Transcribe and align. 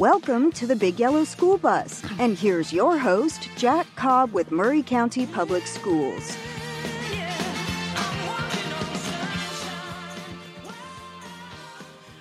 Welcome 0.00 0.50
to 0.52 0.66
the 0.66 0.76
Big 0.76 0.98
Yellow 0.98 1.24
School 1.24 1.58
Bus. 1.58 2.02
And 2.18 2.38
here's 2.38 2.72
your 2.72 2.96
host, 2.96 3.50
Jack 3.54 3.86
Cobb 3.96 4.32
with 4.32 4.50
Maury 4.50 4.82
County 4.82 5.26
Public 5.26 5.66
Schools. 5.66 6.38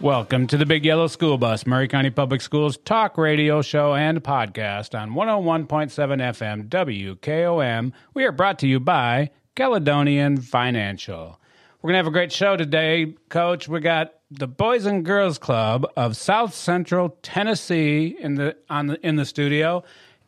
Welcome 0.01 0.45
to 0.47 0.57
the 0.57 0.65
Big 0.65 0.83
Yellow 0.83 1.07
School 1.07 1.37
Bus, 1.37 1.65
Maury 1.65 1.87
County 1.87 2.09
Public 2.09 2.41
Schools 2.41 2.75
talk 2.75 3.17
radio 3.17 3.61
show 3.61 3.95
and 3.95 4.21
podcast 4.21 4.93
on 4.93 5.11
101.7 5.11 5.67
FM 5.69 6.67
WKOM. 6.67 7.93
We 8.13 8.25
are 8.25 8.33
brought 8.33 8.59
to 8.59 8.67
you 8.67 8.81
by 8.81 9.29
Caledonian 9.55 10.41
Financial. 10.41 11.39
We're 11.81 11.87
going 11.87 11.93
to 11.93 11.99
have 11.99 12.07
a 12.07 12.11
great 12.11 12.33
show 12.33 12.57
today, 12.57 13.15
Coach. 13.29 13.69
We 13.69 13.79
got 13.79 14.18
the 14.31 14.47
Boys 14.47 14.85
and 14.85 15.03
Girls 15.03 15.39
Club 15.39 15.87
of 15.97 16.15
South 16.15 16.53
Central 16.53 17.17
Tennessee 17.23 18.15
in 18.19 18.35
the 18.35 18.55
on 18.69 18.87
the, 18.87 19.05
in 19.05 19.15
the 19.15 19.25
studio, 19.25 19.83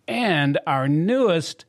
and 0.08 0.58
our 0.66 0.88
newest 0.88 1.66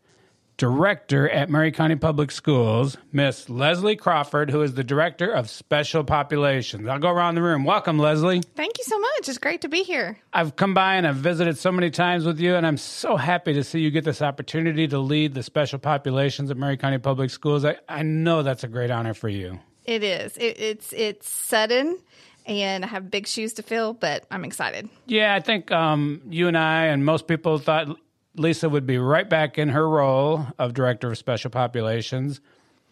director 0.56 1.28
at 1.28 1.50
Maury 1.50 1.72
County 1.72 1.96
Public 1.96 2.30
Schools, 2.30 2.96
Miss 3.10 3.50
Leslie 3.50 3.96
Crawford, 3.96 4.50
who 4.50 4.62
is 4.62 4.74
the 4.74 4.84
director 4.84 5.30
of 5.30 5.50
Special 5.50 6.05
Populations. 6.05 6.88
I'll 6.88 6.98
go 6.98 7.10
around 7.10 7.34
the 7.34 7.42
room. 7.42 7.64
Welcome, 7.64 7.98
Leslie. 7.98 8.41
Thank 8.55 8.78
you 8.78 8.84
so 8.84 8.98
much. 8.98 9.28
It's 9.28 9.38
great 9.38 9.60
to 9.62 9.69
be 9.69 9.83
here. 9.83 10.19
I've 10.33 10.56
come 10.56 10.72
by 10.72 10.94
and 10.94 11.06
I've 11.06 11.16
visited 11.16 11.58
so 11.58 11.72
many 11.72 11.91
times 11.91 12.24
with 12.24 12.38
you, 12.38 12.55
and 12.55 12.66
I'm 12.66 12.77
so 12.78 13.16
happy 13.16 13.52
to 13.52 13.64
see 13.64 13.80
you 13.80 13.91
get 13.91 14.05
this 14.05 14.22
opportunity 14.22 14.88
to 14.88 14.98
lead 14.98 15.34
the 15.34 15.42
Special 15.42 15.78
Populations 15.78 16.50
at 16.50 16.56
Maury 16.56 16.78
County 16.78 16.98
Public 16.98 17.30
Schools. 17.30 17.64
I, 17.64 17.77
I 17.88 18.02
know 18.02 18.42
that's 18.42 18.64
a 18.64 18.69
great 18.69 18.91
honor 18.91 19.14
for 19.14 19.28
you. 19.28 19.58
It 19.84 20.02
is. 20.04 20.36
It, 20.36 20.60
it's 20.60 20.92
it's 20.92 21.28
sudden, 21.28 21.98
and 22.46 22.84
I 22.84 22.88
have 22.88 23.10
big 23.10 23.27
shoes 23.27 23.52
to 23.54 23.62
fill, 23.62 23.95
but 23.95 24.24
I'm 24.30 24.45
excited. 24.45 24.88
Yeah, 25.06 25.34
I 25.34 25.41
think 25.41 25.70
um, 25.72 26.22
you 26.28 26.48
and 26.48 26.56
I 26.56 26.86
and 26.86 27.05
most 27.05 27.27
people 27.27 27.58
thought 27.58 27.88
Lisa 28.36 28.69
would 28.69 28.86
be 28.86 28.98
right 28.98 29.28
back 29.28 29.58
in 29.58 29.69
her 29.70 29.88
role 29.88 30.47
of 30.58 30.72
director 30.75 31.10
of 31.10 31.19
special 31.19 31.50
populations, 31.50 32.41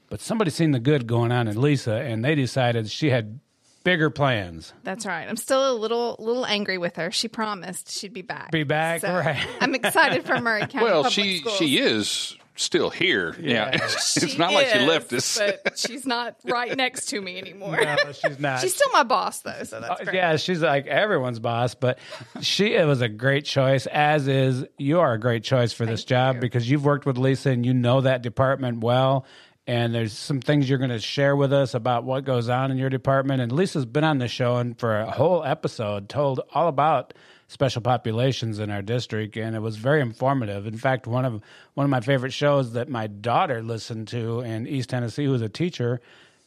but 0.08 0.20
somebody 0.20 0.50
seen 0.50 0.72
the 0.72 0.80
good 0.80 1.06
going 1.06 1.33
on 1.33 1.46
in 1.48 1.61
Lisa, 1.61 1.94
and 1.94 2.24
they 2.24 2.34
decided 2.34 2.91
she 2.91 3.11
had 3.11 3.38
bigger 3.83 4.11
plans. 4.11 4.74
That's 4.83 5.06
right. 5.06 5.27
I'm 5.28 5.36
still 5.36 5.70
a 5.70 5.74
little 5.74 6.16
little 6.18 6.44
angry 6.44 6.77
with 6.77 6.96
her. 6.96 7.11
She 7.11 7.28
promised 7.28 7.91
she'd 7.91 8.12
be 8.12 8.22
back. 8.22 8.50
Be 8.50 8.64
back, 8.64 9.00
So, 9.00 9.14
right? 9.14 9.46
I'm 9.61 9.74
excited 9.74 10.24
for 10.27 10.38
Maury 10.41 10.61
County. 10.66 10.84
Well, 10.84 11.05
Public 11.05 11.12
she 11.12 11.38
Schools. 11.38 11.56
she 11.56 11.78
is 11.78 12.36
still 12.61 12.91
here. 12.91 13.34
Yeah, 13.41 13.70
it's 13.72 14.20
She 14.30 14.36
not 14.36 14.53
like 14.53 14.69
she 14.69 14.78
left 14.80 15.12
us. 15.12 15.39
but 15.39 15.78
she's 15.78 16.06
not 16.06 16.36
right 16.44 16.77
next 16.77 17.06
to 17.11 17.20
me 17.20 17.39
anymore. 17.39 17.77
No, 17.80 17.97
she's 18.12 18.39
not. 18.39 18.61
She's 18.61 18.75
still 18.75 18.91
my 18.92 19.02
boss, 19.02 19.41
though, 19.41 19.62
so 19.64 19.80
that's 19.80 20.00
Uh, 20.00 20.05
great. 20.05 20.17
yeah, 20.17 20.36
she's 20.36 20.61
like 20.62 20.86
everyone's 20.86 21.39
boss, 21.39 21.75
but 21.75 21.98
she 22.41 22.75
it 22.75 22.86
was 22.86 23.00
a 23.00 23.08
great 23.08 23.44
choice. 23.44 23.86
As 23.86 24.28
is, 24.28 24.64
you 24.78 25.00
are 25.00 25.12
a 25.14 25.19
great 25.19 25.42
choice 25.44 25.72
for 25.72 25.86
this 25.86 26.05
job 26.05 26.41
because 26.41 26.69
you've 26.70 26.84
worked 26.84 27.06
with 27.06 27.19
Lisa 27.19 27.50
and 27.50 27.64
you 27.64 27.75
know 27.75 28.00
that 28.02 28.22
department 28.22 28.83
well. 28.84 29.24
And 29.70 29.94
there's 29.94 30.12
some 30.12 30.40
things 30.40 30.68
you're 30.68 30.78
going 30.80 30.90
to 30.90 30.98
share 30.98 31.36
with 31.36 31.52
us 31.52 31.74
about 31.74 32.02
what 32.02 32.24
goes 32.24 32.48
on 32.48 32.72
in 32.72 32.76
your 32.76 32.90
department. 32.90 33.40
And 33.40 33.52
Lisa's 33.52 33.86
been 33.86 34.02
on 34.02 34.18
the 34.18 34.27
show 34.27 34.56
and 34.56 34.77
for 34.77 34.98
a 34.98 35.12
whole 35.12 35.44
episode 35.44 36.08
told 36.08 36.40
all 36.52 36.66
about 36.66 37.14
special 37.46 37.80
populations 37.80 38.58
in 38.58 38.68
our 38.68 38.82
district, 38.82 39.36
and 39.36 39.54
it 39.54 39.60
was 39.60 39.77
very 39.77 40.00
informative. 40.00 40.66
In 40.66 40.77
fact, 40.77 41.06
one 41.06 41.24
of 41.24 41.40
one 41.74 41.84
of 41.84 41.90
my 41.90 42.00
favorite 42.00 42.32
shows 42.32 42.72
that 42.72 42.88
my 42.88 43.06
daughter 43.06 43.62
listened 43.62 44.08
to 44.08 44.40
in 44.40 44.66
East 44.66 44.90
Tennessee, 44.90 45.27
who 45.27 45.30
was 45.30 45.40
a 45.40 45.48
teacher, 45.48 46.00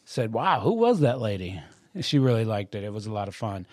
said, 0.03 0.33
"Wow, 0.33 0.59
who 0.59 0.73
was 0.73 0.99
that 0.99 1.21
lady?" 1.21 1.61
She 2.01 2.19
really 2.19 2.43
liked 2.43 2.75
it. 2.75 2.83
It 2.83 2.91
was 2.91 3.05
a 3.05 3.13
lot 3.13 3.29
of 3.29 3.35
fun. 3.35 3.65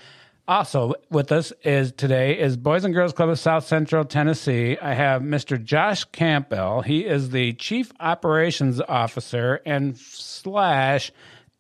Also 0.49 0.95
with 1.11 1.31
us 1.31 1.53
is 1.63 1.93
today 1.93 2.39
is 2.39 2.57
Boys 2.57 2.85
and 2.85 2.93
Girls 2.93 3.13
Club 3.13 3.29
of 3.29 3.39
South 3.39 3.65
Central 3.65 4.05
Tennessee. 4.05 4.77
I 4.81 4.95
have 4.95 5.23
Mr. 5.23 5.63
Josh 5.63 6.05
Campbell. 6.07 6.83
He 6.83 7.05
is 7.05 7.31
the 7.31 7.53
Chief 7.53 7.93
Operations 8.01 8.81
Officer 8.81 9.61
and 9.65 9.97
slash 9.97 11.13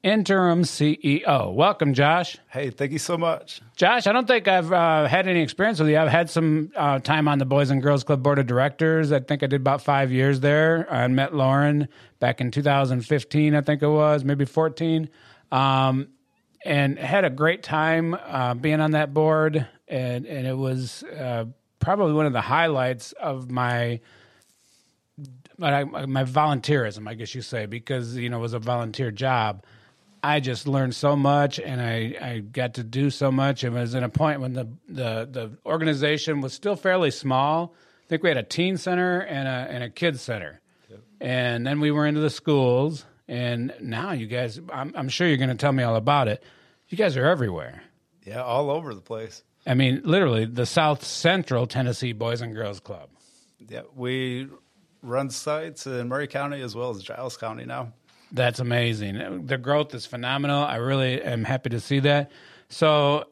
interim 0.02 0.62
CEO. 0.62 1.52
Welcome, 1.52 1.94
Josh. 1.94 2.38
Hey, 2.48 2.70
thank 2.70 2.92
you 2.92 2.98
so 2.98 3.18
much. 3.18 3.60
Josh, 3.76 4.06
I 4.06 4.12
don't 4.12 4.26
think 4.26 4.48
I've 4.48 4.72
uh, 4.72 5.06
had 5.06 5.28
any 5.28 5.40
experience 5.42 5.78
with 5.78 5.90
you. 5.90 5.98
I've 5.98 6.08
had 6.08 6.30
some 6.30 6.72
uh, 6.74 6.98
time 7.00 7.28
on 7.28 7.38
the 7.38 7.44
Boys 7.44 7.70
and 7.70 7.82
Girls 7.82 8.02
Club 8.02 8.22
Board 8.22 8.38
of 8.38 8.46
Directors. 8.46 9.12
I 9.12 9.20
think 9.20 9.42
I 9.42 9.46
did 9.46 9.60
about 9.60 9.82
five 9.82 10.10
years 10.10 10.40
there. 10.40 10.86
I 10.90 11.06
met 11.08 11.34
Lauren 11.34 11.88
back 12.18 12.40
in 12.40 12.50
2015, 12.50 13.54
I 13.54 13.60
think 13.60 13.82
it 13.82 13.88
was, 13.88 14.24
maybe 14.24 14.44
14. 14.44 15.08
Um, 15.52 16.08
and 16.64 16.98
had 16.98 17.24
a 17.24 17.30
great 17.30 17.62
time 17.62 18.14
uh, 18.14 18.54
being 18.54 18.80
on 18.80 18.92
that 18.92 19.14
board. 19.14 19.66
And, 19.88 20.26
and 20.26 20.46
it 20.46 20.56
was 20.56 21.02
uh, 21.02 21.46
probably 21.78 22.12
one 22.12 22.26
of 22.26 22.32
the 22.32 22.40
highlights 22.40 23.12
of 23.12 23.50
my 23.50 24.00
my, 25.58 25.84
my 25.84 26.24
volunteerism, 26.24 27.06
I 27.06 27.12
guess 27.14 27.34
you 27.34 27.42
say, 27.42 27.66
because 27.66 28.16
you 28.16 28.30
know 28.30 28.38
it 28.38 28.40
was 28.40 28.54
a 28.54 28.58
volunteer 28.58 29.10
job. 29.10 29.64
I 30.22 30.40
just 30.40 30.66
learned 30.66 30.94
so 30.94 31.16
much, 31.16 31.58
and 31.58 31.80
I, 31.80 32.14
I 32.20 32.38
got 32.40 32.74
to 32.74 32.82
do 32.82 33.10
so 33.10 33.30
much. 33.30 33.64
It 33.64 33.70
was 33.70 33.94
in 33.94 34.02
a 34.02 34.08
point 34.08 34.40
when 34.40 34.54
the, 34.54 34.68
the 34.88 35.28
the 35.30 35.58
organization 35.66 36.40
was 36.40 36.52
still 36.52 36.76
fairly 36.76 37.10
small. 37.10 37.74
I 38.04 38.08
think 38.08 38.22
we 38.22 38.30
had 38.30 38.38
a 38.38 38.42
teen 38.42 38.76
center 38.76 39.20
and 39.20 39.46
a 39.46 39.50
and 39.70 39.84
a 39.84 39.90
kids 39.90 40.22
center, 40.22 40.60
and 41.20 41.66
then 41.66 41.80
we 41.80 41.90
were 41.90 42.06
into 42.06 42.20
the 42.20 42.30
schools. 42.30 43.04
And 43.30 43.72
now 43.80 44.10
you 44.10 44.26
guys, 44.26 44.60
I'm, 44.72 44.92
I'm 44.96 45.08
sure 45.08 45.28
you're 45.28 45.36
going 45.36 45.50
to 45.50 45.54
tell 45.54 45.70
me 45.70 45.84
all 45.84 45.94
about 45.94 46.26
it. 46.26 46.42
You 46.88 46.98
guys 46.98 47.16
are 47.16 47.26
everywhere. 47.26 47.80
Yeah, 48.24 48.42
all 48.42 48.70
over 48.70 48.92
the 48.92 49.00
place. 49.00 49.44
I 49.64 49.74
mean, 49.74 50.00
literally, 50.04 50.46
the 50.46 50.66
South 50.66 51.04
Central 51.04 51.68
Tennessee 51.68 52.12
Boys 52.12 52.40
and 52.40 52.52
Girls 52.52 52.80
Club. 52.80 53.08
Yeah, 53.68 53.82
we 53.94 54.48
run 55.00 55.30
sites 55.30 55.86
in 55.86 56.08
Maury 56.08 56.26
County 56.26 56.60
as 56.60 56.74
well 56.74 56.90
as 56.90 57.04
Giles 57.04 57.36
County 57.36 57.64
now. 57.64 57.92
That's 58.32 58.58
amazing. 58.58 59.46
The 59.46 59.58
growth 59.58 59.94
is 59.94 60.06
phenomenal. 60.06 60.64
I 60.64 60.76
really 60.76 61.22
am 61.22 61.44
happy 61.44 61.70
to 61.70 61.78
see 61.78 62.00
that. 62.00 62.32
So, 62.68 63.26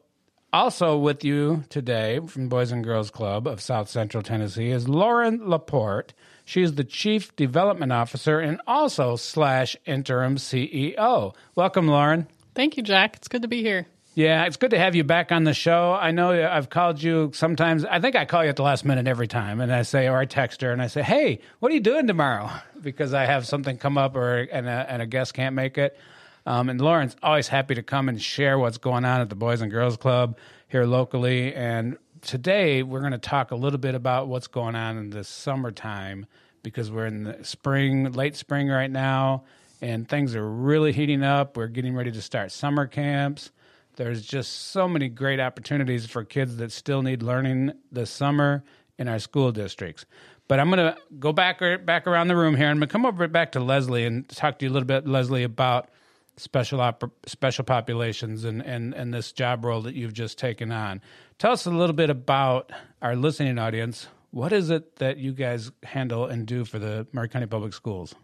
also 0.53 0.97
with 0.97 1.25
you 1.25 1.65
today 1.67 2.21
from 2.25 2.47
Boys 2.47 2.71
and 2.71 2.85
Girls 2.85 3.11
Club 3.11 3.47
of 3.47 3.59
South 3.59 3.89
Central 3.89 4.23
Tennessee 4.23 4.71
is 4.71 4.87
Lauren 4.87 5.49
Laporte. 5.49 6.13
She's 6.49 6.73
the 6.73 6.83
Chief 6.83 7.35
Development 7.35 7.91
Officer 7.91 8.39
and 8.39 8.59
also 8.65 9.17
slash 9.17 9.77
interim 9.85 10.37
CEO. 10.37 11.35
Welcome, 11.53 11.87
Lauren. 11.87 12.27
Thank 12.55 12.75
you, 12.75 12.81
Jack. 12.81 13.17
It's 13.17 13.27
good 13.27 13.43
to 13.43 13.47
be 13.47 13.61
here. 13.61 13.85
Yeah, 14.15 14.45
it's 14.45 14.57
good 14.57 14.71
to 14.71 14.79
have 14.79 14.95
you 14.95 15.03
back 15.03 15.31
on 15.31 15.43
the 15.43 15.53
show. 15.53 15.93
I 15.93 16.09
know 16.09 16.31
I've 16.31 16.71
called 16.71 17.03
you 17.03 17.29
sometimes. 17.35 17.85
I 17.85 17.99
think 17.99 18.15
I 18.15 18.25
call 18.25 18.43
you 18.43 18.49
at 18.49 18.55
the 18.55 18.63
last 18.63 18.83
minute 18.83 19.05
every 19.07 19.27
time, 19.27 19.61
and 19.61 19.71
I 19.71 19.83
say, 19.83 20.07
or 20.07 20.17
I 20.17 20.25
text 20.25 20.61
her 20.61 20.71
and 20.71 20.81
I 20.81 20.87
say, 20.87 21.03
"Hey, 21.03 21.39
what 21.59 21.71
are 21.71 21.75
you 21.75 21.81
doing 21.81 22.07
tomorrow?" 22.07 22.49
Because 22.81 23.13
I 23.13 23.25
have 23.25 23.45
something 23.45 23.77
come 23.77 23.99
up, 23.99 24.15
or 24.15 24.39
and 24.39 24.67
a, 24.67 24.87
and 24.89 25.03
a 25.03 25.05
guest 25.05 25.35
can't 25.35 25.53
make 25.53 25.77
it. 25.77 25.99
Um, 26.47 26.69
and 26.69 26.81
Lauren's 26.81 27.15
always 27.21 27.47
happy 27.47 27.75
to 27.75 27.83
come 27.83 28.09
and 28.09 28.19
share 28.19 28.57
what's 28.57 28.79
going 28.79 29.05
on 29.05 29.21
at 29.21 29.29
the 29.29 29.35
Boys 29.35 29.61
and 29.61 29.69
Girls 29.69 29.97
Club 29.97 30.35
here 30.67 30.85
locally. 30.85 31.53
And 31.53 31.97
today 32.21 32.83
we're 32.83 32.99
going 32.99 33.11
to 33.11 33.17
talk 33.17 33.51
a 33.51 33.55
little 33.55 33.79
bit 33.79 33.95
about 33.95 34.27
what's 34.27 34.47
going 34.47 34.75
on 34.75 34.97
in 34.97 35.09
the 35.09 35.23
summertime 35.23 36.25
because 36.63 36.91
we're 36.91 37.05
in 37.05 37.23
the 37.23 37.43
spring, 37.43 38.11
late 38.11 38.35
spring 38.35 38.67
right 38.67 38.91
now, 38.91 39.43
and 39.81 40.07
things 40.07 40.35
are 40.35 40.49
really 40.49 40.91
heating 40.91 41.23
up. 41.23 41.55
We're 41.55 41.67
getting 41.67 41.95
ready 41.95 42.11
to 42.11 42.21
start 42.21 42.51
summer 42.51 42.87
camps. 42.87 43.51
There's 43.95 44.21
just 44.25 44.71
so 44.71 44.87
many 44.87 45.09
great 45.09 45.39
opportunities 45.39 46.05
for 46.05 46.23
kids 46.23 46.57
that 46.57 46.71
still 46.71 47.01
need 47.01 47.23
learning 47.23 47.73
this 47.91 48.09
summer 48.09 48.63
in 48.97 49.07
our 49.07 49.19
school 49.19 49.51
districts. 49.51 50.05
But 50.47 50.59
I'm 50.59 50.69
going 50.69 50.93
to 50.93 50.97
go 51.19 51.31
back 51.31 51.59
back 51.85 52.07
around 52.07 52.27
the 52.27 52.35
room 52.35 52.55
here 52.55 52.65
and 52.65 52.77
I'm 52.77 52.79
gonna 52.79 52.91
come 52.91 53.05
over 53.05 53.27
back 53.27 53.51
to 53.53 53.59
Leslie 53.59 54.05
and 54.05 54.27
talk 54.29 54.59
to 54.59 54.65
you 54.65 54.71
a 54.71 54.73
little 54.73 54.87
bit, 54.87 55.07
Leslie, 55.07 55.43
about 55.43 55.89
special 56.39 56.81
op- 56.81 57.11
special 57.27 57.63
populations 57.63 58.45
and, 58.45 58.61
and, 58.61 58.93
and 58.93 59.13
this 59.13 59.31
job 59.31 59.65
role 59.65 59.81
that 59.81 59.95
you've 59.95 60.13
just 60.13 60.37
taken 60.37 60.71
on. 60.71 61.01
Tell 61.37 61.51
us 61.51 61.65
a 61.65 61.71
little 61.71 61.95
bit 61.95 62.09
about 62.09 62.71
our 63.01 63.15
listening 63.15 63.59
audience. 63.59 64.07
What 64.31 64.53
is 64.53 64.69
it 64.69 64.97
that 64.97 65.17
you 65.17 65.33
guys 65.33 65.71
handle 65.83 66.25
and 66.25 66.45
do 66.45 66.65
for 66.65 66.79
the 66.79 67.07
Maury 67.11 67.29
County 67.29 67.47
Public 67.47 67.73
Schools? 67.73 68.15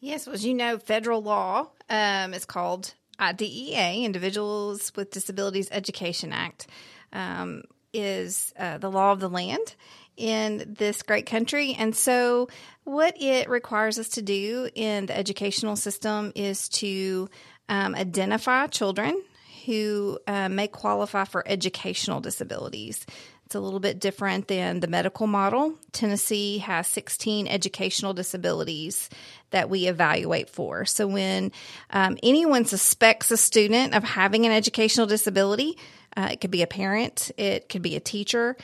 Yes, 0.00 0.26
well, 0.26 0.34
as 0.34 0.44
you 0.44 0.54
know, 0.54 0.78
federal 0.78 1.22
law 1.22 1.68
um, 1.88 2.34
is 2.34 2.44
called 2.44 2.94
IDEA, 3.20 4.04
Individuals 4.04 4.92
with 4.96 5.10
Disabilities 5.10 5.68
Education 5.70 6.32
Act, 6.32 6.66
um, 7.12 7.62
is 7.92 8.52
uh, 8.58 8.78
the 8.78 8.90
law 8.90 9.12
of 9.12 9.20
the 9.20 9.28
land 9.28 9.76
in 10.16 10.74
this 10.78 11.02
great 11.02 11.26
country. 11.26 11.74
And 11.78 11.94
so, 11.94 12.48
what 12.84 13.20
it 13.20 13.48
requires 13.48 13.98
us 13.98 14.08
to 14.10 14.22
do 14.22 14.68
in 14.74 15.06
the 15.06 15.16
educational 15.16 15.76
system 15.76 16.32
is 16.34 16.68
to 16.68 17.28
um, 17.68 17.94
identify 17.94 18.66
children 18.66 19.22
who 19.66 20.18
uh, 20.26 20.48
may 20.48 20.66
qualify 20.66 21.24
for 21.24 21.46
educational 21.46 22.20
disabilities. 22.20 23.06
It's 23.46 23.54
a 23.54 23.60
little 23.60 23.80
bit 23.80 24.00
different 24.00 24.48
than 24.48 24.80
the 24.80 24.88
medical 24.88 25.26
model. 25.26 25.74
Tennessee 25.92 26.58
has 26.58 26.86
16 26.88 27.46
educational 27.46 28.14
disabilities 28.14 29.10
that 29.50 29.68
we 29.68 29.86
evaluate 29.86 30.48
for. 30.48 30.84
So 30.84 31.06
when 31.06 31.52
um, 31.90 32.16
anyone 32.22 32.64
suspects 32.64 33.30
a 33.30 33.36
student 33.36 33.94
of 33.94 34.04
having 34.04 34.46
an 34.46 34.52
educational 34.52 35.06
disability, 35.06 35.76
Uh, 36.14 36.28
it 36.32 36.40
could 36.40 36.50
be 36.50 36.62
a 36.62 36.66
parent, 36.66 37.30
it 37.38 37.68
could 37.68 37.82
be 37.82 37.96
a 37.96 38.00
teacher 38.00 38.56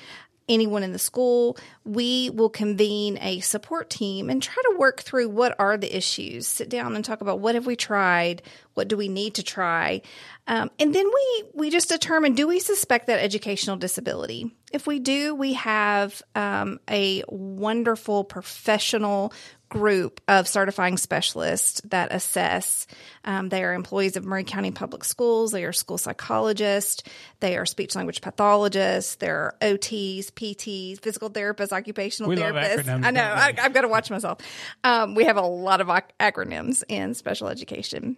anyone 0.48 0.82
in 0.82 0.92
the 0.92 0.98
school, 0.98 1.56
we 1.84 2.30
will 2.30 2.48
convene 2.48 3.18
a 3.20 3.40
support 3.40 3.90
team 3.90 4.30
and 4.30 4.42
try 4.42 4.62
to 4.70 4.78
work 4.78 5.00
through 5.00 5.28
what 5.28 5.54
are 5.58 5.76
the 5.76 5.94
issues. 5.96 6.46
Sit 6.46 6.68
down 6.68 6.96
and 6.96 7.04
talk 7.04 7.20
about 7.20 7.40
what 7.40 7.54
have 7.54 7.66
we 7.66 7.76
tried, 7.76 8.42
what 8.78 8.88
do 8.88 8.96
we 8.96 9.08
need 9.08 9.34
to 9.34 9.42
try, 9.42 10.00
um, 10.46 10.70
and 10.78 10.94
then 10.94 11.04
we 11.06 11.44
we 11.54 11.70
just 11.70 11.90
determine 11.90 12.32
do 12.34 12.48
we 12.48 12.60
suspect 12.60 13.08
that 13.08 13.22
educational 13.22 13.76
disability. 13.76 14.54
If 14.72 14.86
we 14.86 14.98
do, 14.98 15.34
we 15.34 15.54
have 15.54 16.22
um, 16.34 16.78
a 16.88 17.22
wonderful 17.28 18.24
professional 18.24 19.32
group 19.68 20.20
of 20.28 20.48
certifying 20.48 20.96
specialists 20.96 21.80
that 21.84 22.12
assess. 22.12 22.86
Um, 23.24 23.48
they 23.50 23.62
are 23.64 23.74
employees 23.74 24.16
of 24.16 24.24
Maury 24.24 24.44
County 24.44 24.70
Public 24.70 25.04
Schools. 25.04 25.52
They 25.52 25.64
are 25.64 25.72
school 25.72 25.98
psychologists. 25.98 27.02
They 27.40 27.56
are 27.56 27.66
speech 27.66 27.94
language 27.94 28.20
pathologists. 28.20 29.16
They're 29.16 29.54
OTs, 29.60 30.30
PTs, 30.32 31.00
physical 31.00 31.30
therapists, 31.30 31.72
occupational 31.72 32.30
We 32.30 32.36
therapists. 32.36 32.84
acronyms, 32.84 33.04
I 33.04 33.10
know. 33.10 33.22
I, 33.22 33.54
I've 33.60 33.74
got 33.74 33.82
to 33.82 33.88
watch 33.88 34.10
myself. 34.10 34.38
Um, 34.84 35.14
we 35.14 35.24
have 35.24 35.36
a 35.36 35.42
lot 35.42 35.80
of 35.80 35.88
ac- 35.90 36.06
acronyms 36.20 36.82
in 36.88 37.14
special 37.14 37.48
education 37.48 38.16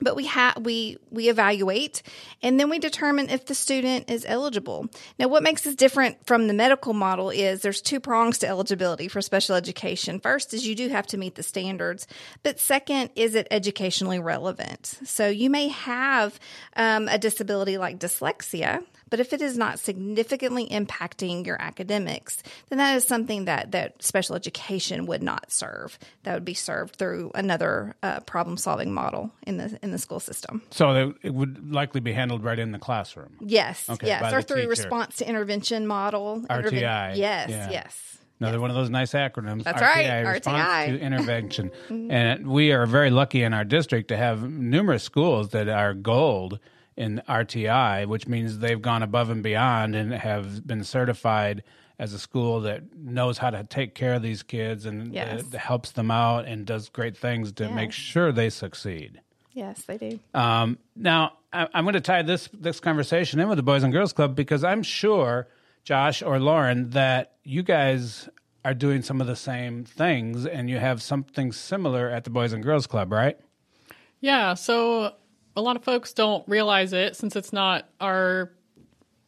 but 0.00 0.16
we 0.16 0.26
have 0.26 0.64
we 0.64 0.98
we 1.10 1.28
evaluate 1.28 2.02
and 2.42 2.60
then 2.60 2.68
we 2.68 2.78
determine 2.78 3.30
if 3.30 3.46
the 3.46 3.54
student 3.54 4.10
is 4.10 4.24
eligible. 4.28 4.88
Now 5.18 5.28
what 5.28 5.42
makes 5.42 5.62
this 5.62 5.74
different 5.74 6.26
from 6.26 6.48
the 6.48 6.54
medical 6.54 6.92
model 6.92 7.30
is 7.30 7.62
there's 7.62 7.80
two 7.80 8.00
prongs 8.00 8.38
to 8.38 8.48
eligibility 8.48 9.08
for 9.08 9.20
special 9.22 9.54
education. 9.54 10.20
First 10.20 10.52
is 10.54 10.66
you 10.66 10.74
do 10.74 10.88
have 10.88 11.06
to 11.08 11.18
meet 11.18 11.34
the 11.34 11.42
standards 11.42 12.06
but 12.42 12.60
second 12.60 13.10
is 13.14 13.34
it 13.34 13.46
educationally 13.50 14.18
relevant? 14.18 14.98
So 15.04 15.28
you 15.28 15.50
may 15.50 15.68
have 15.68 16.38
um, 16.76 17.08
a 17.08 17.18
disability 17.18 17.78
like 17.78 17.98
dyslexia 17.98 18.84
but 19.08 19.20
if 19.20 19.32
it 19.32 19.40
is 19.40 19.56
not 19.56 19.78
significantly 19.78 20.66
impacting 20.68 21.46
your 21.46 21.60
academics, 21.60 22.42
then 22.68 22.78
that 22.78 22.96
is 22.96 23.06
something 23.06 23.44
that, 23.44 23.70
that 23.72 24.02
special 24.02 24.34
education 24.36 25.06
would 25.06 25.22
not 25.22 25.52
serve. 25.52 25.98
That 26.24 26.34
would 26.34 26.44
be 26.44 26.54
served 26.54 26.96
through 26.96 27.30
another 27.34 27.94
uh, 28.02 28.20
problem 28.20 28.56
solving 28.56 28.92
model 28.92 29.30
in 29.46 29.58
the 29.58 29.78
in 29.82 29.90
the 29.92 29.98
school 29.98 30.20
system. 30.20 30.62
So 30.70 31.14
it 31.22 31.30
would 31.34 31.72
likely 31.72 32.00
be 32.00 32.12
handled 32.12 32.42
right 32.42 32.58
in 32.58 32.72
the 32.72 32.78
classroom. 32.78 33.36
Yes, 33.40 33.88
Okay, 33.88 34.06
yes, 34.08 34.32
or 34.32 34.42
through 34.42 34.56
teacher. 34.58 34.68
response 34.70 35.16
to 35.16 35.28
intervention 35.28 35.86
model. 35.86 36.42
Interven- 36.50 36.72
RTI, 36.82 37.16
yes, 37.16 37.50
yeah. 37.50 37.70
yes. 37.70 38.18
Another 38.38 38.60
one 38.60 38.68
of 38.68 38.76
those 38.76 38.90
nice 38.90 39.12
acronyms. 39.12 39.62
That's 39.64 39.80
right, 39.80 40.20
Response 40.20 40.62
RTI. 40.62 40.86
to 40.88 40.98
intervention. 41.06 41.70
and 42.10 42.46
we 42.46 42.70
are 42.72 42.84
very 42.84 43.08
lucky 43.10 43.42
in 43.42 43.54
our 43.54 43.64
district 43.64 44.08
to 44.08 44.16
have 44.16 44.42
numerous 44.50 45.02
schools 45.04 45.50
that 45.50 45.68
are 45.68 45.94
gold 45.94 46.58
in 46.96 47.22
RTI, 47.28 48.06
which 48.06 48.26
means 48.26 48.58
they've 48.58 48.80
gone 48.80 49.02
above 49.02 49.30
and 49.30 49.42
beyond 49.42 49.94
and 49.94 50.12
have 50.14 50.66
been 50.66 50.82
certified 50.84 51.62
as 51.98 52.12
a 52.12 52.18
school 52.18 52.60
that 52.62 52.82
knows 52.96 53.38
how 53.38 53.50
to 53.50 53.64
take 53.64 53.94
care 53.94 54.14
of 54.14 54.22
these 54.22 54.42
kids 54.42 54.84
and 54.86 55.12
Yes. 55.14 55.44
uh, 55.54 55.58
helps 55.58 55.92
them 55.92 56.10
out 56.10 56.44
and 56.46 56.66
does 56.66 56.88
great 56.90 57.16
things 57.16 57.52
to 57.52 57.70
make 57.70 57.92
sure 57.92 58.32
they 58.32 58.50
succeed. 58.50 59.20
Yes, 59.52 59.82
they 59.84 59.96
do. 59.96 60.18
Um, 60.34 60.78
now, 60.94 61.32
I, 61.52 61.66
I'm 61.72 61.84
going 61.84 61.94
to 61.94 62.00
tie 62.02 62.20
this 62.22 62.48
this 62.52 62.80
conversation 62.80 63.40
in 63.40 63.48
with 63.48 63.56
the 63.56 63.62
Boys 63.62 63.82
and 63.82 63.92
Girls 63.92 64.12
Club 64.12 64.34
because 64.36 64.62
I'm 64.62 64.82
sure, 64.82 65.48
Josh 65.84 66.22
or 66.22 66.38
Lauren, 66.38 66.90
that 66.90 67.36
you 67.44 67.62
guys 67.62 68.28
are 68.66 68.74
doing 68.74 69.00
some 69.00 69.20
of 69.22 69.26
the 69.26 69.36
same 69.36 69.84
things 69.84 70.44
and 70.44 70.68
you 70.68 70.78
have 70.78 71.00
something 71.00 71.52
similar 71.52 72.10
at 72.10 72.24
the 72.24 72.30
Boys 72.30 72.52
and 72.52 72.62
Girls 72.62 72.86
Club, 72.86 73.10
right? 73.12 73.38
Yeah, 74.20 74.52
so 74.54 75.14
a 75.56 75.62
lot 75.62 75.76
of 75.76 75.82
folks 75.82 76.12
don't 76.12 76.46
realize 76.46 76.92
it 76.92 77.16
since 77.16 77.34
it's 77.34 77.52
not 77.52 77.88
our 78.00 78.52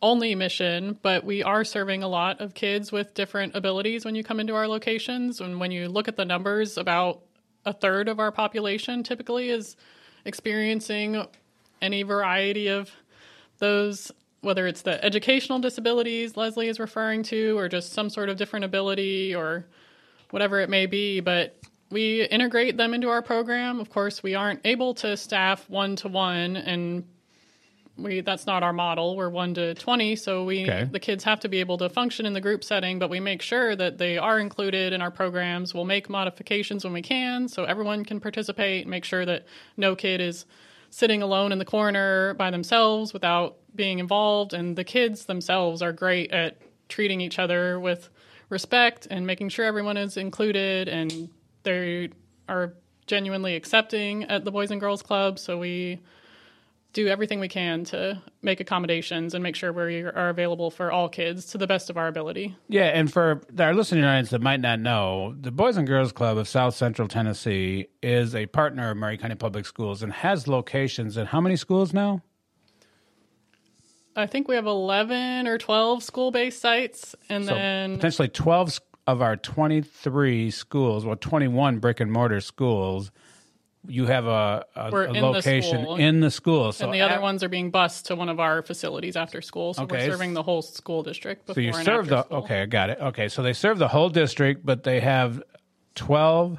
only 0.01 0.35
mission, 0.35 0.99
but 1.03 1.25
we 1.25 1.43
are 1.43 1.65
serving 1.65 2.03
a 2.03 2.09
lot 2.09 2.41
of 2.41 2.55
kids 2.55 2.93
with 2.93 3.15
different 3.15 3.57
abilities 3.57 4.05
when 4.05 4.15
you 4.15 4.23
come 4.23 4.39
into 4.39 4.55
our 4.55 4.69
locations. 4.69 5.41
And 5.41 5.59
when 5.59 5.73
you 5.73 5.89
look 5.89 6.07
at 6.07 6.17
the 6.17 6.25
numbers, 6.25 6.77
about 6.77 7.23
a 7.65 7.73
third 7.73 8.09
of 8.09 8.21
our 8.21 8.31
population 8.31 9.03
typically 9.03 9.49
is 9.49 9.77
experiencing 10.25 11.27
any 11.83 12.03
variety 12.03 12.69
of 12.69 12.91
those, 13.59 14.13
whether 14.41 14.67
it's 14.67 14.83
the 14.83 15.03
educational 15.05 15.59
disabilities 15.59 16.37
Leslie 16.37 16.69
is 16.69 16.79
referring 16.79 17.23
to, 17.25 17.59
or 17.59 17.69
just 17.69 17.93
some 17.93 18.11
sort 18.11 18.29
of 18.29 18.37
different 18.37 18.65
ability 18.65 19.35
or 19.35 19.67
whatever 20.31 20.61
it 20.61 20.71
may 20.71 20.87
be. 20.87 21.21
But 21.21 21.59
we 21.91 22.25
integrate 22.25 22.77
them 22.77 22.95
into 22.95 23.09
our 23.09 23.23
program. 23.23 23.81
Of 23.81 23.91
course, 23.91 24.23
we 24.23 24.35
aren't 24.35 24.61
able 24.65 24.95
to 24.95 25.17
staff 25.17 25.69
one 25.71 25.97
to 25.97 26.09
one, 26.09 26.57
and 26.57 27.05
we 27.97 28.21
that's 28.21 28.47
not 28.47 28.63
our 28.63 28.73
model. 28.73 29.17
We're 29.17 29.29
one 29.31 29.55
to 29.55 29.75
twenty, 29.75 30.15
so 30.15 30.45
we 30.45 30.63
Okay. 30.63 30.85
the 30.85 31.01
kids 31.01 31.25
have 31.25 31.41
to 31.41 31.49
be 31.49 31.61
able 31.61 31.79
to 31.79 31.89
function 31.89 32.27
in 32.27 32.33
the 32.33 32.41
group 32.41 32.63
setting. 32.63 32.99
But 32.99 33.11
we 33.11 33.21
make 33.21 33.43
sure 33.43 33.75
that 33.75 33.99
they 33.99 34.19
are 34.19 34.39
included 34.39 34.93
in 34.93 35.03
our 35.03 35.11
programs. 35.11 35.75
We'll 35.75 35.85
make 35.85 36.09
modifications 36.09 36.85
when 36.85 36.93
we 36.93 37.03
can, 37.03 37.49
so 37.49 37.65
everyone 37.65 38.05
can 38.05 38.21
participate. 38.21 38.87
Make 38.87 39.05
sure 39.05 39.25
that 39.27 39.47
no 39.77 39.97
kid 39.97 40.21
is 40.21 40.45
sitting 40.91 41.23
alone 41.23 41.53
in 41.53 41.59
the 41.59 41.65
corner 41.65 42.35
by 42.35 42.51
themselves 42.51 43.13
without 43.13 43.57
being 43.75 43.99
involved. 43.99 44.53
And 44.55 44.77
the 44.77 44.85
kids 44.85 45.25
themselves 45.27 45.83
are 45.83 45.93
great 45.93 46.31
at 46.31 46.57
treating 46.89 47.21
each 47.21 47.39
other 47.39 47.79
with 47.79 48.09
respect 48.49 49.07
and 49.11 49.27
making 49.27 49.51
sure 49.51 49.65
everyone 49.67 49.99
is 49.99 50.17
included 50.17 50.89
and 50.89 51.29
they 51.69 52.09
are 52.49 52.75
genuinely 53.07 53.55
accepting 53.57 54.25
at 54.25 54.45
the 54.45 54.51
Boys 54.51 54.71
and 54.71 54.81
Girls 54.81 55.03
Club. 55.03 55.39
So 55.39 55.59
we 55.59 56.01
do 56.95 57.07
everything 57.07 57.39
we 57.39 57.49
can 57.49 57.85
to 57.85 58.21
make 58.43 58.61
accommodations 58.61 59.35
and 59.35 59.43
make 59.43 59.55
sure 59.55 59.73
we 59.73 60.01
are 60.03 60.29
available 60.31 60.71
for 60.71 60.91
all 60.91 61.09
kids 61.09 61.45
to 61.47 61.59
the 61.59 61.67
best 61.67 61.91
of 61.91 61.99
our 61.99 62.09
ability. 62.09 62.57
Yeah, 62.69 62.85
and 62.87 63.13
for 63.13 63.43
our 63.59 63.75
listening 63.75 64.05
audience 64.05 64.31
that 64.31 64.41
might 64.41 64.61
not 64.61 64.81
know, 64.81 65.35
the 65.39 65.51
Boys 65.51 65.77
and 65.77 65.87
Girls 65.87 66.13
Club 66.13 66.39
of 66.39 66.49
South 66.49 66.75
Central 66.75 67.07
Tennessee 67.07 67.89
is 68.03 68.35
a 68.35 68.47
partner 68.47 68.91
of 68.91 68.97
Maury 68.97 69.19
County 69.19 69.35
Public 69.35 69.67
Schools 69.67 70.03
and 70.03 70.13
has 70.13 70.49
locations 70.49 71.17
in 71.19 71.27
how 71.27 71.41
many 71.43 71.57
schools 71.57 71.93
now? 71.93 72.23
I 74.17 74.27
think 74.27 74.49
we 74.49 74.57
have 74.57 74.67
11 74.67 75.47
or 75.47 75.59
12 75.59 76.03
school 76.03 76.31
based 76.31 76.61
sites. 76.61 77.15
And 77.29 77.45
So 77.45 77.55
then 77.55 77.95
potentially 77.97 78.29
12 78.29 78.69
s- 78.69 78.81
of 79.09 79.23
our 79.23 79.37
23 79.37 80.51
schools, 80.51 81.07
well, 81.07 81.17
21 81.17 81.79
brick 81.79 81.99
and 81.99 82.13
mortar 82.13 82.43
schools, 82.43 83.11
you 83.87 84.05
have 84.05 84.27
a, 84.27 84.67
a, 84.77 84.91
a 84.95 85.13
in 85.15 85.23
location 85.23 85.81
school. 85.83 85.97
in 85.97 86.21
the 86.21 86.31
school. 86.31 86.73
So 86.73 86.85
and 86.85 86.93
the 86.95 87.01
other 87.01 87.15
at- 87.15 87.23
ones 87.23 87.43
are 87.43 87.49
being 87.49 87.71
bused 87.71 88.05
to 88.07 88.17
one 88.17 88.29
of 88.29 88.39
our 88.39 88.61
facilities 88.61 89.17
after 89.17 89.41
school. 89.41 89.73
So 89.73 89.85
Okay. 89.85 89.97
we're 90.07 90.13
serving 90.13 90.35
the 90.35 90.43
whole 90.43 90.61
school 90.61 91.03
district 91.03 91.47
before 91.47 91.55
So 91.55 91.61
you 91.63 91.73
serve 91.73 92.09
the 92.09 92.23
school. 92.25 92.39
okay, 92.41 92.61
I 92.61 92.67
got 92.67 92.91
it. 92.91 92.99
Okay, 93.01 93.29
so 93.29 93.43
they 93.43 93.55
serve 93.55 93.79
the 93.79 93.89
whole 93.89 94.11
district, 94.11 94.67
but 94.67 94.83
they 94.85 95.01
have 95.01 95.43
12 95.95 96.59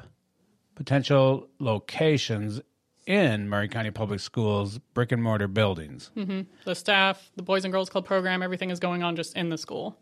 potential 0.74 1.46
locations 1.60 2.60
in 3.06 3.48
Maury 3.48 3.68
County 3.68 3.92
Public 3.92 4.18
Schools 4.18 4.78
brick 4.94 5.12
and 5.12 5.22
mortar 5.22 5.46
buildings. 5.46 6.10
Mm-hmm. 6.16 6.40
The 6.64 6.74
staff, 6.74 7.30
the 7.36 7.42
Boys 7.44 7.64
and 7.64 7.70
Girls 7.72 7.90
Club 7.90 8.06
program, 8.06 8.42
everything 8.42 8.70
is 8.70 8.80
going 8.80 9.04
on 9.04 9.14
just 9.14 9.36
in 9.36 9.50
the 9.50 9.58
school. 9.58 9.96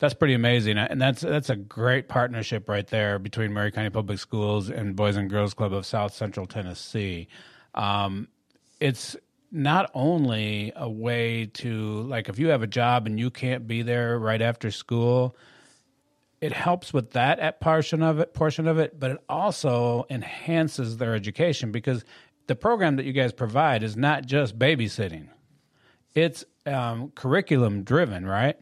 That's 0.00 0.14
pretty 0.14 0.32
amazing, 0.32 0.78
and 0.78 0.98
that's 0.98 1.20
that's 1.20 1.50
a 1.50 1.56
great 1.56 2.08
partnership 2.08 2.70
right 2.70 2.86
there 2.86 3.18
between 3.18 3.52
Maury 3.52 3.70
County 3.70 3.90
Public 3.90 4.18
Schools 4.18 4.70
and 4.70 4.96
Boys 4.96 5.14
and 5.14 5.28
Girls 5.28 5.52
Club 5.52 5.74
of 5.74 5.84
South 5.84 6.14
Central 6.14 6.46
Tennessee. 6.46 7.28
Um, 7.74 8.28
it's 8.80 9.14
not 9.52 9.90
only 9.92 10.72
a 10.74 10.88
way 10.88 11.46
to 11.52 12.00
like 12.02 12.30
if 12.30 12.38
you 12.38 12.48
have 12.48 12.62
a 12.62 12.66
job 12.66 13.06
and 13.06 13.20
you 13.20 13.30
can't 13.30 13.66
be 13.66 13.82
there 13.82 14.18
right 14.18 14.40
after 14.40 14.70
school, 14.70 15.36
it 16.40 16.54
helps 16.54 16.94
with 16.94 17.10
that 17.10 17.38
at 17.38 17.60
portion 17.60 18.02
of 18.02 18.20
it 18.20 18.32
portion 18.32 18.66
of 18.66 18.78
it, 18.78 18.98
but 18.98 19.10
it 19.10 19.18
also 19.28 20.06
enhances 20.08 20.96
their 20.96 21.14
education 21.14 21.72
because 21.72 22.06
the 22.46 22.56
program 22.56 22.96
that 22.96 23.04
you 23.04 23.12
guys 23.12 23.34
provide 23.34 23.82
is 23.82 23.98
not 23.98 24.24
just 24.24 24.58
babysitting; 24.58 25.28
it's 26.14 26.42
um, 26.64 27.10
curriculum 27.14 27.82
driven, 27.82 28.24
right? 28.24 28.56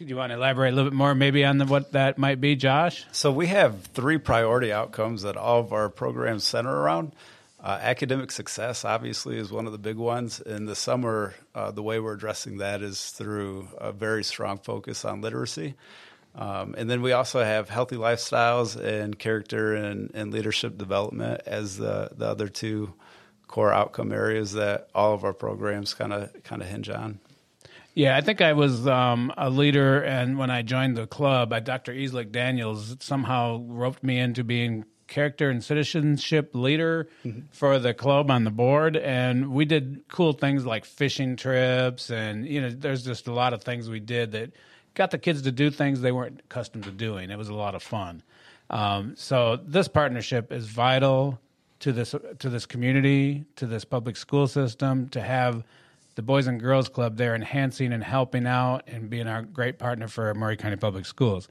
Do 0.00 0.06
you 0.06 0.16
want 0.16 0.30
to 0.30 0.36
elaborate 0.36 0.72
a 0.72 0.76
little 0.76 0.90
bit 0.90 0.96
more, 0.96 1.14
maybe 1.14 1.44
on 1.44 1.58
the, 1.58 1.66
what 1.66 1.92
that 1.92 2.16
might 2.16 2.40
be, 2.40 2.56
Josh? 2.56 3.04
So 3.12 3.30
we 3.30 3.48
have 3.48 3.82
three 3.82 4.16
priority 4.16 4.72
outcomes 4.72 5.22
that 5.22 5.36
all 5.36 5.60
of 5.60 5.74
our 5.74 5.90
programs 5.90 6.42
center 6.44 6.74
around. 6.74 7.12
Uh, 7.62 7.78
academic 7.82 8.30
success, 8.30 8.86
obviously, 8.86 9.36
is 9.36 9.52
one 9.52 9.66
of 9.66 9.72
the 9.72 9.78
big 9.78 9.98
ones. 9.98 10.40
In 10.40 10.64
the 10.64 10.74
summer, 10.74 11.34
uh, 11.54 11.70
the 11.72 11.82
way 11.82 12.00
we're 12.00 12.14
addressing 12.14 12.56
that 12.58 12.80
is 12.80 13.10
through 13.10 13.68
a 13.76 13.92
very 13.92 14.24
strong 14.24 14.56
focus 14.56 15.04
on 15.04 15.20
literacy. 15.20 15.74
Um, 16.34 16.74
and 16.78 16.88
then 16.88 17.02
we 17.02 17.12
also 17.12 17.44
have 17.44 17.68
healthy 17.68 17.96
lifestyles 17.96 18.82
and 18.82 19.18
character 19.18 19.74
and, 19.74 20.12
and 20.14 20.32
leadership 20.32 20.78
development 20.78 21.42
as 21.44 21.76
the, 21.76 22.08
the 22.16 22.26
other 22.26 22.48
two 22.48 22.94
core 23.48 23.70
outcome 23.70 24.12
areas 24.12 24.52
that 24.52 24.88
all 24.94 25.12
of 25.12 25.24
our 25.24 25.34
programs 25.34 25.92
kind 25.92 26.14
of 26.14 26.42
kind 26.42 26.62
of 26.62 26.68
hinge 26.68 26.88
on. 26.88 27.18
Yeah, 27.94 28.16
I 28.16 28.20
think 28.20 28.40
I 28.40 28.52
was 28.52 28.86
um, 28.86 29.32
a 29.36 29.50
leader, 29.50 30.02
and 30.02 30.38
when 30.38 30.50
I 30.50 30.62
joined 30.62 30.96
the 30.96 31.06
club, 31.06 31.52
uh, 31.52 31.60
Dr. 31.60 31.92
Easlick 31.92 32.30
Daniels 32.30 32.96
somehow 33.00 33.62
roped 33.66 34.04
me 34.04 34.18
into 34.18 34.44
being 34.44 34.84
character 35.08 35.50
and 35.50 35.62
citizenship 35.62 36.52
leader 36.54 37.08
for 37.50 37.80
the 37.80 37.92
club 37.92 38.30
on 38.30 38.44
the 38.44 38.50
board, 38.50 38.96
and 38.96 39.52
we 39.52 39.64
did 39.64 40.02
cool 40.08 40.32
things 40.32 40.64
like 40.64 40.84
fishing 40.84 41.36
trips, 41.36 42.10
and 42.10 42.46
you 42.46 42.60
know, 42.60 42.70
there's 42.70 43.04
just 43.04 43.26
a 43.26 43.32
lot 43.32 43.52
of 43.52 43.62
things 43.62 43.90
we 43.90 44.00
did 44.00 44.32
that 44.32 44.52
got 44.94 45.10
the 45.10 45.18
kids 45.18 45.42
to 45.42 45.52
do 45.52 45.70
things 45.70 46.00
they 46.00 46.12
weren't 46.12 46.40
accustomed 46.44 46.84
to 46.84 46.92
doing. 46.92 47.30
It 47.30 47.38
was 47.38 47.48
a 47.48 47.54
lot 47.54 47.74
of 47.74 47.82
fun. 47.82 48.22
Um, 48.70 49.14
so 49.16 49.56
this 49.56 49.88
partnership 49.88 50.52
is 50.52 50.66
vital 50.68 51.40
to 51.80 51.92
this 51.92 52.14
to 52.38 52.48
this 52.48 52.66
community, 52.66 53.44
to 53.56 53.66
this 53.66 53.84
public 53.84 54.16
school 54.16 54.46
system, 54.46 55.08
to 55.08 55.20
have 55.20 55.64
the 56.20 56.26
Boys 56.26 56.46
and 56.46 56.60
Girls 56.60 56.90
Club 56.90 57.16
there 57.16 57.34
enhancing 57.34 57.94
and 57.94 58.04
helping 58.04 58.46
out 58.46 58.86
and 58.86 59.08
being 59.08 59.26
our 59.26 59.40
great 59.40 59.78
partner 59.78 60.06
for 60.06 60.34
Maury 60.34 60.54
County 60.54 60.76
Public 60.76 61.06
Schools. 61.06 61.48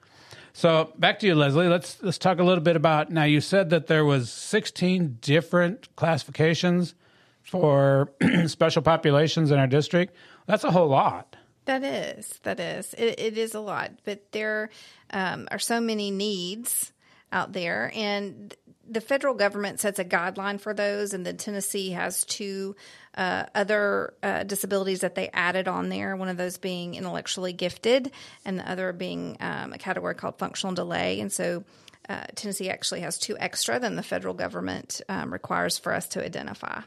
So 0.54 0.94
back 0.96 1.18
to 1.20 1.28
you, 1.28 1.34
Leslie. 1.34 1.68
Let's 1.68 2.04
let's 2.04 2.20
talk 2.20 2.38
a 2.38 2.44
little 2.44 2.64
bit 2.64 2.76
about 2.76 3.10
now. 3.10 3.24
You 3.24 3.42
said 3.42 3.72
that 3.72 3.88
there 3.88 4.06
was 4.06 4.32
16 4.32 5.18
different 5.22 5.96
classifications 5.96 6.94
for 7.42 8.12
special 8.46 8.84
populations 8.84 9.50
in 9.50 9.58
our 9.58 9.66
district. 9.66 10.16
That's 10.46 10.64
a 10.64 10.70
whole 10.70 10.90
lot. 10.90 11.36
That 11.66 11.84
is, 11.84 12.40
that 12.44 12.60
is, 12.60 12.94
it, 12.94 13.20
it 13.20 13.38
is 13.40 13.56
a 13.56 13.60
lot, 13.60 13.92
but 14.04 14.32
there 14.34 14.70
um, 15.12 15.48
are 15.50 15.60
so 15.60 15.82
many 15.82 16.12
needs 16.12 16.94
out 17.32 17.54
there, 17.54 17.92
and 17.96 18.54
the 18.90 19.02
federal 19.02 19.34
government 19.34 19.80
sets 19.80 20.00
a 20.00 20.06
guideline 20.06 20.60
for 20.60 20.74
those, 20.74 21.14
and 21.14 21.26
then 21.26 21.38
Tennessee 21.38 21.92
has 21.92 22.26
two 22.26 22.76
uh, 23.16 23.46
other 23.54 24.14
uh, 24.24 24.44
disabilities 24.44 25.02
that 25.02 25.16
they 25.16 25.30
added 25.30 25.68
on 25.68 25.90
there. 25.90 26.16
One 26.16 26.30
of 26.30 26.38
those 26.38 26.58
being 26.58 26.96
intellectually 26.96 27.54
gifted, 27.54 28.12
and 28.46 28.60
the 28.60 28.70
other 28.70 28.92
being 28.94 29.38
um, 29.40 29.74
a 29.74 29.78
category 29.78 30.16
called 30.16 30.38
functional 30.40 30.74
delay. 30.74 31.20
And 31.20 31.32
so, 31.32 31.64
uh, 32.08 32.24
Tennessee 32.36 32.70
actually 32.70 33.02
has 33.02 33.18
two 33.18 33.38
extra 33.38 33.80
than 33.80 33.96
the 33.96 34.04
federal 34.04 34.34
government 34.34 35.02
um, 35.10 35.32
requires 35.32 35.78
for 35.78 35.94
us 35.94 36.08
to 36.10 36.26
identify. 36.26 36.82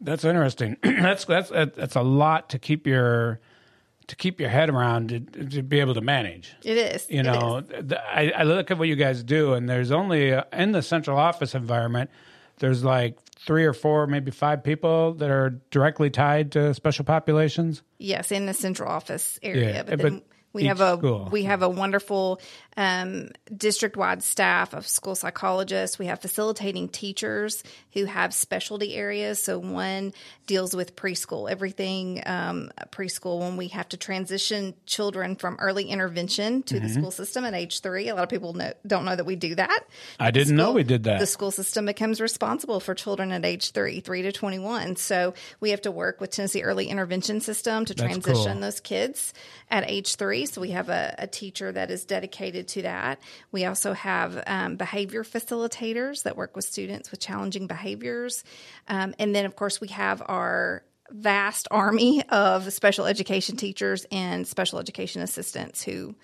That's 0.00 0.24
interesting. 0.24 0.76
that's 0.82 1.24
that's 1.24 1.50
that's 1.50 1.96
a 1.96 2.02
lot 2.02 2.50
to 2.50 2.58
keep 2.58 2.86
your 2.86 3.40
to 4.08 4.16
keep 4.16 4.40
your 4.40 4.48
head 4.48 4.70
around 4.70 5.08
to, 5.08 5.20
to 5.20 5.62
be 5.62 5.80
able 5.80 5.94
to 5.94 6.00
manage. 6.00 6.54
It 6.62 6.76
is. 6.76 7.06
You 7.10 7.22
know, 7.22 7.58
is. 7.58 7.88
the, 7.88 8.00
I, 8.00 8.32
I 8.36 8.42
look 8.44 8.70
at 8.70 8.78
what 8.78 8.88
you 8.88 8.96
guys 8.96 9.22
do, 9.22 9.54
and 9.54 9.68
there's 9.68 9.90
only 9.90 10.32
uh, 10.32 10.44
in 10.52 10.72
the 10.72 10.82
central 10.82 11.18
office 11.18 11.54
environment. 11.54 12.10
There's 12.58 12.84
like 12.84 13.18
three 13.38 13.64
or 13.64 13.72
four, 13.72 14.06
maybe 14.06 14.30
five 14.30 14.64
people 14.64 15.14
that 15.14 15.30
are 15.30 15.60
directly 15.70 16.10
tied 16.10 16.52
to 16.52 16.72
special 16.74 17.04
populations. 17.04 17.82
Yes, 17.98 18.32
in 18.32 18.46
the 18.46 18.54
central 18.54 18.90
office 18.90 19.38
area. 19.42 19.74
Yeah, 19.74 19.82
but 19.82 19.98
but 19.98 20.02
then 20.02 20.22
we 20.52 20.64
have 20.64 20.80
a 20.80 20.96
school. 20.96 21.28
we 21.30 21.44
have 21.44 21.62
a 21.62 21.68
wonderful 21.68 22.40
um, 22.76 23.30
district 23.56 23.96
wide 23.96 24.22
staff 24.22 24.74
of 24.74 24.86
school 24.86 25.14
psychologists. 25.14 25.98
We 25.98 26.06
have 26.06 26.20
facilitating 26.20 26.88
teachers 26.90 27.62
who 27.92 28.04
have 28.04 28.34
specialty 28.34 28.94
areas. 28.94 29.42
So 29.42 29.58
one 29.58 30.12
deals 30.46 30.76
with 30.76 30.94
preschool, 30.94 31.50
everything 31.50 32.22
um, 32.26 32.70
preschool. 32.90 33.40
When 33.40 33.56
we 33.56 33.68
have 33.68 33.88
to 33.90 33.96
transition 33.96 34.74
children 34.84 35.36
from 35.36 35.56
early 35.58 35.84
intervention 35.84 36.62
to 36.64 36.76
Mm-hmm. 36.76 36.86
the 36.86 36.92
school 36.92 37.10
system 37.10 37.44
at 37.46 37.54
age 37.54 37.80
three, 37.80 38.08
a 38.08 38.14
lot 38.14 38.24
of 38.24 38.28
people 38.28 38.52
know, 38.52 38.72
don't 38.86 39.06
know 39.06 39.16
that 39.16 39.24
we 39.24 39.34
do 39.34 39.54
that. 39.54 39.84
I 40.20 40.30
didn't 40.30 40.56
know 40.56 40.72
we 40.72 40.84
did 40.84 41.04
that. 41.04 41.18
The 41.20 41.26
school 41.26 41.50
system 41.50 41.86
becomes 41.86 42.20
responsible 42.20 42.80
for 42.80 42.94
children 42.94 43.32
at 43.32 43.44
age 43.46 43.72
three, 43.72 44.00
three 44.00 44.22
to 44.22 44.32
21. 44.32 44.96
So 44.96 45.32
we 45.60 45.70
have 45.70 45.80
to 45.82 45.90
work 45.90 46.20
with 46.20 46.30
Tennessee 46.30 46.62
Early 46.62 46.86
Intervention 46.88 47.40
System 47.40 47.86
to 47.86 47.94
That's 47.94 48.06
transition 48.06 48.52
cool. 48.52 48.60
those 48.60 48.80
kids 48.80 49.32
at 49.70 49.88
age 49.88 50.16
three. 50.16 50.44
So 50.44 50.60
we 50.60 50.72
have 50.72 50.90
a, 50.90 51.14
a 51.18 51.26
teacher 51.26 51.72
that 51.72 51.90
is 51.90 52.04
dedicated 52.04 52.65
to 52.66 52.82
that. 52.82 53.20
We 53.52 53.64
also 53.64 53.92
have 53.92 54.42
um, 54.46 54.76
behavior 54.76 55.24
facilitators 55.24 56.22
that 56.24 56.36
work 56.36 56.56
with 56.56 56.64
students 56.64 57.10
with 57.10 57.20
challenging 57.20 57.66
behaviors. 57.66 58.44
Um, 58.88 59.14
and 59.18 59.34
then, 59.34 59.46
of 59.46 59.56
course, 59.56 59.80
we 59.80 59.88
have 59.88 60.22
our 60.26 60.82
vast 61.10 61.68
army 61.70 62.22
of 62.30 62.72
special 62.72 63.06
education 63.06 63.56
teachers 63.56 64.06
and 64.10 64.46
special 64.46 64.78
education 64.78 65.22
assistants 65.22 65.82
who, 65.82 66.14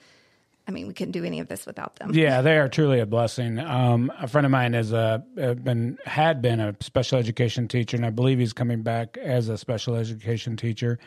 I 0.67 0.73
mean, 0.73 0.87
we 0.87 0.95
couldn't 0.95 1.13
do 1.13 1.25
any 1.25 1.41
of 1.41 1.49
this 1.49 1.67
without 1.67 1.97
them. 1.97 2.13
Yeah, 2.15 2.43
they 2.43 2.59
are 2.59 2.69
truly 2.69 3.01
a 3.01 3.07
blessing. 3.07 3.59
Um, 3.59 4.13
a 4.19 4.27
friend 4.27 4.45
of 4.45 4.51
mine 4.51 4.73
has 4.75 4.91
been 4.91 5.99
had 6.05 6.43
been 6.43 6.61
a 6.61 6.75
special 6.81 7.19
education 7.19 7.69
teacher, 7.69 7.97
and 7.97 8.07
I 8.07 8.11
believe 8.11 8.39
he's 8.39 8.53
coming 8.53 8.83
back 8.83 9.17
as 9.19 9.49
a 9.49 9.57
special 9.57 9.95
education 9.95 10.57
teacher, 10.57 10.99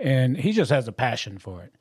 and 0.00 0.36
he 0.36 0.52
just 0.52 0.70
has 0.70 0.88
a 0.88 0.92
passion 0.92 1.38
for 1.38 1.62
it. 1.62 1.72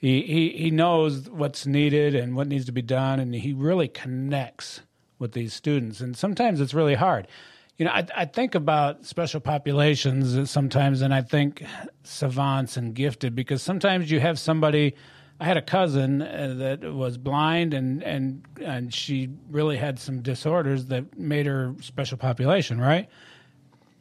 He 0.00 0.22
he 0.22 0.48
he 0.56 0.70
knows 0.70 1.28
what's 1.28 1.66
needed 1.66 2.14
and 2.14 2.34
what 2.34 2.48
needs 2.48 2.64
to 2.66 2.72
be 2.72 2.80
done, 2.80 3.20
and 3.20 3.34
he 3.34 3.52
really 3.52 3.86
connects 3.86 4.80
with 5.18 5.32
these 5.32 5.52
students. 5.52 6.00
And 6.00 6.16
sometimes 6.16 6.58
it's 6.58 6.72
really 6.72 6.94
hard. 6.94 7.28
You 7.76 7.84
know, 7.84 7.92
I, 7.92 8.06
I 8.16 8.24
think 8.24 8.54
about 8.54 9.04
special 9.04 9.40
populations 9.40 10.50
sometimes, 10.50 11.02
and 11.02 11.12
I 11.12 11.20
think 11.20 11.62
savants 12.02 12.78
and 12.78 12.94
gifted 12.94 13.34
because 13.34 13.62
sometimes 13.62 14.10
you 14.10 14.20
have 14.20 14.38
somebody. 14.38 14.94
I 15.38 15.44
had 15.44 15.56
a 15.56 15.62
cousin 15.62 16.20
uh, 16.20 16.54
that 16.58 16.82
was 16.82 17.18
blind, 17.18 17.74
and 17.74 18.02
and 18.02 18.42
and 18.62 18.94
she 18.94 19.28
really 19.50 19.76
had 19.76 19.98
some 19.98 20.22
disorders 20.22 20.86
that 20.86 21.18
made 21.18 21.44
her 21.44 21.74
special 21.80 22.16
population, 22.16 22.80
right? 22.80 23.06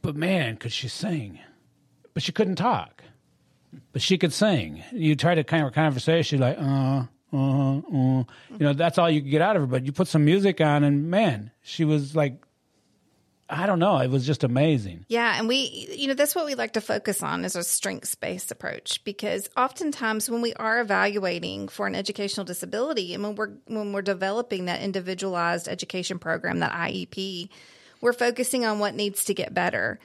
But 0.01 0.15
man, 0.15 0.55
could 0.55 0.71
she 0.71 0.87
sing? 0.87 1.39
But 2.13 2.23
she 2.23 2.31
couldn't 2.31 2.55
talk. 2.55 2.98
But 3.91 4.01
she 4.01 4.17
could 4.17 4.33
sing. 4.33 4.83
You 4.91 5.15
try 5.15 5.35
to 5.35 5.43
kind 5.43 5.65
of 5.65 5.73
conversation, 5.73 6.39
like 6.39 6.57
uh, 6.57 7.05
uh, 7.33 7.77
uh. 7.77 8.23
You 8.51 8.59
know, 8.59 8.73
that's 8.73 8.97
all 8.97 9.09
you 9.09 9.21
could 9.21 9.31
get 9.31 9.41
out 9.41 9.55
of 9.55 9.63
her. 9.63 9.67
But 9.67 9.85
you 9.85 9.91
put 9.91 10.07
some 10.07 10.25
music 10.25 10.61
on, 10.61 10.83
and 10.83 11.09
man, 11.09 11.51
she 11.61 11.85
was 11.85 12.15
like, 12.15 12.41
I 13.49 13.65
don't 13.65 13.79
know. 13.79 13.97
It 13.97 14.11
was 14.11 14.27
just 14.27 14.43
amazing. 14.43 15.05
Yeah, 15.07 15.33
and 15.37 15.47
we, 15.47 15.87
you 15.95 16.07
know, 16.07 16.13
that's 16.13 16.35
what 16.35 16.45
we 16.45 16.53
like 16.53 16.73
to 16.73 16.81
focus 16.81 17.23
on 17.23 17.43
is 17.43 17.55
a 17.55 17.63
strengths 17.63 18.13
based 18.13 18.51
approach 18.51 19.03
because 19.03 19.49
oftentimes 19.57 20.29
when 20.29 20.41
we 20.41 20.53
are 20.53 20.79
evaluating 20.79 21.67
for 21.67 21.87
an 21.87 21.95
educational 21.95 22.45
disability 22.45 23.15
and 23.15 23.23
when 23.23 23.35
we're 23.35 23.51
when 23.65 23.91
we're 23.91 24.03
developing 24.03 24.65
that 24.65 24.81
individualized 24.81 25.67
education 25.67 26.19
program, 26.19 26.59
that 26.59 26.71
IEP, 26.71 27.49
we're 28.01 28.13
focusing 28.13 28.65
on 28.65 28.77
what 28.77 28.93
needs 28.93 29.25
to 29.25 29.33
get 29.33 29.51
better. 29.51 29.99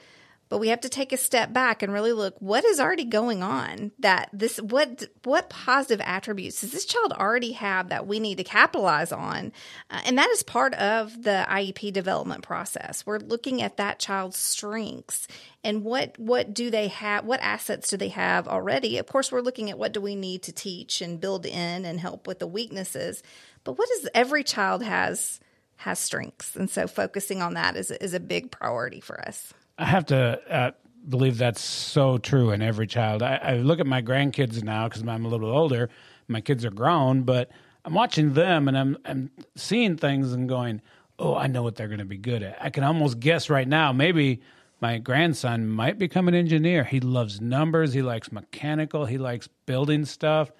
But 0.47 0.59
we 0.59 0.67
have 0.67 0.81
to 0.81 0.89
take 0.89 1.11
a 1.11 1.17
step 1.17 1.53
back 1.53 1.81
and 1.81 1.91
really 1.91 2.13
look 2.13 2.35
what 2.39 2.63
is 2.65 2.79
already 2.79 3.05
going 3.05 3.41
on. 3.41 3.91
That 3.99 4.29
this 4.31 4.57
what 4.57 5.03
what 5.23 5.49
positive 5.49 6.01
attributes 6.03 6.61
does 6.61 6.71
this 6.71 6.85
child 6.85 7.13
already 7.13 7.53
have 7.53 7.89
that 7.89 8.05
we 8.05 8.19
need 8.19 8.37
to 8.37 8.43
capitalize 8.43 9.11
on, 9.11 9.51
uh, 9.89 10.01
and 10.05 10.17
that 10.17 10.29
is 10.29 10.43
part 10.43 10.73
of 10.75 11.23
the 11.23 11.45
IEP 11.49 11.91
development 11.93 12.43
process. 12.43 13.05
We're 13.05 13.19
looking 13.19 13.61
at 13.61 13.77
that 13.77 13.99
child's 13.99 14.37
strengths 14.37 15.27
and 15.63 15.83
what 15.83 16.17
what 16.19 16.53
do 16.53 16.69
they 16.69 16.89
have, 16.89 17.25
what 17.25 17.41
assets 17.41 17.89
do 17.89 17.97
they 17.97 18.09
have 18.09 18.47
already. 18.47 18.99
Of 18.99 19.07
course, 19.07 19.31
we're 19.31 19.41
looking 19.41 19.71
at 19.71 19.79
what 19.79 19.93
do 19.93 19.99
we 19.99 20.15
need 20.15 20.43
to 20.43 20.51
teach 20.51 21.01
and 21.01 21.19
build 21.19 21.45
in 21.45 21.85
and 21.85 21.99
help 21.99 22.27
with 22.27 22.37
the 22.37 22.47
weaknesses. 22.47 23.23
But 23.63 23.79
what 23.79 23.89
is 23.89 24.07
every 24.13 24.43
child 24.43 24.83
has 24.83 25.39
has 25.77 25.99
strengths, 25.99 26.55
and 26.55 26.69
so 26.69 26.87
focusing 26.87 27.41
on 27.41 27.55
that 27.55 27.75
is 27.75 27.89
is 27.89 28.13
a 28.13 28.19
big 28.19 28.51
priority 28.51 29.01
for 29.01 29.19
us. 29.27 29.53
I 29.77 29.85
have 29.85 30.05
to 30.07 30.41
uh, 30.49 30.71
believe 31.07 31.37
that's 31.37 31.61
so 31.61 32.17
true 32.17 32.51
in 32.51 32.61
every 32.61 32.87
child. 32.87 33.21
I, 33.21 33.35
I 33.35 33.53
look 33.57 33.79
at 33.79 33.87
my 33.87 34.01
grandkids 34.01 34.63
now 34.63 34.87
because 34.87 35.03
I'm 35.03 35.25
a 35.25 35.27
little 35.27 35.49
older. 35.49 35.89
My 36.27 36.41
kids 36.41 36.65
are 36.65 36.71
grown, 36.71 37.23
but 37.23 37.51
I'm 37.83 37.93
watching 37.93 38.33
them 38.33 38.67
and 38.67 38.77
I'm 38.77 38.97
I'm 39.05 39.31
seeing 39.55 39.97
things 39.97 40.33
and 40.33 40.49
going, 40.49 40.81
"Oh, 41.19 41.35
I 41.35 41.47
know 41.47 41.61
what 41.61 41.75
they're 41.75 41.87
going 41.87 41.99
to 41.99 42.05
be 42.05 42.17
good 42.17 42.41
at." 42.41 42.57
I 42.61 42.69
can 42.69 42.83
almost 42.83 43.19
guess 43.19 43.49
right 43.49 43.67
now. 43.67 43.91
Maybe 43.91 44.41
my 44.81 44.97
grandson 44.97 45.67
might 45.67 45.99
become 45.99 46.27
an 46.27 46.33
engineer. 46.33 46.83
He 46.83 46.99
loves 46.99 47.39
numbers. 47.41 47.93
He 47.93 48.01
likes 48.01 48.31
mechanical. 48.31 49.05
He 49.05 49.17
likes 49.17 49.47
building 49.65 50.05
stuff. 50.05 50.51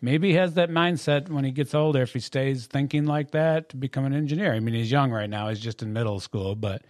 Maybe 0.00 0.30
he 0.30 0.34
has 0.34 0.54
that 0.54 0.68
mindset 0.68 1.28
when 1.28 1.44
he 1.44 1.52
gets 1.52 1.74
older, 1.74 2.02
if 2.02 2.12
he 2.12 2.18
stays 2.18 2.66
thinking 2.66 3.06
like 3.06 3.30
that, 3.32 3.68
to 3.68 3.76
become 3.76 4.04
an 4.04 4.12
engineer. 4.12 4.52
I 4.52 4.58
mean, 4.58 4.74
he's 4.74 4.90
young 4.90 5.12
right 5.12 5.30
now. 5.30 5.48
He's 5.48 5.60
just 5.60 5.80
in 5.80 5.92
middle 5.92 6.18
school, 6.18 6.56
but 6.56 6.82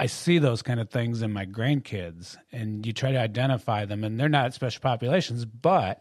I 0.00 0.06
see 0.06 0.38
those 0.38 0.62
kind 0.62 0.80
of 0.80 0.88
things 0.88 1.20
in 1.20 1.30
my 1.30 1.44
grandkids, 1.44 2.38
and 2.50 2.86
you 2.86 2.94
try 2.94 3.12
to 3.12 3.18
identify 3.18 3.84
them, 3.84 4.02
and 4.02 4.18
they're 4.18 4.30
not 4.30 4.54
special 4.54 4.80
populations, 4.80 5.44
but 5.44 6.00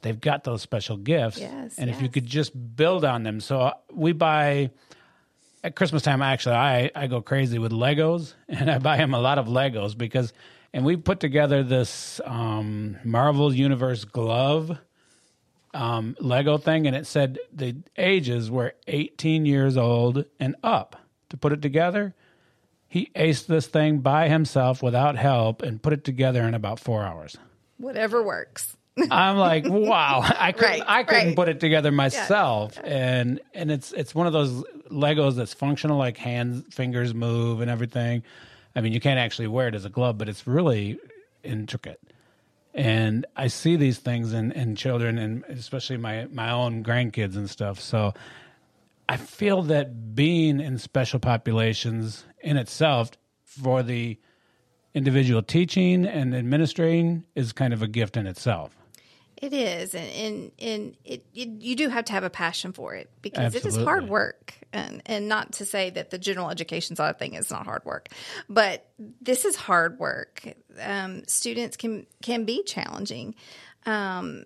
they've 0.00 0.18
got 0.18 0.44
those 0.44 0.62
special 0.62 0.96
gifts. 0.96 1.38
Yes, 1.38 1.78
and 1.78 1.90
if 1.90 2.00
you 2.00 2.08
could 2.08 2.24
just 2.24 2.52
build 2.74 3.04
on 3.04 3.22
them. 3.22 3.40
So 3.40 3.72
we 3.92 4.12
buy 4.12 4.70
at 5.62 5.76
Christmas 5.76 6.00
time. 6.00 6.22
Actually, 6.22 6.56
I 6.56 6.90
I 6.94 7.06
go 7.06 7.20
crazy 7.20 7.58
with 7.58 7.70
Legos, 7.70 8.32
and 8.48 8.70
I 8.70 8.78
buy 8.78 8.96
him 8.96 9.12
a 9.12 9.20
lot 9.20 9.38
of 9.38 9.46
Legos 9.46 9.96
because, 9.96 10.32
and 10.72 10.86
we 10.86 10.96
put 10.96 11.20
together 11.20 11.62
this 11.62 12.22
um, 12.24 12.96
Marvel 13.04 13.54
Universe 13.54 14.06
glove 14.06 14.78
um, 15.74 16.16
Lego 16.18 16.56
thing, 16.56 16.86
and 16.86 16.96
it 16.96 17.06
said 17.06 17.38
the 17.52 17.76
ages 17.98 18.50
were 18.50 18.74
18 18.86 19.44
years 19.44 19.76
old 19.76 20.24
and 20.40 20.56
up 20.62 20.96
to 21.28 21.36
put 21.36 21.52
it 21.52 21.60
together. 21.60 22.14
He 22.94 23.10
aced 23.16 23.46
this 23.48 23.66
thing 23.66 23.98
by 23.98 24.28
himself 24.28 24.80
without 24.80 25.16
help 25.16 25.62
and 25.62 25.82
put 25.82 25.92
it 25.92 26.04
together 26.04 26.44
in 26.44 26.54
about 26.54 26.78
four 26.78 27.02
hours. 27.02 27.36
Whatever 27.76 28.22
works. 28.22 28.76
I'm 29.10 29.36
like, 29.36 29.64
wow, 29.66 30.20
I 30.22 30.52
couldn't, 30.52 30.78
Right, 30.78 30.82
I 30.86 31.02
couldn't 31.02 31.26
right. 31.26 31.34
put 31.36 31.48
it 31.48 31.58
together 31.58 31.90
myself, 31.90 32.78
and 32.84 33.40
and 33.52 33.72
it's 33.72 33.90
it's 33.94 34.14
one 34.14 34.28
of 34.28 34.32
those 34.32 34.62
Legos 34.92 35.34
that's 35.34 35.52
functional, 35.52 35.98
like 35.98 36.16
hands, 36.16 36.72
fingers 36.72 37.14
move, 37.14 37.60
and 37.62 37.68
everything. 37.68 38.22
I 38.76 38.80
mean, 38.80 38.92
you 38.92 39.00
can't 39.00 39.18
actually 39.18 39.48
wear 39.48 39.66
it 39.66 39.74
as 39.74 39.84
a 39.84 39.90
glove, 39.90 40.16
but 40.16 40.28
it's 40.28 40.46
really 40.46 41.00
intricate. 41.42 42.00
And 42.74 43.26
I 43.34 43.48
see 43.48 43.74
these 43.74 43.98
things 43.98 44.32
in, 44.32 44.52
in 44.52 44.76
children, 44.76 45.18
and 45.18 45.42
especially 45.48 45.96
my 45.96 46.28
my 46.30 46.52
own 46.52 46.84
grandkids 46.84 47.34
and 47.34 47.50
stuff. 47.50 47.80
So 47.80 48.14
I 49.08 49.16
feel 49.16 49.62
that 49.64 50.14
being 50.14 50.60
in 50.60 50.78
special 50.78 51.20
populations 51.20 52.24
in 52.40 52.56
itself 52.56 53.10
for 53.44 53.82
the 53.82 54.18
individual 54.94 55.42
teaching 55.42 56.06
and 56.06 56.34
administering 56.34 57.24
is 57.34 57.52
kind 57.52 57.72
of 57.72 57.82
a 57.82 57.88
gift 57.88 58.16
in 58.16 58.26
itself. 58.26 58.76
It 59.36 59.52
is, 59.52 59.94
and 59.94 60.10
and, 60.10 60.52
and 60.58 60.96
it, 61.04 61.26
it 61.34 61.48
you 61.60 61.76
do 61.76 61.88
have 61.88 62.06
to 62.06 62.12
have 62.12 62.24
a 62.24 62.30
passion 62.30 62.72
for 62.72 62.94
it 62.94 63.10
because 63.20 63.54
it 63.54 63.58
is 63.58 63.76
Absolutely. 63.76 63.84
hard 63.84 64.08
work, 64.08 64.54
and 64.72 65.02
and 65.04 65.28
not 65.28 65.52
to 65.54 65.66
say 65.66 65.90
that 65.90 66.10
the 66.10 66.18
general 66.18 66.50
education 66.50 66.96
side 66.96 67.10
of 67.10 67.18
thing 67.18 67.34
is 67.34 67.50
not 67.50 67.66
hard 67.66 67.84
work, 67.84 68.08
but 68.48 68.88
this 69.20 69.44
is 69.44 69.56
hard 69.56 69.98
work. 69.98 70.54
Um, 70.80 71.24
students 71.26 71.76
can 71.76 72.06
can 72.22 72.44
be 72.44 72.62
challenging, 72.62 73.34
um, 73.86 74.44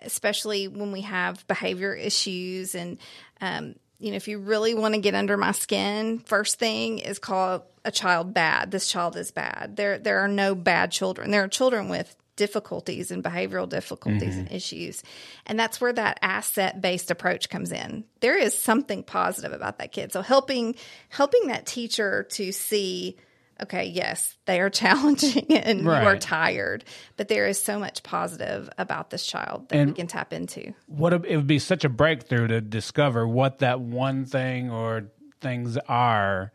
especially 0.00 0.68
when 0.68 0.92
we 0.92 1.02
have 1.02 1.46
behavior 1.46 1.94
issues 1.94 2.74
and. 2.74 2.98
Um, 3.40 3.74
you 3.98 4.10
know, 4.10 4.16
if 4.16 4.28
you 4.28 4.38
really 4.38 4.74
want 4.74 4.94
to 4.94 5.00
get 5.00 5.14
under 5.14 5.36
my 5.36 5.52
skin, 5.52 6.20
first 6.20 6.58
thing 6.58 6.98
is 6.98 7.18
call 7.18 7.66
a 7.84 7.90
child 7.90 8.32
bad. 8.32 8.70
This 8.70 8.88
child 8.88 9.16
is 9.16 9.30
bad. 9.30 9.76
There, 9.76 9.98
there 9.98 10.20
are 10.20 10.28
no 10.28 10.54
bad 10.54 10.92
children. 10.92 11.30
There 11.30 11.42
are 11.42 11.48
children 11.48 11.88
with 11.88 12.14
difficulties 12.36 13.10
and 13.10 13.24
behavioral 13.24 13.68
difficulties 13.68 14.36
and 14.36 14.46
mm-hmm. 14.46 14.54
issues. 14.54 15.02
And 15.44 15.58
that's 15.58 15.80
where 15.80 15.92
that 15.92 16.20
asset 16.22 16.80
based 16.80 17.10
approach 17.10 17.50
comes 17.50 17.72
in. 17.72 18.04
There 18.20 18.38
is 18.38 18.56
something 18.56 19.02
positive 19.02 19.52
about 19.52 19.78
that 19.78 19.90
kid. 19.90 20.12
So 20.12 20.22
helping 20.22 20.76
helping 21.08 21.48
that 21.48 21.66
teacher 21.66 22.28
to 22.30 22.52
see 22.52 23.16
okay, 23.62 23.86
yes, 23.86 24.36
they 24.46 24.60
are 24.60 24.70
challenging 24.70 25.46
and 25.50 25.80
you 25.80 25.90
are 25.90 26.16
tired, 26.16 26.84
but 27.16 27.28
there 27.28 27.46
is 27.46 27.62
so 27.62 27.78
much 27.78 28.02
positive 28.02 28.68
about 28.78 29.10
this 29.10 29.26
child 29.26 29.68
that 29.68 29.86
we 29.86 29.92
can 29.92 30.06
tap 30.06 30.32
into. 30.32 30.72
What 30.86 31.12
a, 31.12 31.22
it 31.22 31.36
would 31.36 31.46
be 31.46 31.58
such 31.58 31.84
a 31.84 31.88
breakthrough 31.88 32.48
to 32.48 32.60
discover 32.60 33.26
what 33.26 33.58
that 33.58 33.80
one 33.80 34.24
thing 34.24 34.70
or 34.70 35.10
things 35.40 35.76
are 35.88 36.52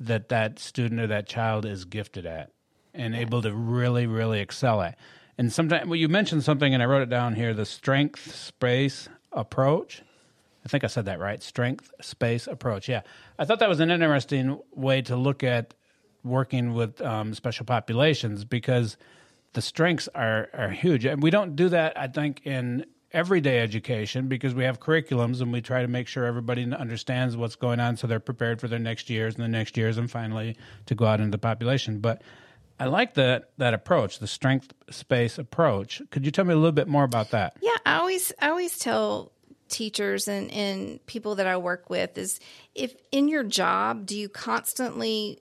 that 0.00 0.28
that 0.30 0.58
student 0.58 1.00
or 1.00 1.06
that 1.06 1.26
child 1.26 1.64
is 1.64 1.84
gifted 1.84 2.26
at 2.26 2.50
and 2.94 3.14
able 3.14 3.42
to 3.42 3.52
really, 3.52 4.06
really 4.06 4.40
excel 4.40 4.82
at. 4.82 4.98
And 5.38 5.52
sometimes, 5.52 5.86
well, 5.86 5.96
you 5.96 6.08
mentioned 6.08 6.44
something, 6.44 6.74
and 6.74 6.82
I 6.82 6.86
wrote 6.86 7.02
it 7.02 7.08
down 7.08 7.34
here: 7.34 7.54
the 7.54 7.64
strength 7.64 8.34
space 8.34 9.08
approach. 9.32 10.02
I 10.64 10.68
think 10.68 10.84
I 10.84 10.88
said 10.88 11.06
that 11.06 11.18
right. 11.18 11.42
Strength 11.42 11.90
space 12.00 12.46
approach. 12.46 12.88
Yeah, 12.88 13.02
I 13.38 13.44
thought 13.44 13.58
that 13.60 13.68
was 13.68 13.80
an 13.80 13.90
interesting 13.90 14.60
way 14.74 15.02
to 15.02 15.16
look 15.16 15.42
at 15.42 15.74
working 16.24 16.74
with 16.74 17.00
um, 17.02 17.34
special 17.34 17.66
populations 17.66 18.44
because 18.44 18.96
the 19.52 19.62
strengths 19.62 20.08
are 20.14 20.48
are 20.52 20.70
huge, 20.70 21.04
and 21.04 21.22
we 21.22 21.30
don't 21.30 21.56
do 21.56 21.68
that. 21.68 21.98
I 21.98 22.08
think 22.08 22.42
in 22.44 22.86
everyday 23.12 23.58
education 23.58 24.26
because 24.28 24.54
we 24.54 24.64
have 24.64 24.80
curriculums 24.80 25.40
and 25.40 25.52
we 25.52 25.60
try 25.60 25.82
to 25.82 25.88
make 25.88 26.08
sure 26.08 26.24
everybody 26.24 26.62
understands 26.72 27.36
what's 27.36 27.56
going 27.56 27.78
on 27.78 27.96
so 27.96 28.06
they're 28.06 28.18
prepared 28.20 28.60
for 28.60 28.68
their 28.68 28.78
next 28.78 29.10
years 29.10 29.34
and 29.34 29.44
the 29.44 29.48
next 29.48 29.76
years 29.76 29.98
and 29.98 30.10
finally 30.10 30.56
to 30.86 30.94
go 30.94 31.04
out 31.04 31.20
into 31.20 31.30
the 31.30 31.38
population. 31.38 31.98
But 31.98 32.22
I 32.80 32.86
like 32.86 33.14
that 33.14 33.50
that 33.58 33.74
approach, 33.74 34.18
the 34.18 34.26
strength 34.26 34.72
space 34.90 35.38
approach. 35.38 36.02
Could 36.10 36.24
you 36.24 36.32
tell 36.32 36.44
me 36.44 36.52
a 36.52 36.56
little 36.56 36.72
bit 36.72 36.88
more 36.88 37.04
about 37.04 37.30
that? 37.30 37.56
Yeah, 37.60 37.76
I 37.86 37.96
always 37.96 38.32
I 38.40 38.48
always 38.48 38.78
tell 38.78 39.32
teachers 39.68 40.28
and, 40.28 40.50
and 40.50 41.04
people 41.06 41.36
that 41.36 41.46
I 41.46 41.56
work 41.56 41.88
with 41.88 42.18
is 42.18 42.40
if 42.74 42.94
in 43.10 43.28
your 43.28 43.42
job 43.42 44.04
do 44.04 44.18
you 44.18 44.28
constantly 44.28 45.40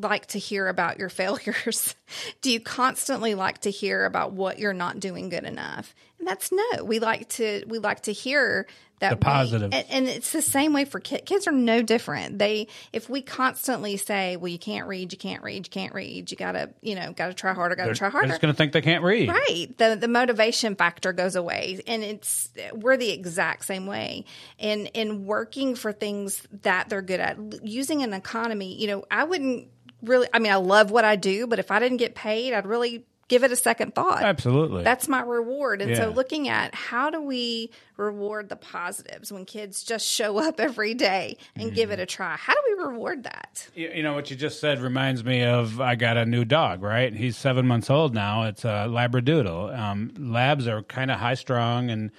like 0.00 0.26
to 0.26 0.38
hear 0.38 0.68
about 0.68 0.98
your 0.98 1.08
failures? 1.08 1.94
do 2.42 2.50
you 2.50 2.60
constantly 2.60 3.34
like 3.34 3.58
to 3.62 3.70
hear 3.70 4.04
about 4.04 4.32
what 4.32 4.58
you're 4.58 4.72
not 4.72 5.00
doing 5.00 5.28
good 5.28 5.44
enough? 5.44 5.94
And 6.18 6.26
that's 6.26 6.50
no. 6.52 6.84
We 6.84 6.98
like 6.98 7.28
to 7.30 7.64
we 7.68 7.78
like 7.78 8.02
to 8.02 8.12
hear 8.12 8.66
that 9.00 9.20
The 9.20 9.56
we- 9.56 9.64
and, 9.64 9.74
and 9.74 10.08
it's 10.08 10.32
the 10.32 10.42
same 10.42 10.72
way 10.72 10.84
for 10.84 10.98
kids. 10.98 11.22
Kids 11.24 11.46
are 11.46 11.52
no 11.52 11.82
different. 11.82 12.38
They 12.38 12.66
if 12.92 13.08
we 13.08 13.22
constantly 13.22 13.96
say, 13.96 14.36
"Well, 14.36 14.48
you 14.48 14.58
can't 14.58 14.88
read, 14.88 15.12
you 15.12 15.18
can't 15.18 15.42
read, 15.42 15.66
you 15.66 15.70
can't 15.70 15.94
read. 15.94 16.30
You 16.30 16.36
gotta, 16.36 16.70
you 16.82 16.96
know, 16.96 17.12
gotta 17.12 17.34
try 17.34 17.52
harder, 17.52 17.76
gotta 17.76 17.94
try 17.94 18.06
They're 18.06 18.10
harder." 18.10 18.28
just 18.28 18.40
going 18.40 18.52
to 18.52 18.56
think 18.58 18.72
they 18.72 18.80
can't 18.80 19.04
read. 19.04 19.28
Right. 19.28 19.68
The 19.76 19.96
the 20.00 20.08
motivation 20.08 20.74
factor 20.74 21.12
goes 21.12 21.36
away 21.36 21.80
and 21.86 22.02
it's 22.02 22.50
we're 22.72 22.96
the 22.96 23.10
exact 23.10 23.64
same 23.64 23.86
way. 23.86 24.24
And 24.58 24.90
in 24.94 25.26
working 25.26 25.76
for 25.76 25.92
things 25.92 26.42
that 26.62 26.88
they're 26.88 27.02
good 27.02 27.20
at 27.20 27.64
using 27.64 28.02
an 28.02 28.12
economy, 28.12 28.74
you 28.80 28.88
know, 28.88 29.04
I 29.10 29.24
wouldn't 29.24 29.68
really 30.02 30.28
I 30.32 30.38
mean 30.38 30.52
I 30.52 30.56
love 30.56 30.90
what 30.90 31.04
I 31.04 31.16
do, 31.16 31.46
but 31.46 31.58
if 31.58 31.70
I 31.70 31.78
didn't 31.78 31.98
get 31.98 32.14
paid, 32.14 32.52
I'd 32.54 32.66
really 32.66 33.04
give 33.28 33.44
it 33.44 33.52
a 33.52 33.56
second 33.56 33.94
thought. 33.94 34.22
Absolutely. 34.22 34.82
That's 34.84 35.06
my 35.06 35.20
reward. 35.20 35.82
And 35.82 35.90
Yeah. 35.90 35.96
so 35.98 36.08
looking 36.08 36.48
at 36.48 36.74
how 36.74 37.10
do 37.10 37.20
we 37.20 37.70
reward 37.98 38.48
the 38.48 38.56
positives 38.56 39.30
when 39.30 39.44
kids 39.44 39.82
just 39.84 40.06
show 40.06 40.38
up 40.38 40.58
every 40.68 40.94
day 40.94 41.36
and 41.54 41.74
give 41.74 41.90
Mm-hmm. 41.90 42.00
it 42.00 42.02
a 42.04 42.06
try? 42.06 42.36
How 42.36 42.54
do 42.54 42.60
we 42.66 42.82
reward 42.84 43.24
that? 43.24 43.68
You, 43.74 43.90
you 43.96 44.02
know 44.02 44.14
what 44.14 44.30
you 44.30 44.36
just 44.36 44.60
said 44.60 44.80
reminds 44.80 45.24
me 45.24 45.42
of 45.44 45.78
I 45.78 45.94
got 45.94 46.16
a 46.16 46.24
new 46.24 46.46
dog, 46.46 46.82
right? 46.82 47.12
He's 47.14 47.36
seven 47.36 47.66
months 47.66 47.90
old 47.90 48.14
now. 48.14 48.44
It's 48.44 48.64
a 48.64 48.86
Labradoodle. 48.88 49.78
Um, 49.78 50.14
labs 50.18 50.66
are 50.66 50.82
kind 50.82 51.10
of 51.10 51.18
high 51.18 51.34
strung 51.34 51.90
and 51.90 52.10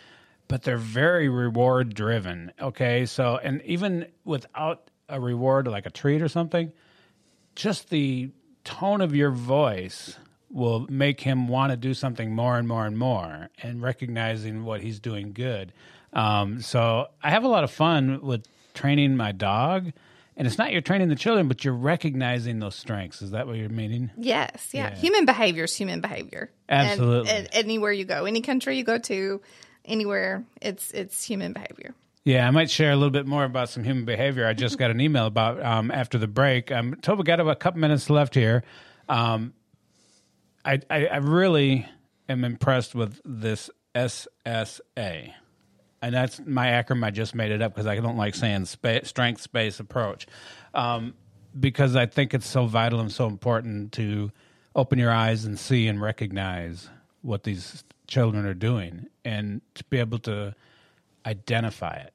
but 0.47 0.61
they're 0.63 0.77
very 0.77 1.27
reward 1.29 1.95
driven. 1.95 2.51
Okay, 2.61 3.07
so 3.07 3.39
and 3.41 3.63
even 3.63 4.05
without 4.25 4.91
a 5.07 5.19
reward 5.19 5.67
like 5.67 5.87
a 5.87 5.91
treat 5.91 6.21
or 6.21 6.27
something, 6.27 6.71
just 7.55 7.89
the 7.89 8.31
tone 8.63 9.01
of 9.01 9.15
your 9.15 9.31
voice 9.31 10.17
will 10.51 10.87
make 10.89 11.21
him 11.21 11.47
want 11.47 11.71
to 11.71 11.77
do 11.77 11.93
something 11.93 12.33
more 12.33 12.57
and 12.57 12.67
more 12.67 12.85
and 12.85 12.97
more 12.97 13.49
and 13.61 13.81
recognizing 13.81 14.63
what 14.65 14.81
he's 14.81 14.99
doing 14.99 15.31
good. 15.33 15.71
Um, 16.13 16.61
so 16.61 17.07
I 17.21 17.29
have 17.29 17.43
a 17.43 17.47
lot 17.47 17.63
of 17.63 17.71
fun 17.71 18.21
with 18.21 18.45
training 18.73 19.15
my 19.15 19.31
dog. 19.31 19.91
And 20.35 20.47
it's 20.47 20.57
not 20.57 20.71
you're 20.71 20.81
training 20.81 21.09
the 21.09 21.15
children, 21.17 21.49
but 21.49 21.65
you're 21.65 21.73
recognizing 21.73 22.59
those 22.59 22.75
strengths. 22.75 23.21
Is 23.21 23.31
that 23.31 23.45
what 23.45 23.57
you're 23.57 23.67
meaning? 23.67 24.09
Yes, 24.17 24.69
yeah. 24.71 24.89
Yeah. 24.91 24.95
Human 24.95 25.25
behavior 25.25 25.65
is 25.65 25.75
human 25.75 25.99
behavior. 25.99 26.49
And- 26.69 26.87
Absolutely. 26.91 27.29
And, 27.29 27.49
anywhere 27.51 27.91
you 27.91 28.05
go, 28.05 28.23
any 28.23 28.41
country 28.41 28.77
you 28.77 28.85
go 28.85 28.97
to, 28.99 29.41
anywhere, 29.83 30.45
it's 30.61 30.91
it's 30.91 31.25
human 31.25 31.51
behavior. 31.51 31.93
Yeah, 32.25 32.47
I 32.47 32.51
might 32.51 32.69
share 32.69 32.91
a 32.91 32.95
little 32.95 33.11
bit 33.11 33.25
more 33.25 33.43
about 33.43 33.69
some 33.69 33.83
human 33.83 34.05
behavior. 34.05 34.45
I 34.45 34.53
just 34.53 34.77
got 34.77 34.91
an 34.91 34.99
email 34.99 35.25
about 35.25 35.63
um, 35.63 35.89
after 35.89 36.17
the 36.17 36.27
break. 36.27 36.71
Um, 36.71 36.95
Toba 37.01 37.23
got 37.23 37.39
about 37.39 37.51
a 37.51 37.55
couple 37.55 37.79
minutes 37.79 38.09
left 38.09 38.35
here. 38.35 38.63
Um, 39.07 39.53
I, 40.65 40.79
I, 40.89 41.05
I 41.07 41.17
really 41.17 41.87
am 42.27 42.43
impressed 42.43 42.93
with 42.93 43.21
this 43.23 43.69
SSA. 43.95 45.33
And 46.01 46.15
that's 46.15 46.39
my 46.45 46.67
acronym. 46.67 47.03
I 47.03 47.11
just 47.11 47.35
made 47.35 47.51
it 47.51 47.61
up 47.61 47.73
because 47.73 47.87
I 47.87 47.95
don't 47.95 48.17
like 48.17 48.35
saying 48.35 48.65
spa- 48.65 49.03
strength 49.03 49.41
space 49.41 49.79
approach. 49.79 50.27
Um, 50.73 51.13
because 51.59 51.95
I 51.95 52.05
think 52.05 52.33
it's 52.33 52.47
so 52.47 52.65
vital 52.65 52.99
and 52.99 53.11
so 53.11 53.27
important 53.27 53.91
to 53.93 54.31
open 54.75 54.99
your 54.99 55.11
eyes 55.11 55.45
and 55.45 55.57
see 55.57 55.87
and 55.87 55.99
recognize 55.99 56.89
what 57.21 57.43
these 57.43 57.83
children 58.07 58.45
are 58.45 58.53
doing 58.53 59.07
and 59.25 59.61
to 59.75 59.83
be 59.85 59.97
able 59.97 60.19
to 60.19 60.55
identify 61.25 61.95
it. 61.95 62.13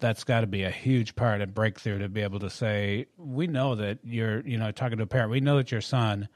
That's 0.00 0.24
got 0.24 0.40
to 0.40 0.46
be 0.46 0.64
a 0.64 0.70
huge 0.70 1.14
part 1.14 1.40
of 1.40 1.54
breakthrough 1.54 1.98
to 2.00 2.08
be 2.08 2.22
able 2.22 2.40
to 2.40 2.50
say, 2.50 3.06
we 3.16 3.46
know 3.46 3.76
that 3.76 3.98
you're, 4.02 4.40
you 4.40 4.58
know, 4.58 4.72
talking 4.72 4.98
to 4.98 5.04
a 5.04 5.06
parent, 5.06 5.30
we 5.30 5.40
know 5.40 5.56
that 5.56 5.70
your 5.70 5.80
son 5.80 6.28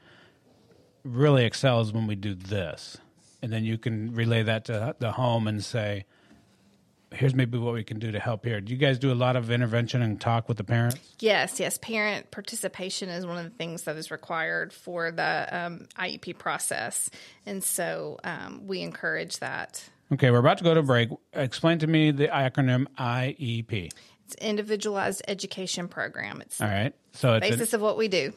really 1.03 1.45
excels 1.45 1.91
when 1.91 2.07
we 2.07 2.15
do 2.15 2.33
this. 2.33 2.97
And 3.41 3.51
then 3.51 3.65
you 3.65 3.77
can 3.77 4.13
relay 4.13 4.43
that 4.43 4.65
to 4.65 4.95
the 4.99 5.11
home 5.11 5.47
and 5.47 5.63
say, 5.63 6.05
here's 7.11 7.33
maybe 7.33 7.57
what 7.57 7.73
we 7.73 7.83
can 7.83 7.99
do 7.99 8.11
to 8.11 8.19
help 8.19 8.45
here. 8.45 8.59
Do 8.61 8.71
you 8.71 8.77
guys 8.77 8.99
do 8.99 9.11
a 9.11 9.15
lot 9.15 9.35
of 9.35 9.51
intervention 9.51 10.01
and 10.01 10.19
talk 10.19 10.47
with 10.47 10.57
the 10.57 10.63
parents? 10.63 10.97
Yes, 11.19 11.59
yes. 11.59 11.77
Parent 11.77 12.31
participation 12.31 13.09
is 13.09 13.25
one 13.25 13.37
of 13.37 13.43
the 13.43 13.57
things 13.57 13.83
that 13.83 13.95
is 13.95 14.11
required 14.11 14.73
for 14.73 15.11
the 15.11 15.47
um, 15.51 15.87
IEP 15.97 16.37
process, 16.37 17.09
and 17.45 17.63
so 17.63 18.19
um, 18.23 18.67
we 18.67 18.81
encourage 18.81 19.39
that. 19.39 19.83
Okay, 20.11 20.31
we're 20.31 20.39
about 20.39 20.57
to 20.59 20.63
go 20.63 20.73
to 20.73 20.81
break. 20.83 21.09
Explain 21.33 21.79
to 21.79 21.87
me 21.87 22.11
the 22.11 22.27
acronym 22.27 22.85
IEP. 22.97 23.91
It's 24.25 24.35
individualized 24.35 25.21
education 25.27 25.87
program. 25.87 26.41
It's 26.41 26.61
All 26.61 26.67
right. 26.67 26.93
So 27.13 27.35
it's 27.35 27.49
basis 27.49 27.73
of 27.73 27.81
what 27.81 27.97
we 27.97 28.07
do. 28.07 28.33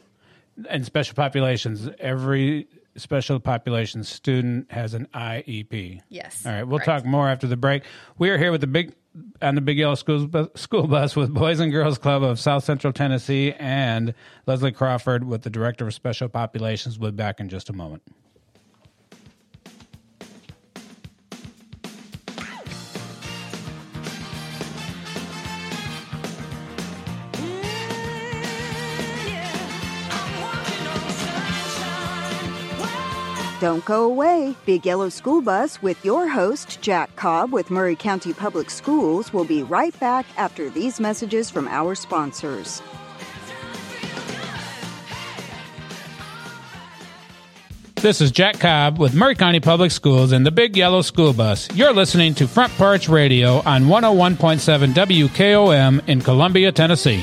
in 0.69 0.85
special 0.85 1.15
populations. 1.15 1.89
Every 1.99 2.69
special 2.97 3.39
population 3.39 4.03
student 4.05 4.71
has 4.73 4.95
an 4.95 5.07
IEP. 5.15 6.01
Yes, 6.09 6.45
All 6.45 6.53
right. 6.53 6.65
We'll 6.65 6.79
correct. 6.79 7.05
talk 7.05 7.05
more 7.07 7.29
after 7.29 7.47
the 7.47 7.57
break. 7.57 7.85
We 8.19 8.31
are 8.31 8.39
here 8.39 8.51
with 8.51 8.61
the 8.61 8.67
big 8.67 8.95
on 9.43 9.55
the 9.57 9.61
Big 9.61 9.79
Yellow 9.79 9.97
School 9.97 10.27
bus, 10.27 10.49
school 10.55 10.87
bus 10.87 11.17
with 11.17 11.35
Boys 11.35 11.59
and 11.59 11.73
Girls 11.73 11.99
Club 11.99 12.23
of 12.23 12.39
South 12.39 12.63
Central 12.65 12.93
Tennessee 12.93 13.53
and 13.59 14.15
Leslie 14.47 14.71
Crawford 14.71 15.25
with 15.25 15.43
the 15.43 15.51
Director 15.51 15.87
of 15.87 15.95
Special 15.95 16.29
Populations. 16.29 16.99
We'll 16.99 17.11
be 17.11 17.17
back 17.17 17.41
in 17.41 17.49
just 17.49 17.69
a 17.69 17.73
moment. 17.73 18.03
Don't 33.61 33.85
go 33.85 34.05
away. 34.05 34.57
Big 34.64 34.87
Yellow 34.87 35.11
School 35.11 35.42
Bus 35.42 35.83
with 35.83 36.03
your 36.03 36.27
host, 36.27 36.81
Jack 36.81 37.14
Cobb 37.16 37.53
with 37.53 37.70
Maury 37.70 37.94
County 37.94 38.33
Public 38.33 38.70
Schools, 38.70 39.35
will 39.35 39.44
be 39.44 39.62
right 39.62 39.99
back 40.01 40.25
after 40.38 40.70
these 40.70 40.99
messages 40.99 41.51
from 41.51 41.68
our 41.68 41.94
sponsors. 41.94 42.81
This 47.96 48.23
is 48.23 48.31
Jack 48.31 48.59
Cobb 48.59 48.99
with 48.99 49.14
Maury 49.14 49.35
County 49.35 49.61
Public 49.61 49.90
Schools 49.90 50.33
and 50.33 50.46
the 50.46 50.51
Big 50.51 50.75
Yellow 50.75 51.03
School 51.03 51.35
Bus. 51.35 51.68
You're 51.75 51.92
listening 51.92 52.35
to 52.37 52.49
Front 52.49 52.73
Porch 52.79 53.11
Radio 53.11 53.59
on 53.66 53.85
101.7 53.85 54.94
WKOM 54.94 56.09
in 56.09 56.23
Columbia, 56.23 56.73
Tennessee. 56.73 57.23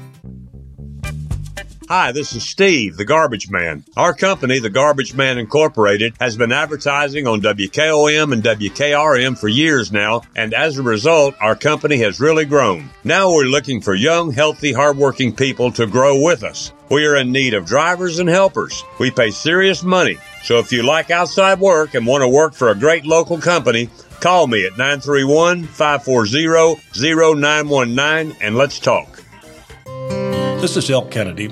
Hi, 1.91 2.13
this 2.13 2.33
is 2.33 2.43
Steve, 2.47 2.95
the 2.95 3.03
Garbage 3.03 3.49
Man. 3.49 3.83
Our 3.97 4.13
company, 4.13 4.59
the 4.59 4.69
Garbage 4.69 5.13
Man 5.13 5.37
Incorporated, 5.37 6.13
has 6.21 6.37
been 6.37 6.53
advertising 6.53 7.27
on 7.27 7.41
WKOM 7.41 8.31
and 8.31 8.41
WKRM 8.41 9.37
for 9.37 9.49
years 9.49 9.91
now, 9.91 10.21
and 10.33 10.53
as 10.53 10.77
a 10.77 10.83
result, 10.83 11.35
our 11.41 11.53
company 11.53 11.97
has 11.97 12.21
really 12.21 12.45
grown. 12.45 12.89
Now 13.03 13.33
we're 13.33 13.43
looking 13.43 13.81
for 13.81 13.93
young, 13.93 14.31
healthy, 14.31 14.71
hardworking 14.71 15.35
people 15.35 15.69
to 15.73 15.85
grow 15.85 16.23
with 16.23 16.45
us. 16.45 16.71
We 16.89 17.05
are 17.05 17.17
in 17.17 17.33
need 17.33 17.53
of 17.53 17.65
drivers 17.65 18.19
and 18.19 18.29
helpers. 18.29 18.85
We 18.97 19.11
pay 19.11 19.31
serious 19.31 19.83
money. 19.83 20.17
So 20.43 20.59
if 20.59 20.71
you 20.71 20.83
like 20.83 21.11
outside 21.11 21.59
work 21.59 21.93
and 21.93 22.07
want 22.07 22.21
to 22.21 22.29
work 22.29 22.53
for 22.53 22.69
a 22.69 22.73
great 22.73 23.05
local 23.05 23.37
company, 23.37 23.89
call 24.21 24.47
me 24.47 24.65
at 24.65 24.77
931 24.77 25.63
540 25.63 26.79
0919 26.95 28.37
and 28.39 28.55
let's 28.55 28.79
talk. 28.79 29.21
This 30.61 30.77
is 30.77 30.89
Elk 30.89 31.11
Kennedy. 31.11 31.51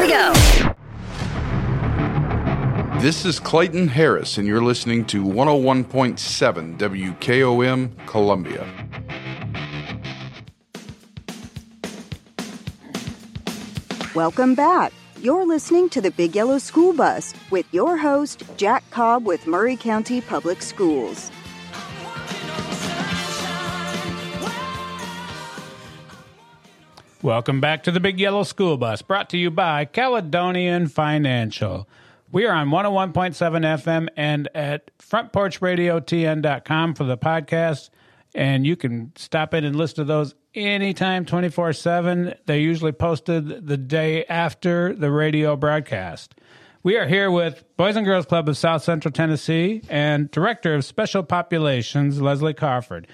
Here 0.00 0.06
we 0.06 0.14
go. 0.14 0.32
This 3.00 3.26
is 3.26 3.38
Clayton 3.38 3.88
Harris, 3.88 4.38
and 4.38 4.48
you're 4.48 4.62
listening 4.62 5.04
to 5.06 5.22
101.7 5.22 6.78
WKOM 6.78 8.06
Columbia. 8.06 8.66
Welcome 14.14 14.54
back. 14.54 14.94
You're 15.20 15.44
listening 15.44 15.90
to 15.90 16.00
the 16.00 16.10
Big 16.12 16.34
Yellow 16.34 16.56
School 16.56 16.94
Bus 16.94 17.34
with 17.50 17.66
your 17.70 17.98
host, 17.98 18.42
Jack 18.56 18.88
Cobb 18.88 19.26
with 19.26 19.46
Maury 19.46 19.76
County 19.76 20.22
Public 20.22 20.62
Schools. 20.62 21.30
Welcome 27.22 27.60
back 27.60 27.82
to 27.82 27.90
the 27.90 28.00
Big 28.00 28.18
Yellow 28.18 28.44
School 28.44 28.78
Bus, 28.78 29.02
brought 29.02 29.28
to 29.28 29.36
you 29.36 29.50
by 29.50 29.84
Caledonian 29.84 30.88
Financial. 30.88 31.86
We 32.32 32.46
are 32.46 32.54
on 32.54 32.68
101.7 32.70 33.34
FM 33.34 34.08
and 34.16 34.48
at 34.54 34.90
frontporchradiotn.com 34.96 36.94
for 36.94 37.04
the 37.04 37.18
podcast. 37.18 37.90
And 38.34 38.66
you 38.66 38.74
can 38.74 39.12
stop 39.16 39.52
in 39.52 39.66
and 39.66 39.76
listen 39.76 39.96
to 39.96 40.04
those 40.04 40.34
anytime 40.54 41.26
24 41.26 41.74
7. 41.74 42.34
They're 42.46 42.56
usually 42.56 42.92
posted 42.92 43.66
the 43.66 43.76
day 43.76 44.24
after 44.24 44.94
the 44.94 45.10
radio 45.10 45.56
broadcast. 45.56 46.34
We 46.82 46.96
are 46.96 47.06
here 47.06 47.30
with 47.30 47.64
Boys 47.76 47.96
and 47.96 48.06
Girls 48.06 48.24
Club 48.24 48.48
of 48.48 48.56
South 48.56 48.82
Central 48.82 49.12
Tennessee 49.12 49.82
and 49.90 50.30
Director 50.30 50.74
of 50.74 50.86
Special 50.86 51.22
Populations, 51.22 52.22
Leslie 52.22 52.54
Crawford. 52.54 53.06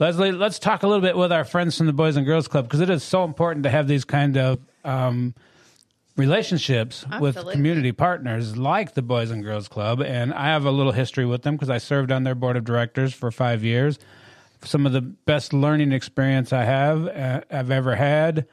Leslie, 0.00 0.32
let's 0.32 0.58
talk 0.58 0.82
a 0.82 0.86
little 0.86 1.02
bit 1.02 1.14
with 1.14 1.30
our 1.30 1.44
friends 1.44 1.76
from 1.76 1.86
the 1.86 1.92
Boys 1.92 2.16
and 2.16 2.24
Girls 2.24 2.48
Club 2.48 2.64
because 2.64 2.80
it 2.80 2.88
is 2.88 3.04
so 3.04 3.22
important 3.22 3.64
to 3.64 3.70
have 3.70 3.86
these 3.86 4.06
kind 4.06 4.38
of 4.38 4.58
um, 4.82 5.34
relationships 6.16 7.04
with 7.20 7.36
community 7.50 7.92
partners 7.92 8.56
like 8.56 8.94
the 8.94 9.02
Boys 9.02 9.30
and 9.30 9.44
Girls 9.44 9.68
Club. 9.68 10.00
And 10.00 10.32
I 10.32 10.46
have 10.46 10.64
a 10.64 10.70
little 10.70 10.92
history 10.92 11.26
with 11.26 11.42
them 11.42 11.54
because 11.54 11.68
I 11.68 11.76
served 11.76 12.10
on 12.10 12.24
their 12.24 12.34
board 12.34 12.56
of 12.56 12.64
directors 12.64 13.12
for 13.12 13.30
five 13.30 13.62
years. 13.62 13.98
Some 14.64 14.86
of 14.86 14.92
the 14.92 15.02
best 15.02 15.52
learning 15.52 15.92
experience 15.92 16.50
I 16.50 16.64
have 16.64 17.06
uh, 17.06 17.42
I've 17.50 17.70
ever 17.70 17.94
had. 17.94 18.46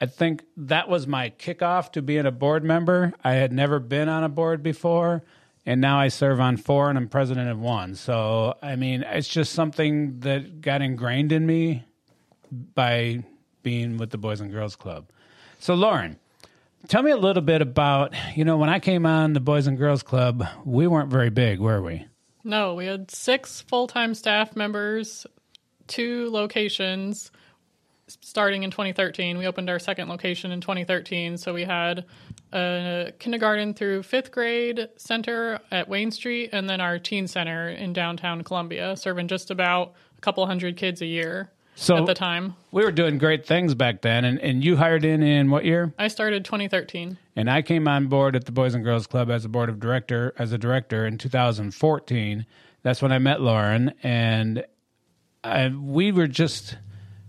I 0.00 0.06
think 0.06 0.44
that 0.56 0.88
was 0.88 1.06
my 1.06 1.28
kickoff 1.28 1.92
to 1.92 2.00
being 2.00 2.24
a 2.24 2.30
board 2.32 2.64
member. 2.64 3.12
I 3.22 3.34
had 3.34 3.52
never 3.52 3.80
been 3.80 4.08
on 4.08 4.24
a 4.24 4.30
board 4.30 4.62
before, 4.62 5.22
and 5.66 5.80
now 5.80 5.98
I 5.98 6.08
serve 6.08 6.40
on 6.40 6.56
four 6.56 6.88
and 6.88 6.96
I'm 6.96 7.08
president 7.08 7.50
of 7.50 7.58
one. 7.58 7.96
So, 7.96 8.56
I 8.62 8.76
mean, 8.76 9.02
it's 9.02 9.28
just 9.28 9.52
something 9.52 10.20
that 10.20 10.60
got 10.60 10.80
ingrained 10.80 11.32
in 11.32 11.44
me 11.44 11.84
by 12.74 13.24
being 13.62 13.98
with 13.98 14.10
the 14.10 14.18
Boys 14.18 14.40
and 14.40 14.52
Girls 14.52 14.76
Club. 14.76 15.08
So, 15.58 15.74
Lauren, 15.74 16.18
tell 16.86 17.02
me 17.02 17.10
a 17.10 17.16
little 17.16 17.42
bit 17.42 17.60
about, 17.60 18.14
you 18.36 18.44
know, 18.44 18.56
when 18.56 18.68
I 18.68 18.78
came 18.78 19.04
on 19.04 19.32
the 19.32 19.40
Boys 19.40 19.66
and 19.66 19.76
Girls 19.76 20.04
Club, 20.04 20.46
we 20.64 20.86
weren't 20.86 21.10
very 21.10 21.30
big, 21.30 21.58
were 21.58 21.82
we? 21.82 22.06
No, 22.44 22.74
we 22.74 22.86
had 22.86 23.10
six 23.10 23.60
full 23.60 23.88
time 23.88 24.14
staff 24.14 24.54
members, 24.54 25.26
two 25.88 26.30
locations 26.30 27.32
starting 28.06 28.62
in 28.62 28.70
2013. 28.70 29.36
We 29.36 29.46
opened 29.48 29.68
our 29.68 29.80
second 29.80 30.08
location 30.08 30.52
in 30.52 30.60
2013. 30.60 31.38
So 31.38 31.52
we 31.52 31.64
had 31.64 32.04
a 32.56 33.12
kindergarten 33.18 33.74
through 33.74 34.02
fifth 34.02 34.30
grade 34.32 34.88
center 34.96 35.60
at 35.70 35.88
Wayne 35.88 36.10
Street 36.10 36.50
and 36.52 36.68
then 36.68 36.80
our 36.80 36.98
teen 36.98 37.28
center 37.28 37.68
in 37.68 37.92
downtown 37.92 38.42
Columbia, 38.42 38.96
serving 38.96 39.28
just 39.28 39.50
about 39.50 39.92
a 40.16 40.20
couple 40.20 40.44
hundred 40.46 40.76
kids 40.76 41.02
a 41.02 41.06
year 41.06 41.50
So 41.74 41.98
at 41.98 42.06
the 42.06 42.14
time. 42.14 42.54
we 42.72 42.82
were 42.82 42.90
doing 42.92 43.18
great 43.18 43.46
things 43.46 43.74
back 43.74 44.00
then, 44.02 44.24
and, 44.24 44.40
and 44.40 44.64
you 44.64 44.76
hired 44.76 45.04
in 45.04 45.22
in 45.22 45.50
what 45.50 45.64
year? 45.66 45.92
I 45.98 46.08
started 46.08 46.44
2013. 46.44 47.18
And 47.36 47.50
I 47.50 47.60
came 47.62 47.86
on 47.86 48.06
board 48.06 48.34
at 48.34 48.46
the 48.46 48.52
Boys 48.52 48.74
and 48.74 48.82
Girls 48.82 49.06
Club 49.06 49.30
as 49.30 49.44
a 49.44 49.48
board 49.50 49.68
of 49.68 49.78
director 49.78 50.32
as 50.38 50.52
a 50.52 50.58
director 50.58 51.06
in 51.06 51.18
2014. 51.18 52.46
That's 52.82 53.02
when 53.02 53.12
I 53.12 53.18
met 53.18 53.40
Lauren, 53.42 53.92
and 54.02 54.64
I, 55.44 55.68
we 55.68 56.12
were 56.12 56.26
just 56.28 56.78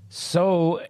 so 0.10 0.82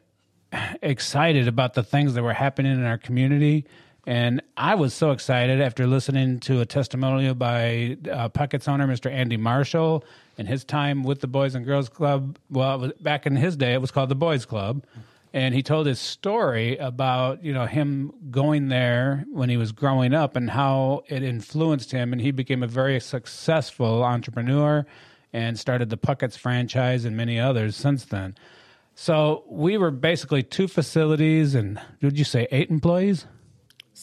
excited 0.82 1.48
about 1.48 1.74
the 1.74 1.84
things 1.84 2.14
that 2.14 2.24
were 2.24 2.34
happening 2.34 2.74
in 2.74 2.84
our 2.86 2.98
community. 2.98 3.66
And 4.08 4.42
I 4.56 4.76
was 4.76 4.94
so 4.94 5.12
excited 5.12 5.60
after 5.60 5.86
listening 5.86 6.40
to 6.40 6.62
a 6.62 6.66
testimonial 6.66 7.36
by 7.36 7.98
uh, 8.10 8.30
Puckett's 8.30 8.70
owner, 8.70 8.88
Mr. 8.88 9.12
Andy 9.12 9.36
Marshall, 9.36 10.06
and 10.38 10.48
his 10.48 10.64
time 10.64 11.04
with 11.04 11.20
the 11.20 11.28
Boys 11.28 11.56
and 11.56 11.66
Girls 11.66 11.90
Club. 11.90 12.40
Well, 12.50 12.80
was, 12.80 12.94
back 13.02 13.26
in 13.26 13.36
his 13.36 13.58
day, 13.58 13.74
it 13.74 13.82
was 13.82 13.92
called 13.92 14.08
the 14.08 14.16
Boys 14.16 14.46
Club. 14.46 14.86
And 15.34 15.54
he 15.54 15.62
told 15.62 15.88
his 15.88 16.00
story 16.00 16.78
about, 16.78 17.44
you 17.44 17.52
know, 17.52 17.66
him 17.66 18.14
going 18.32 18.70
there 18.70 19.26
when 19.30 19.50
he 19.50 19.58
was 19.58 19.74
growing 19.74 20.14
up 20.14 20.38
and 20.38 20.50
how 20.50 21.04
it 21.08 21.22
influenced 21.22 21.92
him. 21.92 22.14
And 22.14 22.22
he 22.22 22.32
became 22.32 22.64
a 22.64 22.68
very 22.68 23.02
successful 23.02 24.06
entrepreneur 24.06 24.86
and 25.34 25.60
started 25.60 25.90
the 25.90 25.98
Puckett's 25.98 26.38
franchise 26.38 27.04
and 27.04 27.18
many 27.18 27.38
others 27.38 27.76
since 27.76 28.06
then. 28.06 28.36
So 28.96 29.44
we 29.50 29.78
were 29.78 29.92
basically 29.92 30.44
two 30.44 30.70
facilities 30.70 31.56
and, 31.56 31.82
did 32.00 32.18
you 32.18 32.24
say 32.24 32.48
eight 32.52 32.70
employees? 32.70 33.26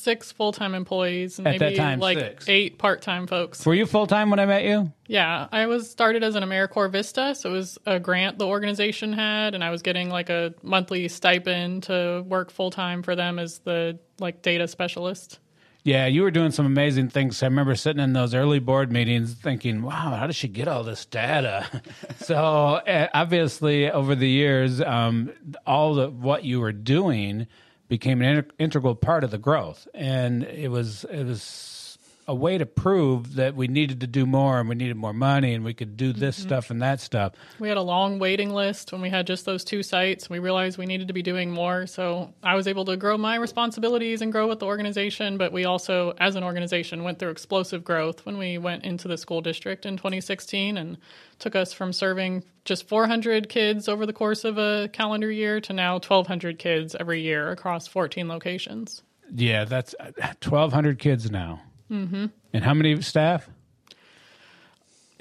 Six 0.05 0.33
full 0.33 0.53
time 0.53 0.75
employees 0.75 1.39
and 1.39 1.49
At 1.49 1.59
that 1.61 1.65
maybe 1.65 1.77
time, 1.79 1.99
like 1.99 2.19
six. 2.19 2.47
eight 2.47 2.77
part 2.77 3.01
time 3.01 3.27
folks. 3.27 3.65
Were 3.65 3.73
you 3.73 3.87
full 3.87 4.07
time 4.07 4.29
when 4.29 4.39
I 4.39 4.45
met 4.45 4.65
you? 4.65 4.93
Yeah, 5.07 5.49
I 5.51 5.65
was 5.65 5.91
started 5.91 6.23
as 6.23 6.35
an 6.35 6.43
AmeriCorps 6.43 6.93
Vista, 6.93 7.35
so 7.35 7.49
it 7.49 7.53
was 7.55 7.79
a 7.87 7.99
grant 7.99 8.39
the 8.39 8.47
organization 8.47 9.15
had, 9.15 9.55
and 9.55 9.65
I 9.65 9.71
was 9.71 9.81
getting 9.81 10.11
like 10.11 10.29
a 10.29 10.53
monthly 10.63 11.09
stipend 11.09 11.85
to 11.85 12.23
work 12.27 12.51
full 12.51 12.71
time 12.71 13.03
for 13.03 13.17
them 13.17 13.39
as 13.39 13.61
the 13.61 13.99
like 14.19 14.43
data 14.43 14.69
specialist. 14.69 15.39
Yeah, 15.85 16.05
you 16.05 16.21
were 16.21 16.31
doing 16.31 16.51
some 16.51 16.67
amazing 16.67 17.09
things. 17.09 17.43
I 17.43 17.47
remember 17.47 17.75
sitting 17.75 18.03
in 18.03 18.13
those 18.13 18.35
early 18.35 18.59
board 18.59 18.93
meetings 18.93 19.33
thinking, 19.33 19.81
wow, 19.81 20.17
how 20.19 20.27
does 20.27 20.37
she 20.37 20.49
get 20.49 20.69
all 20.69 20.83
this 20.83 21.07
data? 21.07 21.67
so 22.19 22.37
uh, 22.37 23.09
obviously, 23.15 23.91
over 23.91 24.15
the 24.15 24.29
years, 24.29 24.83
um, 24.83 25.31
all 25.67 25.99
of 25.99 26.23
what 26.23 26.45
you 26.45 26.61
were 26.61 26.73
doing 26.73 27.47
became 27.89 28.23
an 28.23 28.47
integral 28.59 28.95
part 28.95 29.25
of 29.25 29.31
the 29.31 29.39
growth. 29.39 29.87
And 29.95 30.45
it 30.45 30.69
was, 30.71 31.05
it 31.05 31.25
was 31.25 31.84
a 32.27 32.35
way 32.35 32.57
to 32.57 32.65
prove 32.65 33.35
that 33.35 33.55
we 33.55 33.69
needed 33.69 34.01
to 34.01 34.07
do 34.07 34.25
more 34.25 34.59
and 34.59 34.69
we 34.69 34.75
needed 34.75 34.97
more 34.97 35.13
money 35.13 35.53
and 35.53 35.65
we 35.65 35.75
could 35.75 35.97
do 35.97 36.13
this 36.13 36.39
mm-hmm. 36.39 36.49
stuff 36.49 36.71
and 36.71 36.81
that 36.81 37.01
stuff. 37.01 37.33
We 37.59 37.69
had 37.69 37.77
a 37.77 37.83
long 37.83 38.19
waiting 38.19 38.51
list 38.51 38.93
when 38.93 39.03
we 39.03 39.11
had 39.11 39.27
just 39.27 39.45
those 39.45 39.65
two 39.65 39.83
sites. 39.83 40.31
We 40.31 40.39
realized 40.39 40.79
we 40.79 40.87
needed 40.87 41.09
to 41.09 41.15
be 41.15 41.23
doing 41.23 41.51
more, 41.51 41.87
so 41.87 42.33
I 42.43 42.55
was 42.55 42.67
able 42.67 42.85
to 42.87 42.97
grow 42.97 43.19
my 43.19 43.37
responsibilities 43.37 44.23
and 44.23 44.33
grow 44.33 44.49
with 44.49 44.61
the 44.61 44.67
organization. 44.67 45.37
But 45.37 45.53
we 45.53 45.65
also, 45.65 46.15
as 46.19 46.37
an 46.37 46.45
organization, 46.45 47.05
went 47.05 47.19
through 47.19 47.31
explosive 47.31 47.85
growth 47.85 48.25
when 48.25 48.39
we 48.39 48.57
went 48.59 48.85
into 48.85 49.07
the 49.09 49.19
school 49.19 49.41
district 49.41 49.85
in 49.85 49.97
2016 49.97 50.79
and 50.79 50.97
took 51.39 51.55
us 51.55 51.73
from 51.73 51.93
serving 51.93 52.45
just 52.65 52.89
400 52.89 53.49
kids 53.49 53.89
over 53.89 54.07
the 54.07 54.13
course 54.13 54.45
of 54.45 54.57
a 54.57 54.89
calendar 54.93 55.31
year 55.31 55.61
to 55.61 55.73
now 55.73 55.95
1,200 55.95 56.59
kids 56.59 56.97
every 56.99 57.21
year 57.21 57.51
across 57.51 57.87
14 57.87 58.29
locations. 58.29 59.03
Yeah, 59.35 59.65
that's 59.65 59.95
uh, 60.01 60.13
1,200 60.43 60.99
kids 60.99 61.31
now. 61.31 61.61
Mm-hmm. 61.95 62.27
And 62.53 62.65
how 62.65 62.75
many 62.75 63.01
staff? 63.03 63.49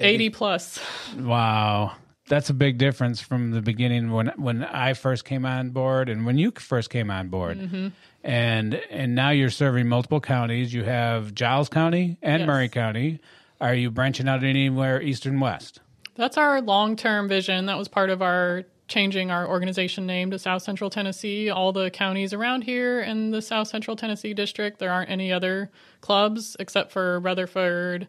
80 0.00 0.30
plus. 0.30 0.80
Wow. 1.18 1.92
That's 2.26 2.50
a 2.50 2.54
big 2.54 2.78
difference 2.78 3.20
from 3.20 3.50
the 3.50 3.60
beginning 3.60 4.10
when 4.10 4.28
when 4.36 4.64
I 4.64 4.94
first 4.94 5.24
came 5.24 5.44
on 5.44 5.70
board 5.70 6.08
and 6.08 6.24
when 6.24 6.38
you 6.38 6.52
first 6.52 6.88
came 6.90 7.10
on 7.10 7.28
board. 7.28 7.58
Mhm. 7.58 7.92
And 8.24 8.74
and 8.90 9.14
now 9.14 9.28
you're 9.30 9.50
serving 9.50 9.88
multiple 9.88 10.20
counties. 10.20 10.72
You 10.72 10.84
have 10.84 11.34
Giles 11.34 11.68
County 11.68 12.16
and 12.22 12.40
Yes. 12.40 12.46
Maury 12.46 12.68
County. 12.70 13.20
Are 13.60 13.74
you 13.74 13.90
branching 13.90 14.26
out 14.26 14.42
anywhere 14.42 15.02
east 15.02 15.26
and 15.26 15.38
west? 15.40 15.80
That's 16.16 16.38
our 16.38 16.62
long 16.62 16.96
term 16.96 17.28
vision. 17.28 17.66
That 17.66 17.76
was 17.76 17.88
part 17.88 18.08
of 18.08 18.22
our 18.22 18.64
changing 18.86 19.30
our 19.30 19.48
organization 19.48 20.06
name 20.06 20.30
to 20.30 20.38
South 20.38 20.62
Central 20.62 20.90
Tennessee. 20.90 21.50
All 21.50 21.72
the 21.72 21.90
counties 21.90 22.32
around 22.32 22.62
here 22.62 23.00
in 23.00 23.30
the 23.30 23.42
South 23.42 23.68
Central 23.68 23.96
Tennessee 23.96 24.34
district, 24.34 24.78
there 24.78 24.92
aren't 24.92 25.10
any 25.10 25.32
other 25.32 25.70
clubs 26.00 26.56
except 26.58 26.92
for 26.92 27.20
Rutherford. 27.20 28.08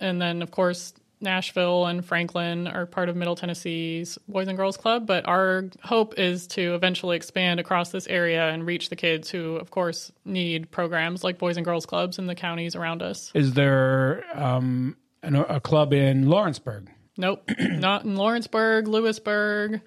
And 0.00 0.20
then, 0.20 0.42
of 0.42 0.50
course, 0.50 0.94
Nashville 1.20 1.86
and 1.86 2.04
Franklin 2.04 2.68
are 2.68 2.86
part 2.86 3.08
of 3.08 3.16
Middle 3.16 3.34
Tennessee's 3.34 4.18
Boys 4.28 4.46
and 4.46 4.56
Girls 4.56 4.76
Club. 4.76 5.06
But 5.06 5.26
our 5.26 5.64
hope 5.82 6.18
is 6.18 6.46
to 6.48 6.74
eventually 6.74 7.16
expand 7.16 7.58
across 7.58 7.90
this 7.90 8.06
area 8.06 8.48
and 8.48 8.64
reach 8.64 8.88
the 8.88 8.96
kids 8.96 9.30
who, 9.30 9.56
of 9.56 9.70
course, 9.70 10.12
need 10.24 10.70
programs 10.70 11.24
like 11.24 11.38
Boys 11.38 11.56
and 11.56 11.64
Girls 11.64 11.86
Clubs 11.86 12.18
in 12.18 12.26
the 12.26 12.34
counties 12.34 12.76
around 12.76 13.02
us. 13.02 13.32
Is 13.34 13.54
there 13.54 14.24
um, 14.34 14.96
an, 15.22 15.34
a 15.36 15.60
club 15.60 15.92
in 15.92 16.28
Lawrenceburg? 16.28 16.88
Nope, 17.18 17.42
not 17.58 18.04
in 18.04 18.16
Lawrenceburg, 18.16 18.86
Lewisburg, 18.88 19.82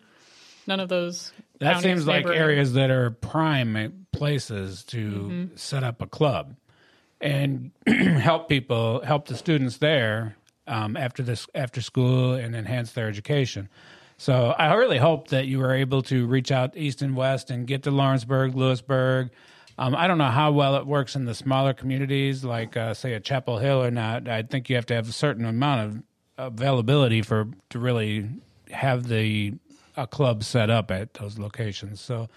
none 0.68 0.80
of 0.80 0.90
those. 0.90 1.32
That 1.60 1.74
counties, 1.76 1.84
seems 1.84 2.08
like 2.08 2.26
areas 2.28 2.74
that 2.74 2.92
are 2.92 3.10
prime 3.12 4.06
places 4.12 4.84
to 4.86 4.98
Mhm. 5.10 5.58
set 5.60 5.84
up 5.84 6.02
a 6.02 6.08
club 6.08 6.56
and 7.22 7.72
help 7.88 8.50
people, 8.50 9.02
help 9.04 9.28
the 9.28 9.36
students 9.38 9.78
there 9.78 10.36
um, 10.68 10.98
after 10.98 11.24
this 11.24 11.48
after 11.56 11.82
school 11.82 12.34
and 12.34 12.56
enhance 12.56 12.92
their 12.92 13.08
education. 13.08 13.70
So 14.18 14.52
I 14.52 14.74
really 14.76 14.98
hope 15.00 15.30
that 15.30 15.48
you 15.48 15.58
were 15.60 15.74
able 15.74 16.02
to 16.04 16.28
reach 16.28 16.52
out 16.52 16.76
east 16.78 17.02
and 17.02 17.16
west 17.16 17.50
and 17.50 17.66
get 17.66 17.84
to 17.84 17.92
Lawrenceburg, 17.92 18.56
Lewisburg. 18.56 19.32
Um, 19.78 19.96
I 19.96 20.06
don't 20.06 20.18
know 20.20 20.30
how 20.30 20.52
well 20.52 20.76
it 20.76 20.86
works 20.86 21.16
in 21.16 21.26
the 21.26 21.34
smaller 21.34 21.74
communities, 21.74 22.44
like 22.44 22.76
uh, 22.78 22.94
say 22.94 23.14
a 23.14 23.20
Chapel 23.20 23.58
Hill 23.58 23.82
or 23.84 23.90
not. 23.90 24.28
I 24.28 24.44
think 24.44 24.70
you 24.70 24.76
have 24.76 24.86
to 24.88 24.94
have 24.94 25.10
a 25.10 25.14
certain 25.14 25.46
amount 25.46 25.82
of 25.96 26.04
availability 26.48 27.22
for 27.22 27.48
to 27.70 27.80
really 27.80 28.30
have 28.72 29.08
the 29.08 29.54
a 29.98 30.08
club 30.08 30.44
set 30.44 30.70
up 30.70 30.90
at 30.92 31.14
those 31.16 31.38
locations. 31.38 32.00
So, 32.00 32.30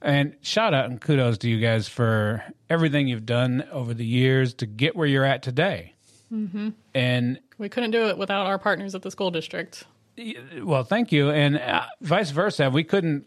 and 0.00 0.36
shout 0.42 0.74
out 0.74 0.90
and 0.90 1.00
kudos 1.00 1.38
to 1.38 1.48
you 1.48 1.58
guys 1.58 1.88
for 1.88 2.44
everything 2.68 3.08
you've 3.08 3.26
done 3.26 3.66
over 3.72 3.94
the 3.94 4.04
years 4.04 4.52
to 4.54 4.66
get 4.66 4.94
where 4.94 5.06
you're 5.06 5.24
at 5.24 5.42
today. 5.42 5.94
hmm 6.28 6.70
And 6.94 7.40
We 7.58 7.68
couldn't 7.68 7.92
do 7.92 8.08
it 8.08 8.18
without 8.18 8.46
our 8.46 8.58
partners 8.58 8.94
at 8.94 9.02
the 9.02 9.10
school 9.10 9.30
district. 9.30 9.84
well, 10.62 10.84
thank 10.84 11.12
you. 11.12 11.30
And 11.30 11.58
uh, 11.58 11.84
vice 12.00 12.30
versa, 12.30 12.68
we 12.68 12.84
couldn't 12.84 13.26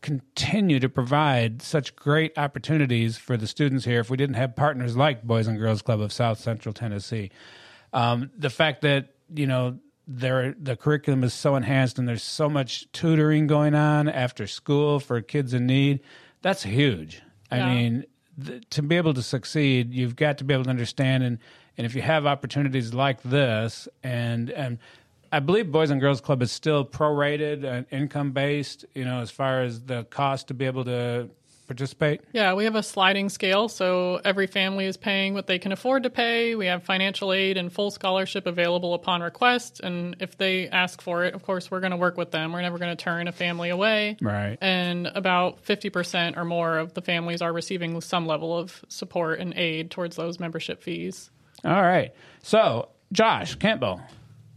continue 0.00 0.78
to 0.80 0.88
provide 0.88 1.60
such 1.60 1.96
great 1.96 2.36
opportunities 2.38 3.18
for 3.18 3.36
the 3.36 3.46
students 3.46 3.84
here 3.84 4.00
if 4.00 4.08
we 4.08 4.16
didn't 4.16 4.36
have 4.36 4.54
partners 4.56 4.96
like 4.96 5.22
Boys 5.22 5.46
and 5.48 5.58
Girls 5.58 5.82
Club 5.82 6.00
of 6.00 6.12
South 6.12 6.38
Central 6.38 6.72
Tennessee. 6.72 7.30
Um, 7.92 8.30
the 8.38 8.50
fact 8.50 8.82
that 8.82 9.15
you 9.34 9.46
know 9.46 9.78
there 10.06 10.54
the 10.60 10.76
curriculum 10.76 11.24
is 11.24 11.34
so 11.34 11.56
enhanced 11.56 11.98
and 11.98 12.08
there's 12.08 12.22
so 12.22 12.48
much 12.48 12.86
tutoring 12.92 13.46
going 13.46 13.74
on 13.74 14.08
after 14.08 14.46
school 14.46 15.00
for 15.00 15.20
kids 15.20 15.52
in 15.52 15.66
need, 15.66 16.00
that's 16.42 16.62
huge. 16.62 17.22
I 17.50 17.56
Yeah. 17.58 17.74
mean, 17.74 18.04
th- 18.44 18.62
to 18.70 18.82
be 18.82 18.96
able 18.96 19.14
to 19.14 19.22
succeed, 19.22 19.92
you've 19.92 20.14
got 20.16 20.38
to 20.38 20.44
be 20.44 20.54
able 20.54 20.64
to 20.64 20.70
understand 20.70 21.22
and 21.24 21.38
and 21.78 21.84
if 21.84 21.94
you 21.94 22.02
have 22.02 22.24
opportunities 22.26 22.94
like 22.94 23.22
this 23.22 23.88
and 24.02 24.50
and 24.50 24.78
I 25.32 25.40
believe 25.40 25.72
Boys 25.72 25.90
and 25.90 26.00
Girls 26.00 26.20
Club 26.20 26.40
is 26.40 26.52
still 26.52 26.84
prorated 26.84 27.64
and 27.64 27.84
income 27.90 28.30
based, 28.30 28.84
you 28.94 29.04
know, 29.04 29.20
as 29.20 29.30
far 29.30 29.62
as 29.62 29.80
the 29.82 30.04
cost 30.04 30.46
to 30.48 30.54
be 30.54 30.64
able 30.66 30.84
to 30.84 31.28
participate. 31.66 32.20
Yeah, 32.32 32.54
we 32.54 32.64
have 32.64 32.74
a 32.74 32.82
sliding 32.82 33.28
scale, 33.28 33.68
so 33.68 34.20
every 34.24 34.46
family 34.46 34.86
is 34.86 34.96
paying 34.96 35.34
what 35.34 35.46
they 35.46 35.58
can 35.58 35.72
afford 35.72 36.04
to 36.04 36.10
pay. 36.10 36.54
We 36.54 36.66
have 36.66 36.82
financial 36.84 37.32
aid 37.32 37.56
and 37.56 37.72
full 37.72 37.90
scholarship 37.90 38.46
available 38.46 38.94
upon 38.94 39.22
request, 39.22 39.80
and 39.80 40.16
if 40.20 40.38
they 40.38 40.68
ask 40.68 41.02
for 41.02 41.24
it, 41.24 41.34
of 41.34 41.42
course, 41.42 41.70
we're 41.70 41.80
going 41.80 41.90
to 41.90 41.96
work 41.96 42.16
with 42.16 42.30
them. 42.30 42.52
We're 42.52 42.62
never 42.62 42.78
going 42.78 42.96
to 42.96 43.02
turn 43.02 43.28
a 43.28 43.32
family 43.32 43.70
away. 43.70 44.16
Right. 44.20 44.56
And 44.60 45.08
about 45.08 45.64
50% 45.64 46.36
or 46.36 46.44
more 46.44 46.78
of 46.78 46.94
the 46.94 47.02
families 47.02 47.42
are 47.42 47.52
receiving 47.52 48.00
some 48.00 48.26
level 48.26 48.56
of 48.56 48.84
support 48.88 49.40
and 49.40 49.54
aid 49.54 49.90
towards 49.90 50.16
those 50.16 50.38
membership 50.40 50.82
fees. 50.82 51.30
All 51.64 51.82
right. 51.82 52.12
So, 52.42 52.88
Josh 53.12 53.54
Campbell, 53.56 54.00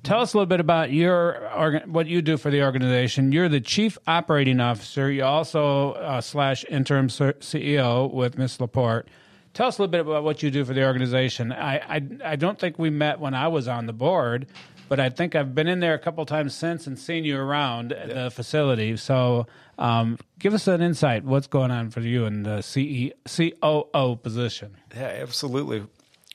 tell 0.04 0.22
us 0.22 0.34
a 0.34 0.38
little 0.38 0.48
bit 0.48 0.60
about 0.60 0.92
your 0.92 1.50
what 1.86 2.08
you 2.08 2.22
do 2.22 2.38
for 2.38 2.50
the 2.50 2.64
organization. 2.64 3.32
You're 3.32 3.50
the 3.50 3.62
chief 3.62 3.98
operating 4.08 4.60
officer. 4.60 5.12
You 5.12 5.24
also 5.24 5.94
uh, 5.94 6.22
slash 6.22 6.66
interim 6.70 7.08
CEO 7.08 8.12
with 8.12 8.38
Miss 8.38 8.60
Laporte. 8.60 9.08
Tell 9.54 9.68
us 9.68 9.78
a 9.78 9.82
little 9.82 9.92
bit 9.92 10.02
about 10.02 10.24
what 10.24 10.44
you 10.44 10.52
do 10.52 10.64
for 10.64 10.74
the 10.74 10.86
organization. 10.86 11.52
I, 11.52 11.78
I, 11.78 12.02
I 12.24 12.36
don't 12.36 12.60
think 12.60 12.78
we 12.78 12.90
met 12.90 13.20
when 13.20 13.34
I 13.34 13.48
was 13.48 13.68
on 13.68 13.88
the 13.88 13.94
board, 13.94 14.46
but 14.88 15.00
I 15.00 15.10
think 15.10 15.36
I've 15.36 15.56
been 15.56 15.68
in 15.68 15.80
there 15.80 15.96
a 15.96 16.00
couple 16.00 16.24
times 16.26 16.56
since 16.56 16.86
and 16.86 16.98
seen 16.98 17.26
you 17.26 17.38
around 17.38 17.90
the 17.90 18.32
facility. 18.32 18.96
So 18.96 19.48
um, 19.80 20.20
give 20.38 20.54
us 20.54 20.68
an 20.68 20.82
insight. 20.82 21.24
What's 21.24 21.48
going 21.48 21.72
on 21.72 21.90
for 21.90 22.02
you 22.02 22.26
in 22.26 22.44
the 22.44 22.62
CE, 22.62 23.12
COO 23.28 24.16
position? 24.18 24.78
Yeah, 24.96 25.18
absolutely. 25.22 25.84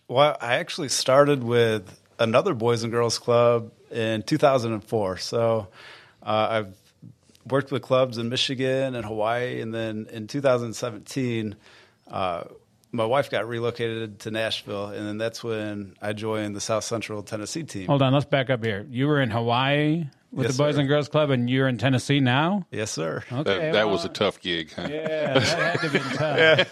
Well, 0.08 0.36
I 0.40 0.56
actually 0.56 0.88
started 0.88 1.44
with 1.44 2.00
another 2.18 2.54
Boys 2.54 2.82
and 2.82 2.92
Girls 2.92 3.18
Club 3.18 3.72
in 3.90 4.22
2004. 4.22 5.18
So 5.18 5.68
uh, 6.22 6.26
I've 6.50 6.76
worked 7.46 7.70
with 7.70 7.82
clubs 7.82 8.18
in 8.18 8.28
Michigan 8.28 8.94
and 8.94 9.04
Hawaii, 9.04 9.60
and 9.60 9.74
then 9.74 10.06
in 10.10 10.26
2017, 10.26 11.56
uh, 12.10 12.44
my 12.92 13.04
wife 13.04 13.30
got 13.30 13.48
relocated 13.48 14.20
to 14.20 14.30
Nashville, 14.30 14.86
and 14.86 15.06
then 15.06 15.18
that's 15.18 15.42
when 15.42 15.96
I 16.00 16.12
joined 16.12 16.54
the 16.54 16.60
South 16.60 16.84
Central 16.84 17.22
Tennessee 17.22 17.64
team. 17.64 17.88
Hold 17.88 18.02
on, 18.02 18.12
let's 18.12 18.24
back 18.24 18.50
up 18.50 18.64
here. 18.64 18.86
You 18.88 19.08
were 19.08 19.20
in 19.20 19.30
Hawaii 19.30 20.04
with 20.34 20.46
Yes, 20.46 20.56
the 20.56 20.62
Boys 20.62 20.74
sir. 20.74 20.80
and 20.80 20.88
Girls 20.88 21.08
Club, 21.08 21.30
and 21.30 21.48
you're 21.48 21.68
in 21.68 21.78
Tennessee 21.78 22.20
now. 22.20 22.66
Yes, 22.70 22.90
sir. 22.90 23.22
Okay, 23.32 23.44
that 23.58 23.72
that 23.72 23.88
was 23.88 24.04
a 24.04 24.08
tough 24.08 24.40
gig. 24.40 24.72
Huh? 24.74 24.88
Yeah, 24.90 25.38
that 25.38 25.78
had 25.78 25.80
to 25.80 25.90
be 25.90 25.98
tough. 26.16 26.38
Yeah, 26.38 26.64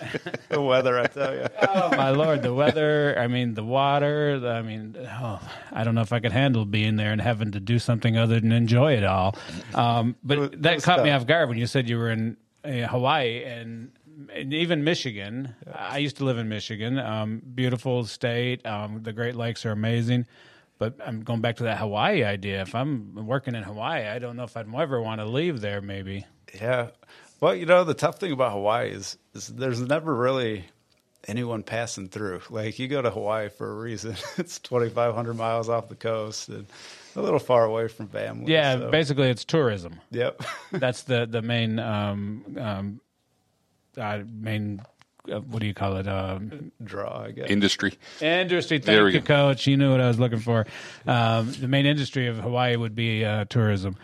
the 0.48 0.60
weather, 0.60 0.98
I 0.98 1.06
tell 1.06 1.34
you. 1.34 1.46
Oh 1.74 1.96
my 1.96 2.10
lord, 2.10 2.42
the 2.42 2.52
weather. 2.52 3.16
I 3.18 3.26
mean, 3.28 3.54
the 3.54 3.64
water. 3.64 4.38
the- 4.40 4.48
I 4.50 4.62
mean, 4.62 4.96
oh, 5.20 5.40
I 5.72 5.84
don't 5.84 5.94
know 5.94 6.02
if 6.02 6.12
I 6.12 6.20
could 6.20 6.32
handle 6.32 6.64
being 6.64 6.96
there 6.96 7.12
and 7.12 7.20
having 7.20 7.52
to 7.52 7.60
do 7.60 7.78
something 7.78 8.18
other 8.18 8.38
than 8.40 8.52
enjoy 8.52 8.94
it 8.94 9.04
all. 9.04 9.36
Um, 9.74 10.16
but 10.22 10.38
was- 10.38 10.50
that 10.58 10.74
was 10.76 10.84
caught 10.84 11.02
me 11.02 11.10
off 11.10 11.26
guard 11.26 11.48
when 11.48 11.58
you 11.58 11.66
said 11.66 11.88
you 11.88 11.98
were 11.98 12.10
in 12.10 12.36
uh, 12.64 12.68
Hawaii 12.88 13.42
and. 13.44 13.92
And 14.32 14.54
even 14.54 14.84
Michigan, 14.84 15.54
I 15.74 15.98
used 15.98 16.16
to 16.18 16.24
live 16.24 16.38
in 16.38 16.48
Michigan. 16.48 16.98
Um, 16.98 17.42
beautiful 17.54 18.04
state. 18.04 18.64
Um, 18.64 19.02
the 19.02 19.12
Great 19.12 19.34
Lakes 19.34 19.66
are 19.66 19.72
amazing. 19.72 20.26
But 20.82 20.96
I'm 21.06 21.22
going 21.22 21.40
back 21.40 21.58
to 21.58 21.62
that 21.64 21.78
Hawaii 21.78 22.24
idea. 22.24 22.62
If 22.62 22.74
I'm 22.74 23.14
working 23.26 23.54
in 23.54 23.62
Hawaii, 23.62 24.04
I 24.08 24.18
don't 24.18 24.34
know 24.34 24.42
if 24.42 24.56
I'd 24.56 24.66
ever 24.74 25.00
want 25.00 25.20
to 25.20 25.26
leave 25.26 25.60
there. 25.60 25.80
Maybe. 25.80 26.26
Yeah. 26.60 26.88
Well, 27.40 27.54
you 27.54 27.66
know, 27.66 27.84
the 27.84 27.94
tough 27.94 28.18
thing 28.18 28.32
about 28.32 28.50
Hawaii 28.50 28.90
is, 28.90 29.16
is 29.32 29.46
there's 29.46 29.80
never 29.80 30.12
really 30.12 30.64
anyone 31.28 31.62
passing 31.62 32.08
through. 32.08 32.40
Like 32.50 32.80
you 32.80 32.88
go 32.88 33.00
to 33.00 33.10
Hawaii 33.10 33.48
for 33.48 33.70
a 33.70 33.74
reason. 33.76 34.16
it's 34.38 34.58
2,500 34.58 35.34
miles 35.34 35.68
off 35.68 35.88
the 35.88 35.94
coast 35.94 36.48
and 36.48 36.66
a 37.14 37.22
little 37.22 37.38
far 37.38 37.64
away 37.64 37.86
from 37.86 38.08
family. 38.08 38.52
Yeah, 38.52 38.78
so- 38.78 38.90
basically, 38.90 39.30
it's 39.30 39.44
tourism. 39.44 40.00
Yep. 40.10 40.42
That's 40.72 41.02
the 41.04 41.26
the 41.26 41.42
main 41.42 41.78
um, 41.78 42.56
um, 42.58 43.00
uh, 43.96 44.22
main. 44.26 44.82
Uh, 45.30 45.40
what 45.40 45.60
do 45.60 45.66
you 45.66 45.74
call 45.74 45.96
it? 45.96 46.08
Um, 46.08 46.72
Draw, 46.82 47.22
I 47.24 47.30
guess. 47.30 47.50
Industry. 47.50 47.94
industry. 48.20 48.78
There 48.78 49.04
we 49.04 49.12
Thank 49.12 49.22
you, 49.22 49.28
go. 49.28 49.34
Coach. 49.48 49.66
You 49.66 49.76
knew 49.76 49.90
what 49.90 50.00
I 50.00 50.08
was 50.08 50.18
looking 50.18 50.40
for. 50.40 50.66
Um, 51.06 51.52
the 51.52 51.68
main 51.68 51.86
industry 51.86 52.26
of 52.26 52.38
Hawaii 52.38 52.76
would 52.76 52.94
be 52.94 53.24
uh, 53.24 53.44
tourism. 53.44 53.96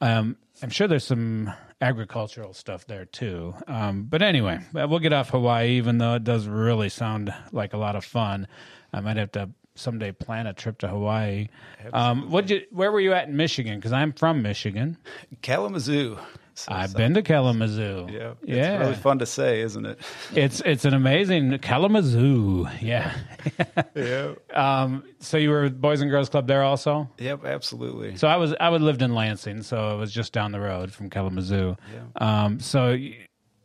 Um, 0.00 0.36
I'm 0.62 0.70
sure 0.70 0.88
there's 0.88 1.04
some 1.06 1.52
agricultural 1.80 2.54
stuff 2.54 2.86
there 2.86 3.04
too. 3.04 3.54
Um, 3.68 4.04
but 4.04 4.22
anyway, 4.22 4.60
uh, 4.74 4.86
we'll 4.88 4.98
get 5.00 5.12
off 5.12 5.30
Hawaii, 5.30 5.72
even 5.76 5.98
though 5.98 6.14
it 6.14 6.24
does 6.24 6.46
really 6.46 6.88
sound 6.88 7.32
like 7.52 7.72
a 7.72 7.76
lot 7.78 7.94
of 7.94 8.04
fun. 8.04 8.48
I 8.92 9.00
might 9.00 9.16
have 9.16 9.32
to 9.32 9.50
someday 9.76 10.12
plan 10.12 10.46
a 10.46 10.52
trip 10.52 10.78
to 10.78 10.88
Hawaii. 10.88 11.48
Um, 11.92 12.30
what 12.30 12.48
you? 12.48 12.62
Where 12.70 12.90
were 12.90 13.00
you 13.00 13.12
at 13.12 13.28
in 13.28 13.36
Michigan? 13.36 13.76
Because 13.76 13.92
I'm 13.92 14.12
from 14.12 14.42
Michigan. 14.42 14.96
Kalamazoo. 15.42 16.18
So- 16.54 16.72
I've 16.72 16.90
so- 16.90 16.98
been 16.98 17.14
to 17.14 17.22
Kalamazoo. 17.22 18.06
Yeah. 18.10 18.32
It's 18.42 18.48
yeah. 18.48 18.78
really 18.78 18.94
fun 18.94 19.18
to 19.18 19.26
say, 19.26 19.60
isn't 19.60 19.84
it? 19.86 19.98
It's 20.34 20.60
it's 20.64 20.84
an 20.84 20.94
amazing 20.94 21.58
Kalamazoo. 21.58 22.66
Yeah. 22.80 23.14
yeah. 23.94 24.34
Um, 24.52 25.04
so 25.20 25.36
you 25.36 25.50
were 25.50 25.68
Boys 25.70 26.00
and 26.00 26.10
Girls 26.10 26.28
Club 26.28 26.46
there 26.46 26.62
also. 26.62 27.08
Yep, 27.18 27.44
absolutely. 27.44 28.16
So 28.16 28.28
I 28.28 28.36
was 28.36 28.54
I 28.60 28.68
would 28.68 28.82
lived 28.82 29.02
in 29.02 29.14
Lansing, 29.14 29.62
so 29.62 29.94
it 29.94 29.98
was 29.98 30.12
just 30.12 30.32
down 30.32 30.52
the 30.52 30.60
road 30.60 30.92
from 30.92 31.10
Kalamazoo. 31.10 31.76
Um, 32.16 32.60
so 32.60 32.90
y- 32.90 33.16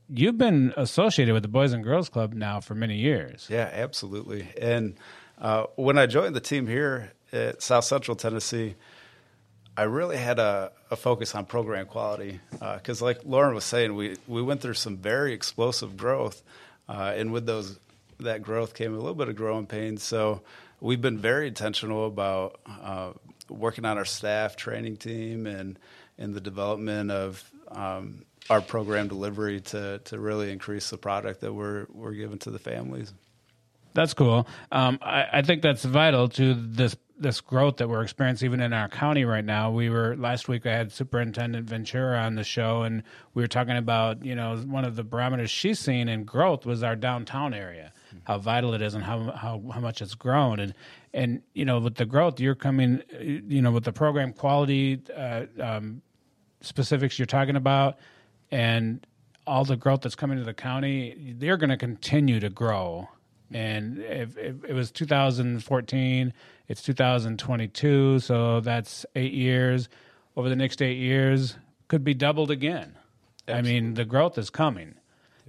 you've 0.10 0.38
been 0.38 0.74
associated 0.78 1.34
with 1.34 1.44
the 1.44 1.50
Boys 1.50 1.74
and 1.74 1.84
Girls 1.84 2.10
Club 2.10 2.34
now 2.34 2.60
for 2.60 2.76
many 2.76 2.98
years. 2.98 3.48
Yeah, 3.50 3.70
absolutely. 3.72 4.48
And 4.60 4.96
uh, 5.40 5.66
when 5.76 5.98
I 5.98 6.06
joined 6.08 6.36
the 6.36 6.42
team 6.42 6.68
here 6.68 7.12
at 7.32 7.62
South 7.62 7.84
Central 7.86 8.16
Tennessee, 8.16 8.76
I 9.80 9.84
really 9.84 10.18
had 10.18 10.40
a, 10.40 10.74
a 10.92 10.98
focus 10.98 11.34
on 11.36 11.46
program 11.46 11.86
quality 11.86 12.42
because, 12.52 13.02
like 13.02 13.22
Lauren 13.24 13.56
was 13.56 13.64
saying, 13.64 13.96
we, 13.96 14.18
we 14.28 14.42
went 14.42 14.60
through 14.60 14.74
some 14.74 14.98
very 14.98 15.32
explosive 15.32 15.96
growth, 15.96 16.44
uh, 16.90 17.14
and 17.16 17.32
with 17.32 17.46
those 17.46 17.80
that 18.20 18.42
growth 18.42 18.74
came 18.74 18.94
a 18.94 18.98
little 18.98 19.16
bit 19.16 19.30
of 19.30 19.38
growing 19.38 19.66
pains. 19.66 20.04
So 20.04 20.42
we've 20.82 21.02
been 21.02 21.18
very 21.18 21.48
intentional 21.48 22.08
about 22.08 22.60
uh, 22.68 23.14
working 23.48 23.86
on 23.86 23.98
our 23.98 24.04
staff 24.04 24.58
training 24.58 24.98
team 24.98 25.48
and 25.48 25.80
and 26.18 26.34
the 26.34 26.42
development 26.42 27.10
of 27.10 27.50
um, 27.70 28.26
our 28.50 28.60
program 28.60 29.08
delivery 29.08 29.62
to 29.62 30.00
to 30.00 30.20
really 30.20 30.52
increase 30.52 30.90
the 30.90 30.98
product 30.98 31.40
that 31.40 31.54
we're 31.54 31.86
we're 31.94 32.12
giving 32.12 32.40
to 32.40 32.52
the 32.52 32.60
families. 32.60 33.14
That's 33.94 34.14
cool. 34.14 34.46
Um, 34.74 35.00
I, 35.02 35.26
I 35.32 35.42
think 35.42 35.62
that's 35.62 35.86
vital 35.86 36.28
to 36.28 36.54
this 36.54 36.98
this 37.20 37.42
growth 37.42 37.78
that 37.78 37.90
we're 37.90 38.02
experiencing 38.02 38.46
even 38.46 38.62
in 38.62 38.74
our 38.74 38.88
county 38.88 39.26
right 39.26 39.44
now. 39.44 39.70
We 39.70 39.90
were 39.90 40.16
last 40.16 40.48
week. 40.48 40.66
I 40.66 40.72
had 40.72 40.92
Superintendent 40.92 41.68
Ventura 41.68 42.18
on 42.20 42.36
the 42.36 42.44
show, 42.44 42.84
and 42.84 43.04
we 43.34 43.44
were 43.44 43.48
talking 43.48 43.78
about 43.78 44.24
you 44.24 44.36
know 44.36 44.58
one 44.58 44.86
of 44.86 44.96
the 44.96 45.04
barometers 45.04 45.52
she's 45.52 45.80
seen 45.80 46.08
in 46.08 46.24
growth 46.24 46.66
was 46.66 46.82
our 46.84 46.96
downtown 46.96 47.54
area, 47.54 47.92
how 48.24 48.38
vital 48.38 48.74
it 48.74 48.82
is, 48.82 48.94
and 48.94 49.04
how 49.04 49.32
how 49.32 49.62
how 49.74 49.80
much 49.80 50.02
it's 50.02 50.16
grown. 50.16 50.60
And 50.60 50.74
and 51.14 51.42
you 51.54 51.66
know 51.66 51.80
with 51.80 51.96
the 51.96 52.06
growth, 52.06 52.40
you're 52.40 52.56
coming, 52.56 53.02
you 53.20 53.62
know 53.62 53.72
with 53.72 53.84
the 53.84 53.94
program 53.94 54.34
quality 54.34 55.02
uh, 55.16 55.46
um, 55.60 56.02
specifics 56.62 57.20
you're 57.20 57.26
talking 57.26 57.56
about, 57.56 57.98
and 58.52 59.06
all 59.46 59.66
the 59.66 59.76
growth 59.76 60.02
that's 60.02 60.16
coming 60.16 60.38
to 60.38 60.44
the 60.44 60.54
county, 60.54 61.34
they're 61.38 61.58
going 61.58 61.72
to 61.72 61.78
continue 61.78 62.40
to 62.40 62.50
grow. 62.50 63.10
And 63.54 64.00
if, 64.00 64.38
if 64.38 64.64
it 64.64 64.74
was 64.74 64.92
2014, 64.92 66.34
it's 66.68 66.82
2022, 66.84 68.20
so 68.20 68.60
that's 68.60 69.06
eight 69.16 69.34
years. 69.34 69.90
Over 70.36 70.50
the 70.50 70.56
next 70.56 70.82
eight 70.82 70.98
years, 70.98 71.56
could 71.88 72.04
be 72.04 72.14
doubled 72.14 72.52
again. 72.52 72.96
I 73.48 73.62
mean, 73.62 73.96
the 73.96 74.06
growth 74.06 74.38
is 74.38 74.50
coming. 74.50 74.96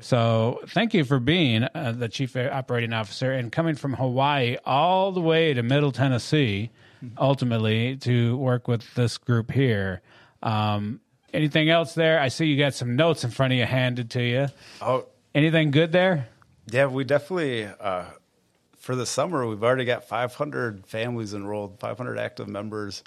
So, 0.01 0.61
thank 0.69 0.95
you 0.95 1.05
for 1.05 1.21
being 1.21 1.65
uh, 1.75 1.93
the 1.93 2.09
chief 2.09 2.35
operating 2.35 2.95
officer 2.95 3.33
and 3.33 3.53
coming 3.53 3.75
from 3.75 3.93
Hawaii 3.93 4.57
all 4.65 5.13
the 5.13 5.21
way 5.21 5.53
to 5.53 5.63
Middle 5.63 5.93
Tennessee, 5.93 6.71
ultimately 7.19 7.97
to 7.99 8.37
work 8.39 8.67
with 8.67 8.95
this 8.95 9.19
group 9.19 9.51
here. 9.51 10.01
Um, 10.43 11.01
anything 11.35 11.69
else 11.69 11.95
there? 11.95 12.19
I 12.19 12.29
see 12.29 12.47
you 12.47 12.59
got 12.59 12.73
some 12.73 12.97
notes 12.97 13.25
in 13.25 13.31
front 13.31 13.53
of 13.53 13.59
you 13.59 13.67
handed 13.67 14.11
to 14.13 14.23
you. 14.23 14.47
Oh, 14.81 15.05
Anything 15.35 15.71
good 15.71 15.93
there? 15.93 16.29
Yeah, 16.73 16.87
we 16.87 17.05
definitely 17.05 17.67
uh, 17.67 18.05
for 18.79 18.97
the 18.97 19.07
summer 19.07 19.47
we've 19.47 19.63
already 19.63 19.85
got 19.85 20.05
500 20.05 20.87
families 20.87 21.35
enrolled, 21.35 21.79
500 21.79 22.19
active 22.19 22.49
members 22.49 23.03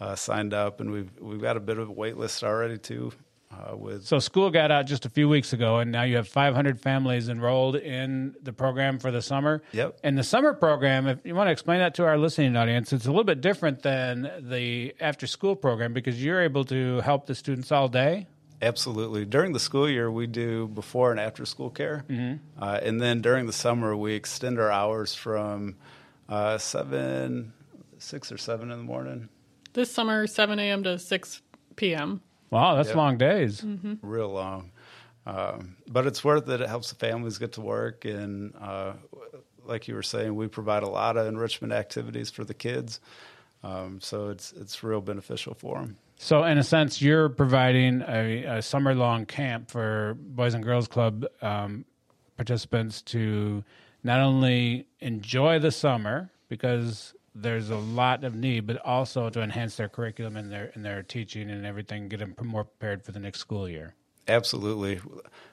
uh, 0.00 0.14
signed 0.14 0.54
up, 0.54 0.80
and 0.80 0.90
we've 0.90 1.10
we've 1.20 1.40
got 1.40 1.56
a 1.56 1.60
bit 1.60 1.78
of 1.78 1.88
a 1.88 1.92
wait 1.92 2.16
list 2.16 2.44
already 2.44 2.78
too. 2.78 3.12
Uh, 3.50 3.74
with 3.74 4.04
So 4.04 4.18
school 4.18 4.50
got 4.50 4.70
out 4.70 4.86
just 4.86 5.06
a 5.06 5.10
few 5.10 5.26
weeks 5.28 5.54
ago, 5.54 5.78
and 5.78 5.90
now 5.90 6.02
you 6.02 6.16
have 6.16 6.28
500 6.28 6.78
families 6.78 7.30
enrolled 7.30 7.76
in 7.76 8.34
the 8.42 8.52
program 8.52 8.98
for 8.98 9.10
the 9.10 9.22
summer. 9.22 9.62
Yep. 9.72 10.00
And 10.04 10.18
the 10.18 10.22
summer 10.22 10.52
program, 10.52 11.06
if 11.06 11.24
you 11.24 11.34
want 11.34 11.48
to 11.48 11.52
explain 11.52 11.78
that 11.78 11.94
to 11.94 12.04
our 12.04 12.18
listening 12.18 12.56
audience, 12.56 12.92
it's 12.92 13.06
a 13.06 13.10
little 13.10 13.24
bit 13.24 13.40
different 13.40 13.82
than 13.82 14.30
the 14.40 14.94
after 15.00 15.26
school 15.26 15.56
program 15.56 15.94
because 15.94 16.22
you're 16.22 16.42
able 16.42 16.64
to 16.66 17.00
help 17.00 17.26
the 17.26 17.34
students 17.34 17.72
all 17.72 17.88
day. 17.88 18.26
Absolutely. 18.60 19.24
During 19.24 19.52
the 19.52 19.60
school 19.60 19.88
year, 19.88 20.10
we 20.10 20.26
do 20.26 20.66
before 20.68 21.10
and 21.10 21.20
after 21.20 21.46
school 21.46 21.70
care. 21.70 22.04
Mhm. 22.08 22.40
Uh, 22.60 22.80
and 22.82 23.00
then 23.00 23.20
during 23.22 23.46
the 23.46 23.52
summer, 23.52 23.96
we 23.96 24.14
extend 24.14 24.58
our 24.58 24.70
hours 24.70 25.14
from 25.14 25.76
uh, 26.28 26.58
7, 26.58 27.52
6 27.98 28.32
or 28.32 28.36
7 28.38 28.70
in 28.70 28.78
the 28.78 28.84
morning. 28.84 29.28
This 29.72 29.90
summer, 29.92 30.26
7 30.26 30.58
a.m. 30.58 30.82
to 30.82 30.98
6 30.98 31.42
p.m. 31.76 32.20
Wow, 32.50 32.74
that's 32.74 32.88
Yep. 32.88 32.96
long 32.96 33.16
days. 33.18 33.60
Mhm. 33.62 33.98
Real 34.02 34.28
long. 34.30 34.72
Um, 35.26 35.76
but 35.86 36.06
it's 36.06 36.24
worth 36.24 36.48
it. 36.48 36.60
It 36.60 36.68
helps 36.68 36.88
the 36.90 36.96
families 36.96 37.38
get 37.38 37.52
to 37.52 37.60
work. 37.60 38.04
And 38.04 38.54
uh, 38.60 38.94
like 39.64 39.86
you 39.86 39.94
were 39.94 40.02
saying, 40.02 40.34
we 40.34 40.48
provide 40.48 40.82
a 40.82 40.88
lot 40.88 41.16
of 41.16 41.26
enrichment 41.26 41.72
activities 41.72 42.30
for 42.30 42.44
the 42.44 42.54
kids. 42.54 42.98
Um, 43.62 44.00
so 44.00 44.30
it's, 44.30 44.52
it's 44.52 44.82
real 44.82 45.00
beneficial 45.00 45.54
for 45.54 45.78
them. 45.80 45.96
So, 46.20 46.42
in 46.42 46.58
a 46.58 46.64
sense, 46.64 47.00
you're 47.00 47.28
providing 47.28 48.02
a, 48.02 48.44
a 48.44 48.62
summer 48.62 48.92
long 48.92 49.24
camp 49.24 49.70
for 49.70 50.16
Boys 50.20 50.52
and 50.52 50.64
Girls 50.64 50.88
Club 50.88 51.24
um, 51.40 51.84
participants 52.36 53.02
to 53.02 53.62
not 54.02 54.18
only 54.18 54.88
enjoy 54.98 55.60
the 55.60 55.70
summer 55.70 56.30
because 56.48 57.14
there's 57.36 57.70
a 57.70 57.76
lot 57.76 58.24
of 58.24 58.34
need, 58.34 58.66
but 58.66 58.84
also 58.84 59.30
to 59.30 59.40
enhance 59.40 59.76
their 59.76 59.88
curriculum 59.88 60.36
and 60.36 60.50
their 60.50 60.72
and 60.74 60.84
their 60.84 61.04
teaching 61.04 61.50
and 61.50 61.64
everything, 61.64 62.08
get 62.08 62.18
them 62.18 62.34
more 62.42 62.64
prepared 62.64 63.04
for 63.04 63.12
the 63.12 63.20
next 63.20 63.38
school 63.38 63.68
year. 63.68 63.94
Absolutely. 64.28 65.00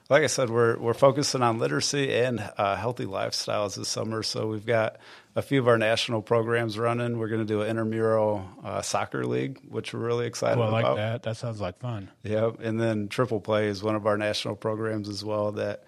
Like 0.08 0.22
I 0.22 0.28
said, 0.28 0.50
we're 0.50 0.78
we're 0.78 0.94
focusing 0.94 1.42
on 1.42 1.58
literacy 1.58 2.14
and 2.14 2.38
uh, 2.56 2.76
healthy 2.76 3.06
lifestyles 3.06 3.76
this 3.76 3.88
summer. 3.88 4.22
So 4.22 4.46
we've 4.46 4.66
got 4.66 4.98
a 5.34 5.42
few 5.42 5.58
of 5.58 5.66
our 5.66 5.78
national 5.78 6.22
programs 6.22 6.78
running. 6.78 7.18
We're 7.18 7.28
going 7.28 7.40
to 7.40 7.46
do 7.46 7.62
an 7.62 7.70
intramural 7.70 8.48
uh, 8.64 8.82
soccer 8.82 9.26
league, 9.26 9.60
which 9.68 9.92
we're 9.92 10.00
really 10.00 10.26
excited 10.26 10.58
about. 10.58 10.66
Well, 10.66 10.74
I 10.74 10.82
like 10.82 10.84
about. 10.84 10.96
that. 10.96 11.22
That 11.24 11.36
sounds 11.36 11.60
like 11.60 11.80
fun. 11.80 12.10
Yeah, 12.22 12.52
and 12.62 12.80
then 12.80 13.08
Triple 13.08 13.40
Play 13.40 13.66
is 13.66 13.82
one 13.82 13.96
of 13.96 14.06
our 14.06 14.16
national 14.16 14.54
programs 14.54 15.08
as 15.08 15.24
well. 15.24 15.52
That 15.52 15.82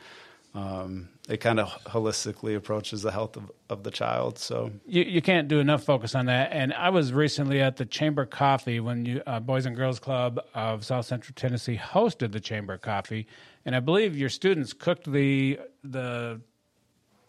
um, 0.58 1.08
it 1.28 1.38
kind 1.38 1.60
of 1.60 1.68
holistically 1.84 2.56
approaches 2.56 3.02
the 3.02 3.12
health 3.12 3.36
of, 3.36 3.50
of 3.68 3.82
the 3.84 3.90
child. 3.90 4.38
So 4.38 4.72
You, 4.86 5.02
you 5.04 5.22
can't 5.22 5.46
do 5.46 5.60
enough 5.60 5.84
focus 5.84 6.14
on 6.14 6.26
that. 6.26 6.50
And 6.52 6.72
I 6.72 6.88
was 6.90 7.12
recently 7.12 7.60
at 7.60 7.76
the 7.76 7.84
Chamber 7.84 8.26
Coffee 8.26 8.80
when 8.80 9.04
you 9.04 9.22
uh, 9.26 9.38
Boys 9.40 9.66
and 9.66 9.76
Girls 9.76 10.00
Club 10.00 10.40
of 10.54 10.84
South 10.84 11.06
Central 11.06 11.34
Tennessee 11.36 11.76
hosted 11.76 12.32
the 12.32 12.40
Chamber 12.40 12.76
Coffee, 12.76 13.26
and 13.64 13.76
I 13.76 13.80
believe 13.80 14.16
your 14.16 14.30
students 14.30 14.72
cooked 14.72 15.10
the 15.10 15.60
the. 15.84 16.40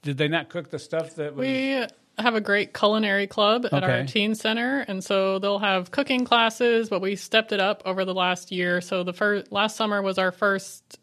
Did 0.02 0.18
they 0.18 0.30
not 0.30 0.48
cook 0.48 0.70
the 0.70 0.80
stuff 0.80 1.16
that 1.16 1.36
was? 1.36 1.46
We 1.46 1.86
have 2.18 2.36
a 2.36 2.42
great 2.42 2.74
culinary 2.74 3.28
club 3.28 3.68
at 3.70 3.84
our 3.84 4.06
teen 4.06 4.34
center, 4.34 4.80
and 4.88 5.04
so 5.04 5.40
they'll 5.40 5.60
have 5.60 5.92
cooking 5.92 6.24
classes. 6.24 6.90
But 6.90 7.02
we 7.02 7.18
stepped 7.18 7.52
it 7.52 7.60
up 7.60 7.84
over 7.86 8.06
the 8.06 8.14
last 8.14 8.52
year. 8.52 8.80
So 8.80 9.04
the 9.04 9.14
first 9.14 9.52
last 9.52 9.76
summer 9.76 10.02
was 10.02 10.18
our 10.18 10.32
first 10.32 11.00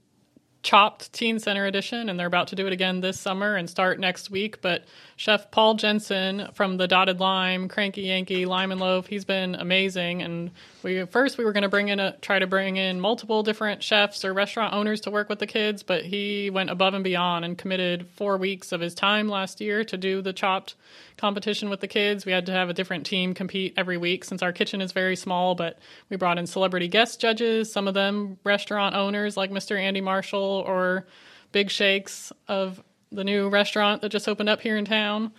chopped 0.67 1.13
teen 1.13 1.39
center 1.39 1.65
edition 1.65 2.09
and 2.09 2.19
they're 2.19 2.27
about 2.27 2.49
to 2.49 2.57
do 2.57 2.67
it 2.67 2.73
again 2.73 3.01
this 3.01 3.21
summer 3.21 3.55
and 3.55 3.71
start 3.71 4.01
next 4.01 4.31
week. 4.33 4.61
But 4.61 4.83
chef 5.15 5.49
paul 5.53 5.75
jensen 5.75 6.49
from 6.55 6.77
the 6.77 6.89
dotted 6.89 7.21
lime 7.21 7.69
cranky 7.69 8.03
yankee 8.03 8.47
lime 8.47 8.73
and 8.73 8.81
loaf 8.81 9.07
he's 9.07 9.25
been 9.25 9.55
amazing. 9.55 10.23
And 10.23 10.51
we 10.83 11.05
first 11.05 11.39
we 11.39 11.45
were 11.45 11.53
going 11.53 11.63
to 11.63 11.69
bring 11.69 11.87
in 11.87 12.01
a 12.01 12.17
try 12.17 12.41
to 12.41 12.49
bring 12.49 12.79
in 12.79 13.01
multiple 13.01 13.45
different 13.45 13.85
chefs 13.85 14.25
or 14.25 14.35
restaurant 14.35 14.75
owners 14.75 15.03
to 15.03 15.11
work 15.13 15.29
with 15.29 15.39
the 15.39 15.47
kids 15.47 15.85
but 15.85 16.05
he 16.05 16.51
went 16.51 16.69
above 16.69 16.95
and 16.95 17.05
beyond 17.05 17.45
and 17.45 17.57
committed 17.57 18.09
four 18.17 18.37
weeks 18.37 18.73
of 18.73 18.81
his 18.81 18.93
time 18.93 19.29
last 19.29 19.61
year 19.61 19.85
to 19.85 19.97
do 19.97 20.21
the 20.21 20.33
chopped 20.33 20.75
competition 21.17 21.71
with 21.71 21.81
the 21.81 21.89
kids. 21.89 22.27
We 22.27 22.33
had 22.33 22.47
to 22.47 22.53
have 22.53 22.69
a 22.69 22.75
different 22.75 23.07
team 23.07 23.35
compete 23.35 23.75
every 23.77 23.97
week 23.97 24.25
since 24.25 24.43
our 24.43 24.53
kitchen 24.53 24.81
is 24.81 24.93
very 24.93 25.17
small 25.17 25.55
but 25.55 25.79
we 26.11 26.17
brought 26.17 26.39
in 26.39 26.47
celebrity 26.47 26.89
guest 26.89 27.21
judges 27.21 27.73
some 27.73 27.89
of 27.89 27.95
them 27.95 28.39
restaurant 28.45 28.95
owners 28.95 29.37
like 29.37 29.51
mr 29.51 29.81
andy 29.81 30.01
marshall 30.01 30.63
or 30.67 31.07
big 31.53 31.71
shakes 31.71 32.33
of 32.49 32.83
the 33.13 33.25
new 33.25 33.49
restaurant 33.49 34.03
that 34.03 34.11
just 34.11 34.29
opened 34.29 34.49
up 34.49 34.61
here 34.61 34.77
in 34.77 34.85
town. 34.85 35.33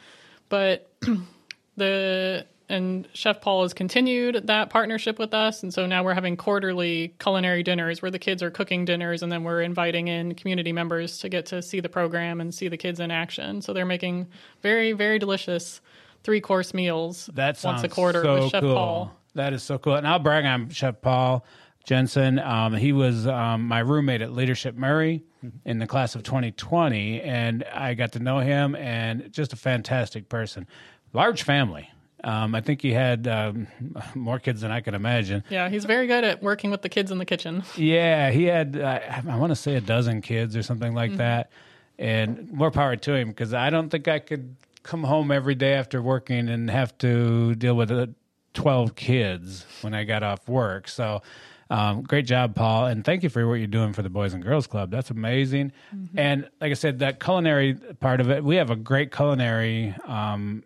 But 0.50 0.92
the 1.78 2.46
and 2.70 3.08
chef 3.14 3.42
paul 3.42 3.64
has 3.64 3.74
continued 3.74 4.48
that 4.48 4.70
partnership 4.70 5.20
with 5.20 5.34
us 5.34 5.64
and 5.64 5.74
so 5.74 5.86
now 5.86 6.04
we're 6.04 6.14
having 6.14 6.36
quarterly 6.36 7.14
culinary 7.20 7.64
dinners 7.64 8.02
where 8.02 8.12
the 8.12 8.20
kids 8.20 8.44
are 8.44 8.52
cooking 8.52 8.86
dinners 8.86 9.24
and 9.24 9.32
then 9.32 9.44
we're 9.44 9.62
inviting 9.62 10.08
in 10.08 10.36
community 10.36 10.72
members 10.72 11.18
to 11.20 11.30
get 11.30 11.46
to 11.46 11.62
see 11.62 11.80
the 11.80 11.90
program 11.90 12.42
and 12.42 12.54
see 12.54 12.68
the 12.68 12.78
kids 12.78 13.00
in 13.00 13.12
action 13.12 13.62
so 13.62 13.74
they're 13.74 13.86
making 13.86 14.28
very 14.62 14.92
very 14.92 15.20
delicious 15.20 15.82
three 16.24 16.42
course 16.42 16.74
meals 16.74 17.30
That 17.34 17.60
once 17.64 17.84
a 17.84 17.90
quarter 17.90 18.22
so 18.22 18.44
with 18.44 18.52
chef 18.52 18.62
cool. 18.62 18.74
paul 18.74 19.18
That 19.36 19.54
is 19.54 19.62
so 19.62 19.78
cool. 19.78 19.94
And 19.96 20.08
I'll 20.08 20.18
brag 20.18 20.46
on 20.46 20.70
Chef 20.72 21.00
Paul 21.00 21.46
Jensen. 21.86 22.40
Um, 22.40 22.74
he 22.74 22.92
was 22.92 23.28
um, 23.28 23.68
my 23.68 23.80
roommate 23.80 24.22
at 24.22 24.34
Leadership 24.34 24.76
Maury 24.76 25.24
in 25.64 25.78
the 25.78 25.86
class 25.86 26.16
of 26.16 26.24
2020, 26.24 27.22
and 27.22 27.64
I 27.72 27.94
got 27.94 28.14
to 28.14 28.20
know 28.20 28.40
him, 28.40 28.76
and 28.76 29.32
just 29.32 29.54
a 29.54 29.56
fantastic 29.56 30.28
person. 30.28 30.66
Large 31.14 31.44
family. 31.44 31.90
Um, 32.28 32.54
I 32.56 32.62
think 32.62 32.82
he 32.82 32.92
had 32.92 33.26
um, 33.28 33.68
more 34.14 34.38
kids 34.38 34.60
than 34.62 34.72
I 34.72 34.82
could 34.82 34.94
imagine. 34.94 35.44
yeah 35.50 35.70
he's 35.70 35.86
very 35.86 36.08
good 36.08 36.24
at 36.24 36.44
working 36.44 36.70
with 36.72 36.82
the 36.82 36.90
kids 36.90 37.10
in 37.12 37.18
the 37.20 37.26
kitchen 37.26 37.64
Yeah, 37.78 38.30
he 38.32 38.44
had 38.46 38.78
uh, 38.78 39.00
I 39.30 39.38
want 39.38 39.52
to 39.52 39.56
say 39.56 39.76
a 39.76 39.82
dozen 39.82 40.22
kids 40.22 40.56
or 40.56 40.62
something 40.64 40.94
like 40.94 41.12
Mhm. 41.12 41.18
that, 41.18 41.50
and 41.98 42.52
more 42.52 42.70
power 42.72 42.96
to 42.96 43.14
him 43.16 43.30
because 43.30 43.54
I 43.54 43.70
don't 43.70 43.90
think 43.90 44.08
I 44.08 44.20
could 44.20 44.56
come 44.84 45.04
home 45.04 45.32
every 45.32 45.56
day 45.56 45.74
after 45.74 46.02
working 46.02 46.50
and 46.50 46.70
have 46.70 46.98
to 47.00 47.56
deal 47.56 47.76
with 47.76 47.92
uh, 47.92 48.08
twelve 48.54 48.96
kids 48.96 49.66
when 49.82 49.94
I 49.94 50.04
got 50.04 50.22
off 50.24 50.48
work. 50.50 50.88
So. 50.90 51.22
Um, 51.70 52.04
great 52.04 52.26
job, 52.26 52.56
Paul, 52.56 52.86
and 52.86 53.04
thank 53.04 53.24
you 53.24 53.30
for 53.30 53.46
what 53.46 53.56
you're 53.56 53.68
doing 53.68 53.92
for 53.92 54.02
the 54.02 54.10
Boys 54.10 54.34
and 54.34 54.42
Girls 54.42 54.68
Club. 54.68 54.90
That's 54.90 55.10
amazing. 55.12 55.74
And 56.16 56.48
like 56.62 56.72
I 56.72 56.76
said, 56.76 57.00
that 57.00 57.20
culinary 57.20 57.74
part 58.00 58.22
of 58.22 58.30
it, 58.32 58.42
we 58.42 58.56
have 58.56 58.70
a 58.70 58.78
great 58.78 59.14
culinary 59.14 59.94
um, 60.06 60.64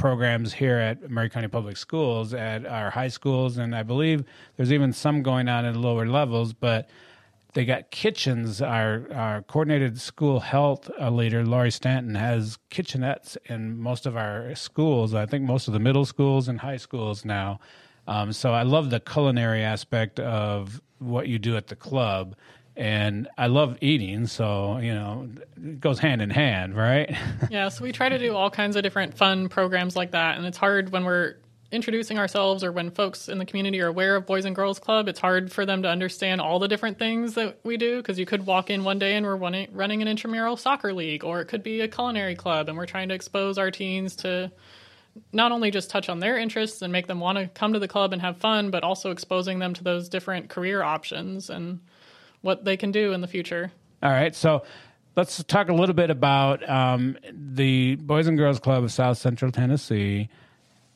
programs 0.00 0.54
here 0.54 0.78
at 0.78 1.10
Maury 1.10 1.28
County 1.28 1.46
Public 1.46 1.76
Schools 1.76 2.32
at 2.32 2.66
our 2.66 2.90
high 2.90 3.08
schools, 3.08 3.58
and 3.58 3.76
I 3.76 3.82
believe 3.82 4.24
there's 4.56 4.72
even 4.72 4.94
some 4.94 5.22
going 5.22 5.46
on 5.46 5.66
at 5.66 5.76
lower 5.76 6.06
levels. 6.06 6.54
But 6.54 6.88
they 7.52 7.66
got 7.66 7.90
kitchens. 7.90 8.62
Our 8.62 9.06
our 9.12 9.42
coordinated 9.42 10.00
school 10.00 10.40
health 10.40 10.90
uh, 10.98 11.10
leader, 11.10 11.44
Laurie 11.44 11.70
Stanton, 11.70 12.14
has 12.14 12.58
kitchenettes 12.70 13.36
in 13.44 13.78
most 13.78 14.06
of 14.06 14.16
our 14.16 14.54
schools. 14.54 15.14
I 15.14 15.26
think 15.26 15.44
most 15.44 15.68
of 15.68 15.74
the 15.74 15.80
middle 15.80 16.06
schools 16.06 16.48
and 16.48 16.58
high 16.58 16.78
schools 16.78 17.24
now. 17.24 17.60
Um, 18.08 18.32
so 18.32 18.52
I 18.52 18.62
love 18.62 18.88
the 18.88 19.00
culinary 19.00 19.62
aspect 19.62 20.18
of 20.18 20.80
what 20.98 21.28
you 21.28 21.38
do 21.38 21.56
at 21.56 21.66
the 21.66 21.76
club. 21.76 22.34
And 22.80 23.28
I 23.36 23.48
love 23.48 23.76
eating, 23.82 24.26
so 24.26 24.78
you 24.78 24.94
know 24.94 25.28
it 25.62 25.80
goes 25.80 25.98
hand 25.98 26.22
in 26.22 26.30
hand, 26.30 26.74
right? 26.74 27.14
yeah, 27.50 27.68
so 27.68 27.84
we 27.84 27.92
try 27.92 28.08
to 28.08 28.18
do 28.18 28.34
all 28.34 28.48
kinds 28.48 28.74
of 28.74 28.82
different 28.82 29.18
fun 29.18 29.50
programs 29.50 29.96
like 29.96 30.12
that. 30.12 30.38
And 30.38 30.46
it's 30.46 30.56
hard 30.56 30.90
when 30.90 31.04
we're 31.04 31.36
introducing 31.70 32.18
ourselves 32.18 32.64
or 32.64 32.72
when 32.72 32.90
folks 32.90 33.28
in 33.28 33.36
the 33.36 33.44
community 33.44 33.82
are 33.82 33.88
aware 33.88 34.16
of 34.16 34.24
Boys 34.24 34.46
and 34.46 34.56
Girls 34.56 34.78
Club, 34.78 35.08
it's 35.08 35.20
hard 35.20 35.52
for 35.52 35.66
them 35.66 35.82
to 35.82 35.90
understand 35.90 36.40
all 36.40 36.58
the 36.58 36.68
different 36.68 36.98
things 36.98 37.34
that 37.34 37.60
we 37.64 37.76
do 37.76 37.98
because 37.98 38.18
you 38.18 38.24
could 38.24 38.46
walk 38.46 38.70
in 38.70 38.82
one 38.82 38.98
day 38.98 39.14
and 39.14 39.26
we're 39.26 39.36
running, 39.36 39.68
running 39.72 40.00
an 40.00 40.08
intramural 40.08 40.56
soccer 40.56 40.94
league, 40.94 41.22
or 41.22 41.42
it 41.42 41.48
could 41.48 41.62
be 41.62 41.82
a 41.82 41.88
culinary 41.88 42.34
club, 42.34 42.70
and 42.70 42.78
we're 42.78 42.86
trying 42.86 43.10
to 43.10 43.14
expose 43.14 43.58
our 43.58 43.70
teens 43.70 44.16
to 44.16 44.50
not 45.34 45.52
only 45.52 45.70
just 45.70 45.90
touch 45.90 46.08
on 46.08 46.18
their 46.18 46.38
interests 46.38 46.80
and 46.80 46.90
make 46.90 47.08
them 47.08 47.20
want 47.20 47.36
to 47.36 47.46
come 47.48 47.74
to 47.74 47.78
the 47.78 47.88
club 47.88 48.14
and 48.14 48.22
have 48.22 48.38
fun, 48.38 48.70
but 48.70 48.82
also 48.82 49.10
exposing 49.10 49.58
them 49.58 49.74
to 49.74 49.84
those 49.84 50.08
different 50.08 50.48
career 50.48 50.82
options 50.82 51.50
and 51.50 51.80
what 52.42 52.64
they 52.64 52.76
can 52.76 52.92
do 52.92 53.12
in 53.12 53.20
the 53.20 53.26
future. 53.26 53.72
All 54.02 54.10
right, 54.10 54.34
so 54.34 54.62
let's 55.16 55.42
talk 55.44 55.68
a 55.68 55.74
little 55.74 55.94
bit 55.94 56.10
about 56.10 56.68
um, 56.68 57.18
the 57.32 57.96
Boys 57.96 58.26
and 58.26 58.38
Girls 58.38 58.60
Club 58.60 58.84
of 58.84 58.92
South 58.92 59.18
Central 59.18 59.52
Tennessee. 59.52 60.28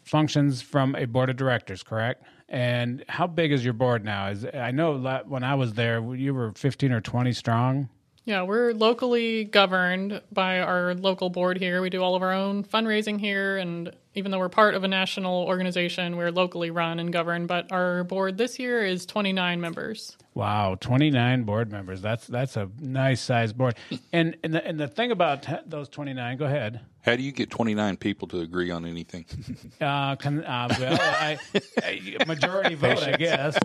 Functions 0.04 0.60
from 0.60 0.94
a 0.96 1.06
board 1.06 1.30
of 1.30 1.36
directors, 1.36 1.82
correct? 1.82 2.24
And 2.48 3.04
how 3.08 3.26
big 3.26 3.52
is 3.52 3.64
your 3.64 3.72
board 3.72 4.04
now? 4.04 4.28
Is 4.28 4.44
I 4.44 4.70
know 4.70 4.98
when 5.26 5.42
I 5.42 5.54
was 5.54 5.74
there, 5.74 6.14
you 6.14 6.34
were 6.34 6.52
fifteen 6.52 6.92
or 6.92 7.00
twenty 7.00 7.32
strong. 7.32 7.88
Yeah, 8.26 8.42
we're 8.42 8.72
locally 8.72 9.44
governed 9.44 10.22
by 10.32 10.60
our 10.60 10.94
local 10.94 11.28
board 11.28 11.58
here. 11.58 11.82
We 11.82 11.90
do 11.90 12.02
all 12.02 12.14
of 12.14 12.22
our 12.22 12.32
own 12.32 12.64
fundraising 12.64 13.20
here, 13.20 13.58
and 13.58 13.94
even 14.14 14.30
though 14.30 14.38
we're 14.38 14.48
part 14.48 14.74
of 14.74 14.82
a 14.82 14.88
national 14.88 15.44
organization, 15.44 16.16
we're 16.16 16.30
locally 16.30 16.70
run 16.70 16.98
and 16.98 17.12
governed. 17.12 17.48
But 17.48 17.70
our 17.70 18.02
board 18.04 18.38
this 18.38 18.58
year 18.58 18.82
is 18.82 19.04
29 19.04 19.60
members. 19.60 20.16
Wow, 20.32 20.76
twenty 20.80 21.10
nine 21.10 21.44
board 21.44 21.70
members. 21.70 22.02
That's 22.02 22.26
that's 22.26 22.56
a 22.56 22.68
nice 22.80 23.20
size 23.20 23.52
board. 23.52 23.76
And 24.12 24.36
and 24.42 24.52
the, 24.52 24.66
and 24.66 24.80
the 24.80 24.88
thing 24.88 25.12
about 25.12 25.44
t- 25.44 25.52
those 25.64 25.88
twenty 25.88 26.12
nine, 26.12 26.38
go 26.38 26.46
ahead. 26.46 26.80
How 27.02 27.14
do 27.14 27.22
you 27.22 27.32
get 27.32 27.50
29 27.50 27.98
people 27.98 28.28
to 28.28 28.40
agree 28.40 28.70
on 28.70 28.86
anything? 28.86 29.26
Uh, 29.80 30.16
can, 30.16 30.42
uh, 30.44 30.74
well, 30.80 30.98
I, 31.00 31.38
I, 31.82 32.24
majority 32.26 32.74
vote, 32.74 33.02
I 33.02 33.16
guess. 33.16 33.58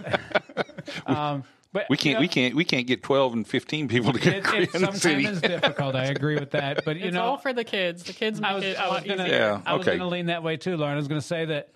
um, 1.05 1.43
but 1.71 1.85
we 1.89 1.97
can't 1.97 2.15
know, 2.15 2.21
we 2.21 2.27
can't 2.27 2.55
we 2.55 2.65
can't 2.65 2.87
get 2.87 3.03
12 3.03 3.33
and 3.33 3.47
15 3.47 3.87
people 3.87 4.13
to 4.13 4.19
It, 4.19 4.37
agree 4.45 4.63
it 4.63 4.63
in 4.75 4.81
the 4.81 4.87
sometimes 4.87 5.01
city. 5.01 5.25
is 5.25 5.41
difficult. 5.41 5.95
I 5.95 6.05
agree 6.05 6.35
with 6.35 6.51
that, 6.51 6.83
but 6.85 6.97
you 6.97 7.05
it's 7.05 7.13
know, 7.15 7.23
all 7.23 7.37
for 7.37 7.53
the 7.53 7.63
kids. 7.63 8.03
The 8.03 8.13
kids 8.13 8.41
make 8.41 8.49
I 8.51 8.55
was, 8.55 8.63
it 8.63 8.77
a 8.77 8.81
I 8.83 8.87
was 8.89 9.03
gonna. 9.03 9.27
Yeah, 9.27 9.61
I 9.65 9.73
was 9.75 9.81
okay. 9.87 9.97
going 9.97 10.09
to 10.09 10.13
lean 10.13 10.25
that 10.27 10.41
way 10.43 10.57
too, 10.57 10.77
Lauren. 10.77 10.93
I 10.93 10.97
was 10.97 11.07
going 11.07 11.21
to 11.21 11.25
say 11.27 11.45
that 11.45 11.69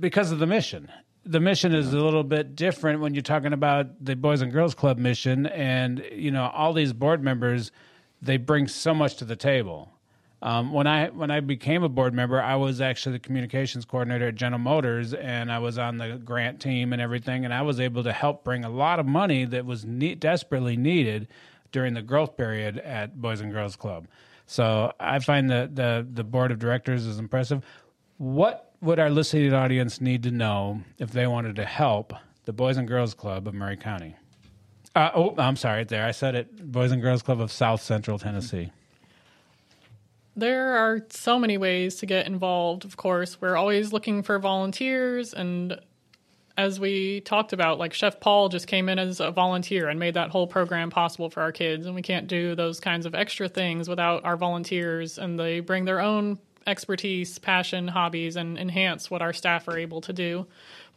because 0.00 0.32
of 0.32 0.38
the 0.38 0.46
mission. 0.46 0.90
The 1.24 1.40
mission 1.40 1.74
is 1.74 1.92
a 1.92 1.98
little 1.98 2.24
bit 2.24 2.56
different 2.56 3.00
when 3.00 3.12
you're 3.14 3.22
talking 3.22 3.52
about 3.52 4.02
the 4.02 4.16
Boys 4.16 4.40
and 4.40 4.50
Girls 4.50 4.74
Club 4.74 4.98
mission, 4.98 5.46
and 5.46 6.02
you 6.10 6.30
know 6.30 6.46
all 6.54 6.72
these 6.72 6.92
board 6.92 7.22
members, 7.22 7.70
they 8.22 8.36
bring 8.38 8.66
so 8.66 8.94
much 8.94 9.16
to 9.16 9.24
the 9.24 9.36
table. 9.36 9.92
Um, 10.40 10.72
when 10.72 10.86
I 10.86 11.08
when 11.08 11.30
I 11.30 11.40
became 11.40 11.82
a 11.82 11.88
board 11.88 12.14
member, 12.14 12.40
I 12.40 12.54
was 12.54 12.80
actually 12.80 13.12
the 13.12 13.18
communications 13.18 13.84
coordinator 13.84 14.28
at 14.28 14.36
General 14.36 14.60
Motors, 14.60 15.12
and 15.12 15.50
I 15.50 15.58
was 15.58 15.78
on 15.78 15.98
the 15.98 16.20
grant 16.24 16.60
team 16.60 16.92
and 16.92 17.02
everything, 17.02 17.44
and 17.44 17.52
I 17.52 17.62
was 17.62 17.80
able 17.80 18.04
to 18.04 18.12
help 18.12 18.44
bring 18.44 18.64
a 18.64 18.70
lot 18.70 19.00
of 19.00 19.06
money 19.06 19.44
that 19.46 19.66
was 19.66 19.82
desperately 19.82 20.76
needed 20.76 21.26
during 21.72 21.94
the 21.94 22.02
growth 22.02 22.36
period 22.36 22.78
at 22.78 23.20
Boys 23.20 23.40
and 23.40 23.52
Girls 23.52 23.74
Club. 23.74 24.06
So 24.46 24.92
I 25.00 25.18
find 25.18 25.50
that 25.50 25.74
the 25.74 26.06
the 26.08 26.24
board 26.24 26.52
of 26.52 26.60
directors 26.60 27.04
is 27.04 27.18
impressive. 27.18 27.64
What 28.18 28.72
would 28.80 29.00
our 29.00 29.10
listening 29.10 29.52
audience 29.52 30.00
need 30.00 30.22
to 30.22 30.30
know 30.30 30.82
if 30.98 31.10
they 31.10 31.26
wanted 31.26 31.56
to 31.56 31.64
help 31.64 32.14
the 32.44 32.52
Boys 32.52 32.76
and 32.76 32.86
Girls 32.86 33.12
Club 33.12 33.48
of 33.48 33.54
Maury 33.54 33.76
County? 33.76 34.14
Uh, 34.94 35.10
oh, 35.14 35.34
I'm 35.36 35.56
sorry, 35.56 35.84
there 35.84 36.04
I 36.04 36.12
said 36.12 36.34
it. 36.34 36.72
Boys 36.72 36.92
and 36.92 37.02
Girls 37.02 37.22
Club 37.22 37.40
of 37.40 37.50
South 37.52 37.82
Central 37.82 38.18
Tennessee. 38.18 38.70
There 40.38 40.76
are 40.76 41.04
so 41.10 41.36
many 41.36 41.58
ways 41.58 41.96
to 41.96 42.06
get 42.06 42.26
involved, 42.26 42.84
of 42.84 42.96
course. 42.96 43.40
We're 43.40 43.56
always 43.56 43.92
looking 43.92 44.22
for 44.22 44.38
volunteers 44.38 45.34
and 45.34 45.80
as 46.56 46.80
we 46.80 47.20
talked 47.20 47.52
about, 47.52 47.78
like 47.78 47.92
Chef 47.92 48.18
Paul 48.18 48.48
just 48.48 48.66
came 48.66 48.88
in 48.88 48.98
as 48.98 49.20
a 49.20 49.30
volunteer 49.30 49.88
and 49.88 49.98
made 49.98 50.14
that 50.14 50.30
whole 50.30 50.48
program 50.48 50.90
possible 50.90 51.30
for 51.30 51.40
our 51.40 51.52
kids. 51.52 51.86
And 51.86 51.94
we 51.94 52.02
can't 52.02 52.26
do 52.26 52.56
those 52.56 52.80
kinds 52.80 53.06
of 53.06 53.14
extra 53.14 53.48
things 53.48 53.88
without 53.88 54.24
our 54.24 54.36
volunteers. 54.36 55.18
And 55.18 55.38
they 55.38 55.60
bring 55.60 55.84
their 55.84 56.00
own 56.00 56.36
expertise, 56.66 57.38
passion, 57.38 57.86
hobbies, 57.86 58.34
and 58.34 58.58
enhance 58.58 59.08
what 59.08 59.22
our 59.22 59.32
staff 59.32 59.68
are 59.68 59.78
able 59.78 60.00
to 60.00 60.12
do. 60.12 60.48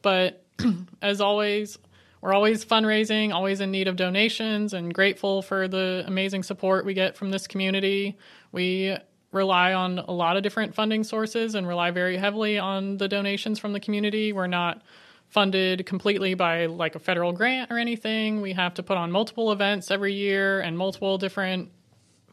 But 0.02 0.44
as 1.04 1.22
always, 1.22 1.78
we're 2.22 2.34
always 2.34 2.66
fundraising, 2.66 3.32
always 3.32 3.62
in 3.62 3.70
need 3.70 3.88
of 3.88 3.96
donations, 3.96 4.74
and 4.74 4.92
grateful 4.92 5.44
for 5.44 5.68
the 5.68 6.04
amazing 6.08 6.42
support 6.42 6.86
we 6.86 6.96
get 6.96 7.16
from 7.16 7.30
this 7.30 7.46
community. 7.46 8.18
We 8.52 8.98
rely 9.32 9.74
on 9.74 10.00
a 10.00 10.12
lot 10.12 10.38
of 10.38 10.44
different 10.44 10.76
funding 10.76 11.04
sources 11.04 11.56
and 11.56 11.68
rely 11.68 11.92
very 11.92 12.18
heavily 12.18 12.58
on 12.58 12.98
the 12.98 13.08
donations 13.08 13.60
from 13.60 13.74
the 13.74 13.80
community. 13.80 14.34
We're 14.34 14.48
not 14.48 14.82
funded 15.30 15.86
completely 15.86 16.34
by 16.34 16.66
like 16.66 16.96
a 16.96 17.00
federal 17.00 17.32
grant 17.32 17.72
or 17.72 17.78
anything. 17.78 18.42
We 18.42 18.54
have 18.54 18.74
to 18.76 18.84
put 18.84 18.98
on 18.98 19.12
multiple 19.12 19.52
events 19.52 19.90
every 19.90 20.14
year 20.14 20.60
and 20.60 20.78
multiple 20.78 21.18
different 21.18 21.70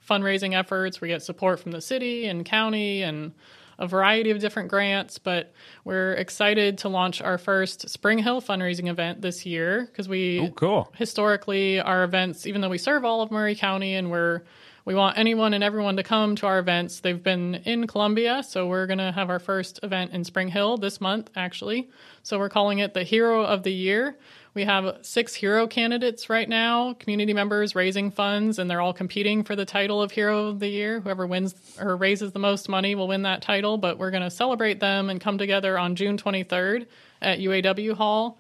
fundraising 0.09 0.59
efforts. 0.59 1.01
We 1.01 1.09
get 1.09 1.22
support 1.22 1.61
from 1.61 1.70
the 1.72 1.80
city 1.80 2.26
and 2.26 2.44
county 2.44 3.03
and 3.03 3.32
a 3.78 3.86
variety 3.86 4.30
of 4.30 4.40
different 4.40 4.68
grants, 4.68 5.18
but 5.18 5.53
we're 5.84 6.14
excited 6.14 6.78
to 6.78 6.88
launch 6.88 7.22
our 7.22 7.38
first 7.38 7.88
Spring 7.88 8.18
Hill 8.18 8.42
fundraising 8.42 8.88
event 8.88 9.22
this 9.22 9.46
year 9.46 9.86
because 9.86 10.09
we 10.09 10.51
cool. 10.57 10.92
historically 10.96 11.78
our 11.78 12.03
events, 12.03 12.46
even 12.46 12.61
though 12.61 12.68
we 12.68 12.78
serve 12.78 13.05
all 13.05 13.22
of 13.22 13.30
Maury 13.30 13.55
County 13.55 13.94
and 13.94 14.11
we're 14.11 14.42
we 14.89 14.95
want 14.95 15.18
anyone 15.18 15.53
and 15.53 15.62
everyone 15.62 15.99
to 15.99 16.03
come 16.03 16.34
to 16.36 16.47
our 16.47 16.59
events. 16.59 17.01
They've 17.01 17.22
been 17.22 17.57
in 17.66 17.86
Columbia, 17.86 18.43
so 18.43 18.66
we're 18.66 18.86
going 18.86 18.97
to 18.97 19.12
have 19.12 19.28
our 19.28 19.39
first 19.39 19.80
event 19.82 20.12
in 20.12 20.24
Spring 20.24 20.49
Hill 20.49 20.78
this 20.78 20.99
month, 20.99 21.28
actually. 21.36 21.91
So 22.22 22.39
we're 22.39 22.49
calling 22.49 22.78
it 22.78 22.95
the 22.95 23.03
Hero 23.03 23.45
of 23.45 23.64
the 23.64 23.70
Year. 23.70 24.16
We 24.55 24.64
have 24.64 25.01
six 25.03 25.34
hero 25.34 25.66
candidates 25.66 26.30
right 26.30 26.49
now, 26.49 26.95
community 26.95 27.34
members 27.34 27.74
raising 27.74 28.11
funds, 28.11 28.59
and 28.59 28.70
they're 28.70 28.80
all 28.80 28.95
competing 28.95 29.45
for 29.45 29.55
the 29.55 29.66
title 29.66 30.01
of 30.01 30.11
Hero 30.11 30.47
of 30.47 30.59
the 30.59 30.68
Year. 30.68 31.01
Whoever 31.01 31.26
wins 31.26 31.55
or 31.78 31.95
raises 31.95 32.32
the 32.32 32.39
most 32.39 32.66
money 32.66 32.95
will 32.95 33.09
win 33.09 33.24
that 33.24 33.43
title, 33.43 33.76
but 33.76 33.99
we're 33.99 34.11
going 34.11 34.22
to 34.22 34.30
celebrate 34.30 34.80
them 34.80 35.11
and 35.11 35.20
come 35.20 35.36
together 35.36 35.78
on 35.78 35.97
June 35.97 36.16
23rd 36.16 36.86
at 37.20 37.41
UAW 37.41 37.93
Hall. 37.93 38.39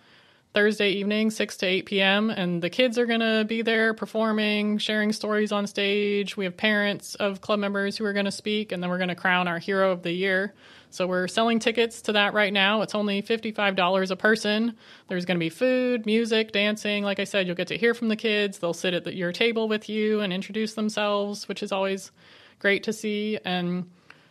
Thursday 0.54 0.90
evening, 0.92 1.30
6 1.30 1.56
to 1.58 1.66
8 1.66 1.86
p.m. 1.86 2.30
And 2.30 2.62
the 2.62 2.70
kids 2.70 2.98
are 2.98 3.06
going 3.06 3.20
to 3.20 3.44
be 3.46 3.62
there 3.62 3.94
performing, 3.94 4.78
sharing 4.78 5.12
stories 5.12 5.52
on 5.52 5.66
stage. 5.66 6.36
We 6.36 6.44
have 6.46 6.56
parents 6.56 7.14
of 7.16 7.40
club 7.40 7.60
members 7.60 7.96
who 7.96 8.04
are 8.04 8.12
going 8.12 8.24
to 8.24 8.32
speak, 8.32 8.72
and 8.72 8.82
then 8.82 8.90
we're 8.90 8.98
going 8.98 9.08
to 9.08 9.14
crown 9.14 9.46
our 9.46 9.58
hero 9.58 9.92
of 9.92 10.02
the 10.02 10.10
year. 10.10 10.54
So 10.90 11.06
we're 11.06 11.28
selling 11.28 11.58
tickets 11.58 12.02
to 12.02 12.12
that 12.12 12.32
right 12.32 12.52
now. 12.52 12.80
It's 12.82 12.94
only 12.94 13.22
$55 13.22 14.10
a 14.10 14.16
person. 14.16 14.74
There's 15.08 15.26
going 15.26 15.36
to 15.36 15.40
be 15.40 15.50
food, 15.50 16.06
music, 16.06 16.52
dancing. 16.52 17.04
Like 17.04 17.20
I 17.20 17.24
said, 17.24 17.46
you'll 17.46 17.56
get 17.56 17.68
to 17.68 17.76
hear 17.76 17.92
from 17.92 18.08
the 18.08 18.16
kids. 18.16 18.58
They'll 18.58 18.72
sit 18.72 18.94
at 18.94 19.04
the, 19.04 19.14
your 19.14 19.32
table 19.32 19.68
with 19.68 19.88
you 19.88 20.20
and 20.20 20.32
introduce 20.32 20.74
themselves, 20.74 21.46
which 21.46 21.62
is 21.62 21.72
always 21.72 22.10
great 22.58 22.84
to 22.84 22.92
see. 22.92 23.38
And 23.44 23.90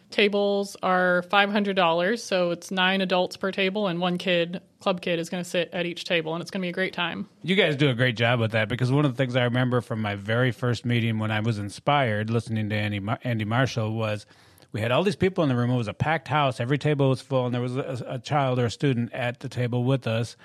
tables 0.10 0.78
are 0.82 1.24
$500 1.30 2.20
so 2.20 2.51
it's 2.51 2.72
nine 2.72 3.01
adults 3.01 3.38
per 3.38 3.51
table 3.51 3.88
and 3.88 3.99
one 3.99 4.18
kid 4.18 4.62
club 4.80 5.01
kid 5.01 5.20
is 5.20 5.30
going 5.30 5.43
to 5.43 5.49
sit 5.49 5.70
at 5.74 5.86
each 5.86 6.05
table 6.05 6.34
and 6.34 6.41
it's 6.41 6.51
going 6.51 6.62
to 6.62 6.66
be 6.66 6.70
a 6.70 6.74
great 6.74 6.93
time. 6.93 7.28
You 7.43 7.55
guys 7.55 7.76
do 7.76 7.89
a 7.89 7.93
great 7.93 8.16
job 8.16 8.39
with 8.39 8.51
that 8.51 8.70
because 8.70 8.91
one 8.91 9.05
of 9.05 9.12
the 9.12 9.18
things 9.18 9.36
i 9.36 9.43
remember 9.43 9.82
from 9.82 10.01
my 10.01 10.16
very 10.16 10.51
first 10.51 10.86
meeting 10.86 11.20
when 11.20 11.32
i 11.32 11.39
was 11.39 11.58
inspired 11.60 12.30
listening 12.30 12.70
to 12.70 12.76
andy, 12.76 13.01
andy 13.24 13.45
marshall 13.45 13.93
was 13.93 14.26
we 14.72 14.82
had 14.82 14.91
all 14.91 15.03
these 15.03 15.16
people 15.16 15.43
in 15.43 15.49
the 15.49 15.55
room. 15.55 15.72
It 15.72 15.78
was 15.78 15.88
a 15.88 15.93
packed 15.93 16.28
house. 16.28 16.60
Every 16.60 16.78
table 16.78 17.10
was 17.10 17.22
full 17.22 17.45
and 17.45 17.53
there 17.55 17.62
was 17.62 17.78
a, 17.78 18.05
a 18.08 18.20
child 18.20 18.60
or 18.60 18.66
a 18.66 18.72
student 18.72 19.14
at 19.14 19.39
the 19.39 19.49
table 19.49 19.84
with 19.84 20.08
us. 20.08 20.36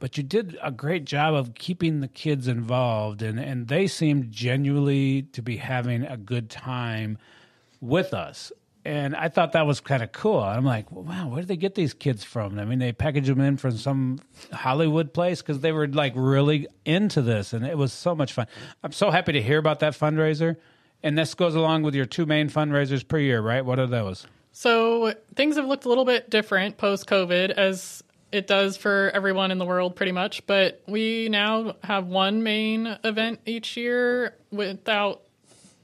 But 0.00 0.16
you 0.16 0.22
did 0.22 0.56
a 0.62 0.70
great 0.70 1.04
job 1.04 1.34
of 1.34 1.54
keeping 1.54 2.00
the 2.00 2.08
kids 2.08 2.48
involved 2.48 3.22
and, 3.22 3.38
and 3.38 3.68
they 3.68 3.86
seemed 3.86 4.30
genuinely 4.30 5.22
to 5.32 5.42
be 5.42 5.56
having 5.56 6.04
a 6.04 6.16
good 6.16 6.50
time 6.50 7.18
with 7.80 8.12
us 8.12 8.52
and 8.88 9.14
I 9.14 9.28
thought 9.28 9.52
that 9.52 9.66
was 9.66 9.80
kind 9.80 10.02
of 10.02 10.12
cool. 10.12 10.40
I'm 10.40 10.64
like, 10.64 10.90
wow, 10.90 11.28
where 11.28 11.40
did 11.40 11.48
they 11.48 11.58
get 11.58 11.74
these 11.74 11.92
kids 11.92 12.24
from? 12.24 12.58
I 12.58 12.64
mean, 12.64 12.78
they 12.78 12.92
package 12.92 13.26
them 13.26 13.38
in 13.38 13.58
from 13.58 13.76
some 13.76 14.18
Hollywood 14.50 15.12
place 15.12 15.42
because 15.42 15.60
they 15.60 15.72
were 15.72 15.86
like 15.86 16.14
really 16.16 16.66
into 16.86 17.20
this, 17.20 17.52
and 17.52 17.66
it 17.66 17.76
was 17.76 17.92
so 17.92 18.14
much 18.14 18.32
fun. 18.32 18.46
I'm 18.82 18.92
so 18.92 19.10
happy 19.10 19.32
to 19.32 19.42
hear 19.42 19.58
about 19.58 19.80
that 19.80 19.92
fundraiser, 19.92 20.56
and 21.02 21.18
this 21.18 21.34
goes 21.34 21.54
along 21.54 21.82
with 21.82 21.94
your 21.94 22.06
two 22.06 22.24
main 22.24 22.48
fundraisers 22.48 23.06
per 23.06 23.18
year, 23.18 23.42
right? 23.42 23.62
What 23.62 23.78
are 23.78 23.86
those? 23.86 24.26
So 24.52 25.12
things 25.34 25.56
have 25.56 25.66
looked 25.66 25.84
a 25.84 25.90
little 25.90 26.06
bit 26.06 26.30
different 26.30 26.78
post 26.78 27.06
COVID, 27.06 27.50
as 27.50 28.02
it 28.32 28.46
does 28.46 28.78
for 28.78 29.10
everyone 29.12 29.50
in 29.50 29.58
the 29.58 29.66
world, 29.66 29.96
pretty 29.96 30.12
much. 30.12 30.46
But 30.46 30.82
we 30.86 31.28
now 31.28 31.76
have 31.84 32.06
one 32.06 32.42
main 32.42 32.96
event 33.04 33.40
each 33.44 33.76
year 33.76 34.34
without 34.50 35.24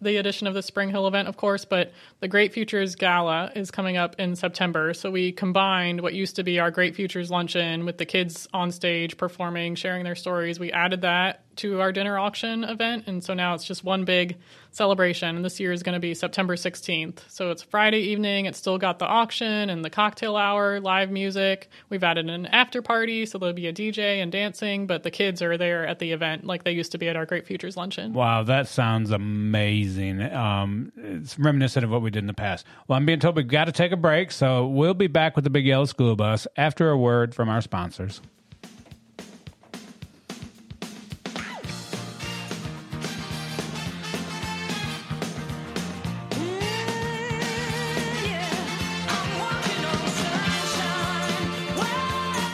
the 0.04 0.16
addition 0.18 0.46
of 0.46 0.54
the 0.54 0.62
Spring 0.62 0.90
Hill 0.90 1.08
event, 1.08 1.26
of 1.26 1.36
course, 1.36 1.64
but 1.64 1.92
the 2.20 2.28
Great 2.28 2.52
Futures 2.52 2.94
Gala 2.94 3.50
is 3.56 3.70
coming 3.70 3.96
up 3.96 4.14
in 4.18 4.36
September. 4.36 4.94
So 4.94 5.10
we 5.10 5.32
combined 5.32 6.00
what 6.00 6.14
used 6.14 6.36
to 6.36 6.44
be 6.44 6.60
our 6.60 6.70
Great 6.70 6.94
Futures 6.94 7.30
luncheon 7.30 7.84
with 7.84 7.98
the 7.98 8.06
kids 8.06 8.46
on 8.52 8.70
stage 8.70 9.16
performing, 9.16 9.74
sharing 9.74 10.04
their 10.04 10.14
stories. 10.14 10.60
We 10.60 10.70
added 10.70 11.00
that 11.02 11.43
to 11.56 11.80
our 11.80 11.92
dinner 11.92 12.18
auction 12.18 12.64
event. 12.64 13.04
And 13.06 13.22
so 13.22 13.34
now 13.34 13.54
it's 13.54 13.64
just 13.64 13.84
one 13.84 14.04
big 14.04 14.36
celebration. 14.70 15.36
And 15.36 15.44
this 15.44 15.60
year 15.60 15.72
is 15.72 15.82
going 15.82 15.94
to 15.94 16.00
be 16.00 16.14
September 16.14 16.56
16th. 16.56 17.20
So 17.28 17.50
it's 17.50 17.62
Friday 17.62 18.00
evening. 18.00 18.46
It's 18.46 18.58
still 18.58 18.78
got 18.78 18.98
the 18.98 19.06
auction 19.06 19.70
and 19.70 19.84
the 19.84 19.90
cocktail 19.90 20.36
hour, 20.36 20.80
live 20.80 21.10
music. 21.10 21.68
We've 21.88 22.02
added 22.02 22.28
an 22.28 22.46
after 22.46 22.82
party. 22.82 23.26
So 23.26 23.38
there'll 23.38 23.54
be 23.54 23.68
a 23.68 23.72
DJ 23.72 24.22
and 24.22 24.32
dancing, 24.32 24.86
but 24.86 25.02
the 25.02 25.10
kids 25.10 25.42
are 25.42 25.56
there 25.56 25.86
at 25.86 25.98
the 25.98 26.12
event 26.12 26.44
like 26.44 26.64
they 26.64 26.72
used 26.72 26.92
to 26.92 26.98
be 26.98 27.08
at 27.08 27.16
our 27.16 27.26
Great 27.26 27.46
Futures 27.46 27.76
luncheon. 27.76 28.12
Wow, 28.12 28.42
that 28.44 28.68
sounds 28.68 29.10
amazing. 29.10 30.22
Um, 30.22 30.92
it's 30.96 31.38
reminiscent 31.38 31.84
of 31.84 31.90
what 31.90 32.02
we 32.02 32.10
did 32.10 32.20
in 32.20 32.26
the 32.26 32.34
past. 32.34 32.66
Well, 32.88 32.96
I'm 32.96 33.06
being 33.06 33.20
told 33.20 33.36
we've 33.36 33.46
got 33.46 33.66
to 33.66 33.72
take 33.72 33.92
a 33.92 33.96
break. 33.96 34.32
So 34.32 34.66
we'll 34.66 34.94
be 34.94 35.06
back 35.06 35.36
with 35.36 35.44
the 35.44 35.50
Big 35.50 35.66
Yellow 35.66 35.84
School 35.84 36.16
Bus 36.16 36.46
after 36.56 36.90
a 36.90 36.98
word 36.98 37.34
from 37.34 37.48
our 37.48 37.60
sponsors. 37.60 38.20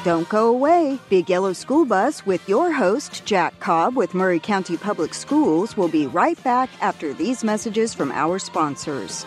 Don't 0.02 0.26
go 0.30 0.48
away. 0.48 0.98
Big 1.10 1.28
Yellow 1.28 1.52
School 1.52 1.84
Bus 1.84 2.24
with 2.24 2.48
your 2.48 2.72
host, 2.72 3.22
Jack 3.26 3.60
Cobb 3.60 3.96
with 3.96 4.14
Maury 4.14 4.40
County 4.40 4.78
Public 4.78 5.12
Schools, 5.12 5.76
will 5.76 5.88
be 5.88 6.06
right 6.06 6.42
back 6.42 6.70
after 6.80 7.12
these 7.12 7.44
messages 7.44 7.92
from 7.92 8.10
our 8.10 8.38
sponsors. 8.38 9.26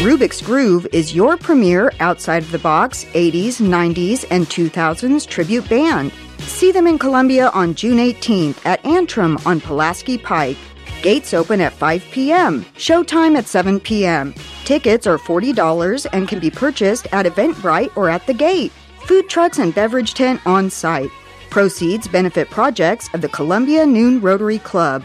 Rubik's 0.00 0.40
Groove 0.40 0.86
is 0.94 1.14
your 1.14 1.36
premier 1.36 1.92
outside 2.00 2.42
of 2.42 2.50
the 2.52 2.58
box 2.58 3.04
80s, 3.12 3.60
90s, 3.60 4.24
and 4.30 4.46
2000s 4.46 5.26
tribute 5.28 5.68
band. 5.68 6.10
See 6.38 6.72
them 6.72 6.86
in 6.86 6.98
Columbia 6.98 7.50
on 7.50 7.74
June 7.74 7.98
18th 7.98 8.64
at 8.64 8.82
Antrim 8.86 9.36
on 9.44 9.60
Pulaski 9.60 10.16
Pike. 10.16 10.56
Gates 11.02 11.34
open 11.34 11.60
at 11.60 11.74
5 11.74 12.02
p.m., 12.12 12.64
showtime 12.76 13.36
at 13.36 13.46
7 13.46 13.78
p.m. 13.78 14.32
Tickets 14.64 15.06
are 15.06 15.18
$40 15.18 16.06
and 16.14 16.26
can 16.26 16.38
be 16.40 16.50
purchased 16.50 17.06
at 17.12 17.26
Eventbrite 17.26 17.94
or 17.94 18.08
at 18.08 18.26
the 18.26 18.32
gate. 18.32 18.72
Food 19.04 19.28
trucks 19.28 19.58
and 19.58 19.74
beverage 19.74 20.14
tent 20.14 20.40
on 20.46 20.70
site. 20.70 21.10
Proceeds 21.50 22.08
benefit 22.08 22.48
projects 22.48 23.12
of 23.12 23.20
the 23.20 23.28
Columbia 23.28 23.84
Noon 23.84 24.18
Rotary 24.22 24.60
Club. 24.60 25.04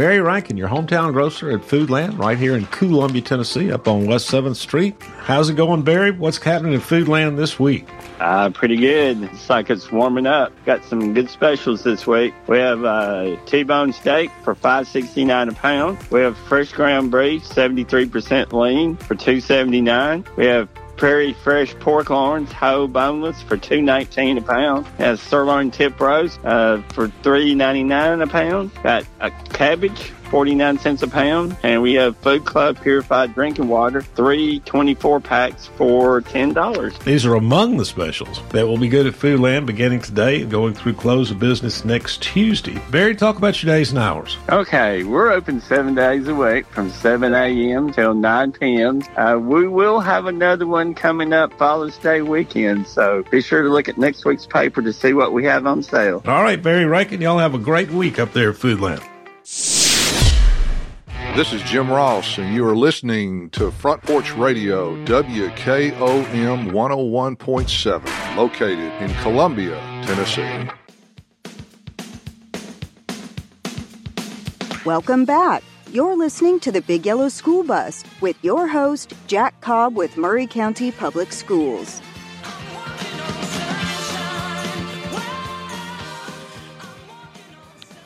Barry 0.00 0.22
Rankin, 0.22 0.56
your 0.56 0.70
hometown 0.70 1.12
grocer 1.12 1.50
at 1.50 1.60
Foodland, 1.60 2.18
right 2.18 2.38
here 2.38 2.56
in 2.56 2.64
Columbia, 2.68 3.20
Tennessee, 3.20 3.70
up 3.70 3.86
on 3.86 4.06
West 4.06 4.30
7th 4.30 4.56
Street. 4.56 4.94
How's 5.02 5.50
it 5.50 5.56
going, 5.56 5.82
Barry? 5.82 6.10
What's 6.10 6.38
happening 6.38 6.72
in 6.72 6.80
Foodland 6.80 7.36
this 7.36 7.60
week? 7.60 7.86
Uh, 8.18 8.48
pretty 8.48 8.78
good. 8.78 9.22
It's 9.24 9.50
like 9.50 9.68
it's 9.68 9.92
warming 9.92 10.24
up. 10.26 10.54
Got 10.64 10.86
some 10.86 11.12
good 11.12 11.28
specials 11.28 11.82
this 11.82 12.06
week. 12.06 12.32
We 12.46 12.56
have 12.56 12.82
uh, 12.82 13.36
T-bone 13.44 13.92
steak 13.92 14.30
for 14.42 14.54
five 14.54 14.88
sixty 14.88 15.22
nine 15.22 15.50
a 15.50 15.52
pound. 15.52 15.98
We 16.10 16.20
have 16.20 16.38
fresh 16.38 16.72
ground 16.72 17.12
beef, 17.12 17.44
seventy 17.44 17.84
three 17.84 18.06
percent 18.06 18.54
lean 18.54 18.96
for 18.96 19.14
two 19.14 19.42
seventy 19.42 19.82
nine. 19.82 20.24
We 20.36 20.46
have 20.46 20.70
Prairie 21.00 21.32
Fresh 21.32 21.76
pork 21.76 22.10
loins, 22.10 22.52
whole 22.52 22.86
boneless 22.86 23.40
for 23.40 23.56
two 23.56 23.80
nineteen 23.80 24.36
a 24.36 24.42
pound. 24.42 24.84
Has 24.98 25.18
sirloin 25.18 25.70
tip 25.70 25.98
roast 25.98 26.38
uh, 26.44 26.82
for 26.92 27.08
three 27.22 27.54
ninety 27.54 27.82
nine 27.82 28.20
a 28.20 28.26
pound. 28.26 28.70
Got 28.82 29.06
a 29.18 29.30
cabbage. 29.30 30.12
49 30.30 30.78
cents 30.78 31.02
a 31.02 31.08
pound 31.08 31.56
and 31.62 31.82
we 31.82 31.94
have 31.94 32.16
food 32.18 32.44
club 32.44 32.80
purified 32.80 33.34
drinking 33.34 33.68
water 33.68 34.00
three 34.02 34.60
24 34.60 35.20
packs 35.20 35.66
for 35.76 36.22
$10 36.22 37.04
These 37.04 37.26
are 37.26 37.34
among 37.34 37.76
the 37.76 37.84
specials 37.84 38.40
that 38.50 38.66
will 38.66 38.78
be 38.78 38.88
good 38.88 39.06
at 39.06 39.14
Foodland 39.14 39.66
beginning 39.66 40.00
today 40.00 40.42
and 40.42 40.50
going 40.50 40.74
through 40.74 40.94
close 40.94 41.30
of 41.30 41.38
business 41.38 41.84
next 41.84 42.22
Tuesday. 42.22 42.80
Barry, 42.90 43.14
talk 43.14 43.36
about 43.36 43.62
your 43.62 43.74
days 43.74 43.90
and 43.90 43.98
hours. 43.98 44.36
Okay, 44.48 45.02
we're 45.04 45.30
open 45.30 45.60
seven 45.60 45.94
days 45.94 46.28
a 46.28 46.34
week 46.34 46.66
from 46.66 46.90
7 46.90 47.34
a.m. 47.34 47.92
till 47.92 48.14
9 48.14 48.52
p.m. 48.52 49.02
Uh, 49.16 49.38
we 49.40 49.66
will 49.66 50.00
have 50.00 50.26
another 50.26 50.66
one 50.66 50.94
coming 50.94 51.32
up 51.32 51.52
Father's 51.54 51.96
Day 51.98 52.22
weekend, 52.22 52.86
so 52.86 53.24
be 53.30 53.40
sure 53.40 53.62
to 53.62 53.68
look 53.68 53.88
at 53.88 53.98
next 53.98 54.24
week's 54.24 54.46
paper 54.46 54.82
to 54.82 54.92
see 54.92 55.12
what 55.12 55.32
we 55.32 55.44
have 55.44 55.66
on 55.66 55.82
sale. 55.82 56.22
All 56.26 56.42
right, 56.42 56.62
Barry 56.62 56.84
Rankin, 56.84 57.20
y'all 57.20 57.38
have 57.38 57.54
a 57.54 57.58
great 57.58 57.90
week 57.90 58.18
up 58.18 58.32
there 58.32 58.50
at 58.50 58.56
Foodland. 58.56 59.04
This 61.36 61.52
is 61.52 61.62
Jim 61.62 61.88
Ross, 61.88 62.38
and 62.38 62.52
you 62.52 62.66
are 62.66 62.76
listening 62.76 63.50
to 63.50 63.70
Front 63.70 64.02
Porch 64.02 64.34
Radio, 64.34 64.96
WKOM 65.04 66.72
101.7, 66.72 68.36
located 68.36 68.92
in 69.00 69.14
Columbia, 69.22 69.76
Tennessee. 70.04 70.68
Welcome 74.84 75.24
back. 75.24 75.62
You're 75.92 76.16
listening 76.16 76.58
to 76.60 76.72
the 76.72 76.82
Big 76.82 77.06
Yellow 77.06 77.28
School 77.28 77.62
Bus 77.62 78.02
with 78.20 78.36
your 78.42 78.66
host, 78.66 79.14
Jack 79.28 79.60
Cobb 79.60 79.94
with 79.94 80.16
Maury 80.16 80.48
County 80.48 80.90
Public 80.90 81.32
Schools. 81.32 82.02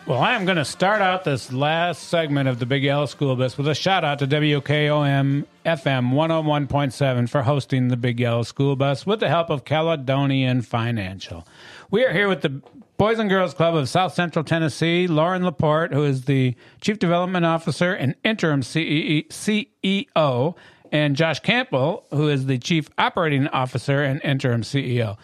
Well, 0.07 0.21
I 0.21 0.35
am 0.35 0.45
going 0.45 0.59
to 0.59 0.67
start 0.67 1.01
out 1.01 1.25
this 1.25 1.51
last 1.51 2.09
segment 2.09 2.47
of 2.47 2.59
the 2.59 2.67
Big 2.67 2.85
Yellow 2.85 3.07
School 3.07 3.35
Bus 3.37 3.57
with 3.57 3.67
a 3.67 3.75
shout 3.75 4.05
out 4.05 4.19
to 4.19 4.27
WKOM 4.27 5.47
FM 5.65 6.13
101.7 6.13 7.27
for 7.31 7.41
hosting 7.41 7.89
the 7.89 7.97
Big 7.97 8.21
Yellow 8.21 8.43
School 8.43 8.77
Bus 8.77 9.07
with 9.07 9.21
the 9.21 9.31
help 9.31 9.49
of 9.49 9.65
Caledonian 9.65 10.61
Financial. 10.61 11.47
We 11.91 12.05
are 12.05 12.13
here 12.13 12.29
with 12.29 12.43
the 12.43 12.61
Boys 12.99 13.19
and 13.19 13.31
Girls 13.31 13.55
Club 13.55 13.75
of 13.77 13.89
South 13.89 14.13
Central 14.13 14.45
Tennessee, 14.45 15.07
Lauren 15.07 15.43
Laporte, 15.43 15.95
who 15.95 16.05
is 16.05 16.27
the 16.27 16.55
Chief 16.83 16.99
Development 16.99 17.47
Officer 17.47 17.95
and 17.95 18.15
Interim 18.23 18.61
CEO, 18.61 19.25
and 20.93 21.17
Josh 21.17 21.41
Campbell, 21.41 22.05
who 22.11 22.29
is 22.29 22.45
the 22.45 22.59
Chief 22.59 22.91
Operating 22.99 23.49
Officer 23.49 24.05
and 24.05 24.21
Interim 24.23 24.61
CEO. 24.61 25.17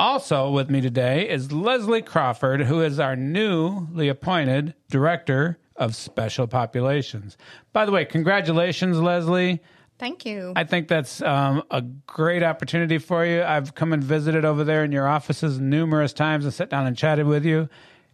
Also 0.00 0.50
with 0.50 0.70
me 0.70 0.80
today 0.80 1.28
is 1.28 1.52
Leslie 1.52 2.00
Crawford, 2.00 2.62
who 2.62 2.80
is 2.80 2.98
our 2.98 3.14
newly 3.14 4.08
appointed 4.08 4.72
Director 4.88 5.58
of 5.76 5.94
Special 5.94 6.46
Populations. 6.46 7.36
By 7.74 7.84
the 7.84 7.92
way, 7.92 8.06
congratulations, 8.06 8.98
Leslie. 8.98 9.60
Thank 9.98 10.24
you. 10.24 10.54
I 10.56 10.64
think 10.64 10.88
that's 10.88 11.20
um, 11.20 11.64
a 11.70 11.82
great 11.82 12.42
opportunity 12.42 12.96
for 12.96 13.26
you. 13.26 13.42
I've 13.42 13.74
come 13.74 13.92
and 13.92 14.02
visited 14.02 14.46
over 14.46 14.64
there 14.64 14.84
in 14.84 14.90
your 14.90 15.06
offices 15.06 15.60
numerous 15.60 16.14
times 16.14 16.46
and 16.46 16.54
sat 16.54 16.70
down 16.70 16.86
and 16.86 16.96
chatted 16.96 17.26
with 17.26 17.44
you. 17.44 17.68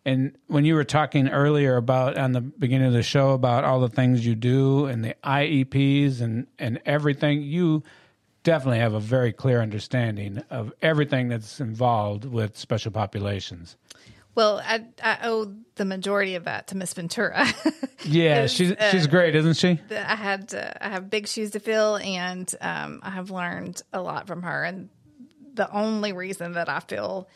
And 0.05 0.37
when 0.49 0.65
you 0.65 0.75
were 0.75 0.83
talking 0.83 1.29
earlier 1.29 1.77
about 1.77 2.19
on 2.19 2.33
the 2.33 2.41
beginning 2.41 2.89
of 2.89 2.95
the 2.95 3.05
show 3.05 3.31
about 3.31 3.63
all 3.63 3.79
the 3.79 3.89
things 3.89 4.27
you 4.27 4.35
do 4.35 4.87
and 4.87 5.05
the 5.05 5.15
IEPs 5.23 6.21
and, 6.21 6.49
and 6.59 6.81
everything, 6.85 7.43
you 7.43 7.85
definitely 8.47 8.79
have 8.79 8.95
a 8.95 9.01
very 9.01 9.33
clear 9.33 9.61
understanding 9.61 10.41
of 10.51 10.73
everything 10.81 11.29
that's 11.29 11.59
involved 11.59 12.25
with 12.25 12.57
special 12.57 12.93
populations. 12.93 13.77
Well, 14.37 14.63
I, 14.65 14.85
I 15.03 15.19
owe 15.25 15.53
the 15.75 15.85
majority 15.85 16.37
of 16.37 16.45
that 16.45 16.69
to 16.69 16.77
Miss 16.77 16.95
Ventura. 16.95 17.45
yeah, 18.05 18.47
she's 18.47 18.71
uh, 18.71 18.91
she's 18.91 19.09
great, 19.09 19.35
isn't 19.35 19.57
she? 19.57 19.81
I 19.91 20.15
had 20.15 20.55
uh, 20.55 20.75
I 20.81 20.91
have 20.91 21.11
big 21.11 21.27
shoes 21.27 21.51
to 21.53 21.61
fill, 21.61 21.97
and 21.97 22.49
um, 22.61 23.01
I 23.03 23.11
have 23.11 23.31
learned 23.31 23.83
a 23.93 24.01
lot 24.01 24.29
from 24.29 24.43
her. 24.43 24.63
And 24.63 24.91
the 25.55 25.69
only 25.73 26.13
reason 26.13 26.53
that 26.53 26.69
I 26.69 26.79
feel 26.81 27.29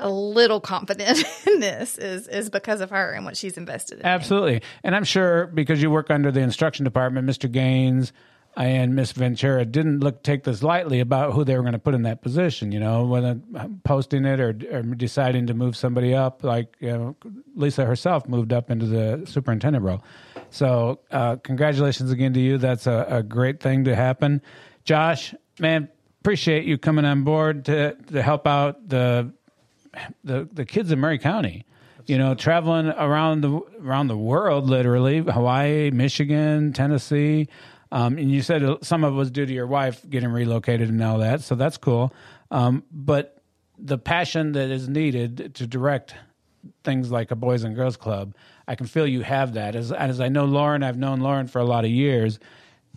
a 0.00 0.10
little 0.10 0.60
confident 0.60 1.22
in 1.46 1.60
this 1.60 1.96
is 1.96 2.26
is 2.26 2.50
because 2.50 2.80
of 2.80 2.90
her 2.90 3.12
and 3.12 3.24
what 3.24 3.36
she's 3.36 3.56
invested 3.56 4.00
in. 4.00 4.06
Absolutely. 4.06 4.62
And 4.82 4.96
I'm 4.96 5.04
sure 5.04 5.46
because 5.46 5.80
you 5.80 5.92
work 5.92 6.10
under 6.10 6.32
the 6.32 6.40
instruction 6.40 6.84
department, 6.84 7.28
Mr. 7.28 7.48
Gaines 7.52 8.12
and 8.56 8.94
Miss 8.94 9.12
Ventura 9.12 9.64
didn't 9.64 10.00
look 10.00 10.22
take 10.22 10.44
this 10.44 10.62
lightly 10.62 11.00
about 11.00 11.32
who 11.32 11.44
they 11.44 11.56
were 11.56 11.62
going 11.62 11.72
to 11.72 11.78
put 11.78 11.94
in 11.94 12.02
that 12.02 12.20
position, 12.20 12.72
you 12.72 12.80
know, 12.80 13.04
whether 13.04 13.40
posting 13.84 14.24
it 14.24 14.40
or, 14.40 14.56
or 14.72 14.82
deciding 14.82 15.46
to 15.46 15.54
move 15.54 15.76
somebody 15.76 16.14
up, 16.14 16.42
like 16.42 16.76
you 16.80 16.90
know, 16.90 17.16
Lisa 17.54 17.84
herself 17.84 18.28
moved 18.28 18.52
up 18.52 18.70
into 18.70 18.86
the 18.86 19.24
superintendent 19.26 19.84
role. 19.84 20.02
So, 20.50 20.98
uh, 21.12 21.36
congratulations 21.36 22.10
again 22.10 22.32
to 22.34 22.40
you. 22.40 22.58
That's 22.58 22.86
a, 22.86 23.06
a 23.08 23.22
great 23.22 23.60
thing 23.60 23.84
to 23.84 23.94
happen. 23.94 24.42
Josh, 24.84 25.32
man, 25.60 25.88
appreciate 26.20 26.64
you 26.64 26.76
coming 26.76 27.04
on 27.04 27.22
board 27.22 27.64
to, 27.66 27.94
to 27.94 28.22
help 28.22 28.46
out 28.46 28.88
the 28.88 29.32
the 30.24 30.48
the 30.52 30.64
kids 30.64 30.90
in 30.90 31.00
Maury 31.00 31.18
County. 31.18 31.64
You 32.06 32.18
know, 32.18 32.34
traveling 32.34 32.88
around 32.88 33.42
the 33.42 33.60
around 33.82 34.08
the 34.08 34.16
world, 34.16 34.68
literally 34.68 35.18
Hawaii, 35.18 35.90
Michigan, 35.90 36.72
Tennessee, 36.72 37.48
um, 37.92 38.18
and 38.18 38.30
you 38.30 38.42
said 38.42 38.62
some 38.82 39.04
of 39.04 39.14
it 39.14 39.16
was 39.16 39.30
due 39.30 39.46
to 39.46 39.52
your 39.52 39.66
wife 39.66 40.08
getting 40.08 40.30
relocated 40.30 40.88
and 40.88 41.02
all 41.02 41.18
that, 41.18 41.42
so 41.42 41.54
that's 41.54 41.76
cool. 41.76 42.12
Um, 42.50 42.84
but 42.92 43.42
the 43.78 43.98
passion 43.98 44.52
that 44.52 44.70
is 44.70 44.88
needed 44.88 45.54
to 45.56 45.66
direct 45.66 46.14
things 46.84 47.10
like 47.10 47.30
a 47.30 47.36
Boys 47.36 47.64
and 47.64 47.74
Girls 47.74 47.96
Club, 47.96 48.34
I 48.68 48.74
can 48.74 48.86
feel 48.86 49.06
you 49.06 49.22
have 49.22 49.54
that. 49.54 49.74
As 49.74 49.90
as 49.90 50.20
I 50.20 50.28
know 50.28 50.44
Lauren, 50.44 50.82
I've 50.82 50.98
known 50.98 51.20
Lauren 51.20 51.48
for 51.48 51.58
a 51.58 51.64
lot 51.64 51.84
of 51.84 51.90
years, 51.90 52.38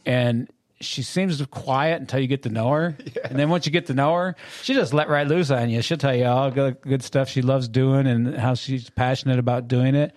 and 0.05 0.49
she 0.79 1.01
seems 1.01 1.43
quiet 1.47 2.01
until 2.01 2.19
you 2.19 2.27
get 2.27 2.43
to 2.43 2.49
know 2.49 2.69
her, 2.69 2.97
and 3.23 3.39
then 3.39 3.49
once 3.49 3.65
you 3.65 3.71
get 3.71 3.87
to 3.87 3.93
know 3.93 4.13
her, 4.13 4.35
she 4.61 4.73
just 4.75 4.93
let 4.93 5.09
right 5.09 5.27
loose 5.27 5.49
on 5.49 5.69
you. 5.69 5.81
She'll 5.81 5.97
tell 5.97 6.15
you 6.15 6.25
all 6.25 6.51
good, 6.51 6.81
good 6.81 7.01
stuff 7.03 7.29
she 7.29 7.41
loves 7.41 7.67
doing 7.67 8.05
and 8.05 8.35
how 8.35 8.53
she's 8.53 8.89
passionate 8.91 9.39
about 9.39 9.67
doing 9.67 9.95
it. 9.95 10.13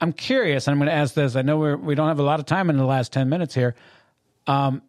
I'm 0.00 0.12
curious, 0.12 0.66
and 0.66 0.72
I'm 0.72 0.78
going 0.78 0.88
to 0.88 0.94
ask 0.94 1.14
this. 1.14 1.36
I 1.36 1.42
know 1.42 1.58
we're, 1.58 1.76
we 1.76 1.94
don't 1.94 2.08
have 2.08 2.20
a 2.20 2.22
lot 2.22 2.40
of 2.40 2.46
time 2.46 2.70
in 2.70 2.76
the 2.76 2.86
last 2.86 3.12
ten 3.12 3.28
minutes 3.28 3.54
here. 3.54 3.74
Um, 4.50 4.82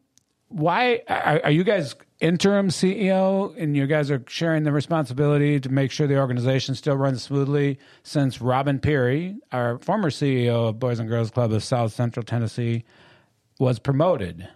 why 0.48 1.04
are, 1.08 1.42
are 1.44 1.52
you 1.52 1.64
guys 1.64 1.96
interim 2.20 2.70
CEO 2.70 3.56
and 3.58 3.78
you 3.78 3.86
guys 3.86 4.10
are 4.10 4.24
sharing 4.28 4.64
the 4.64 4.72
responsibility 4.72 5.60
to 5.60 5.70
make 5.70 5.92
sure 5.92 6.08
the 6.08 6.18
organization 6.18 6.74
still 6.74 6.96
runs 6.96 7.22
smoothly 7.22 7.78
since 8.02 8.42
Robin 8.42 8.80
Peary, 8.80 9.38
our 9.52 9.78
former 9.78 10.10
CEO 10.10 10.70
of 10.70 10.80
Boys 10.80 11.00
and 11.00 11.08
Girls 11.08 11.30
Club 11.30 11.54
of 11.54 11.64
South 11.64 11.94
Central 11.94 12.24
Tennessee, 12.24 12.84
was 13.60 13.78
promoted 13.78 14.48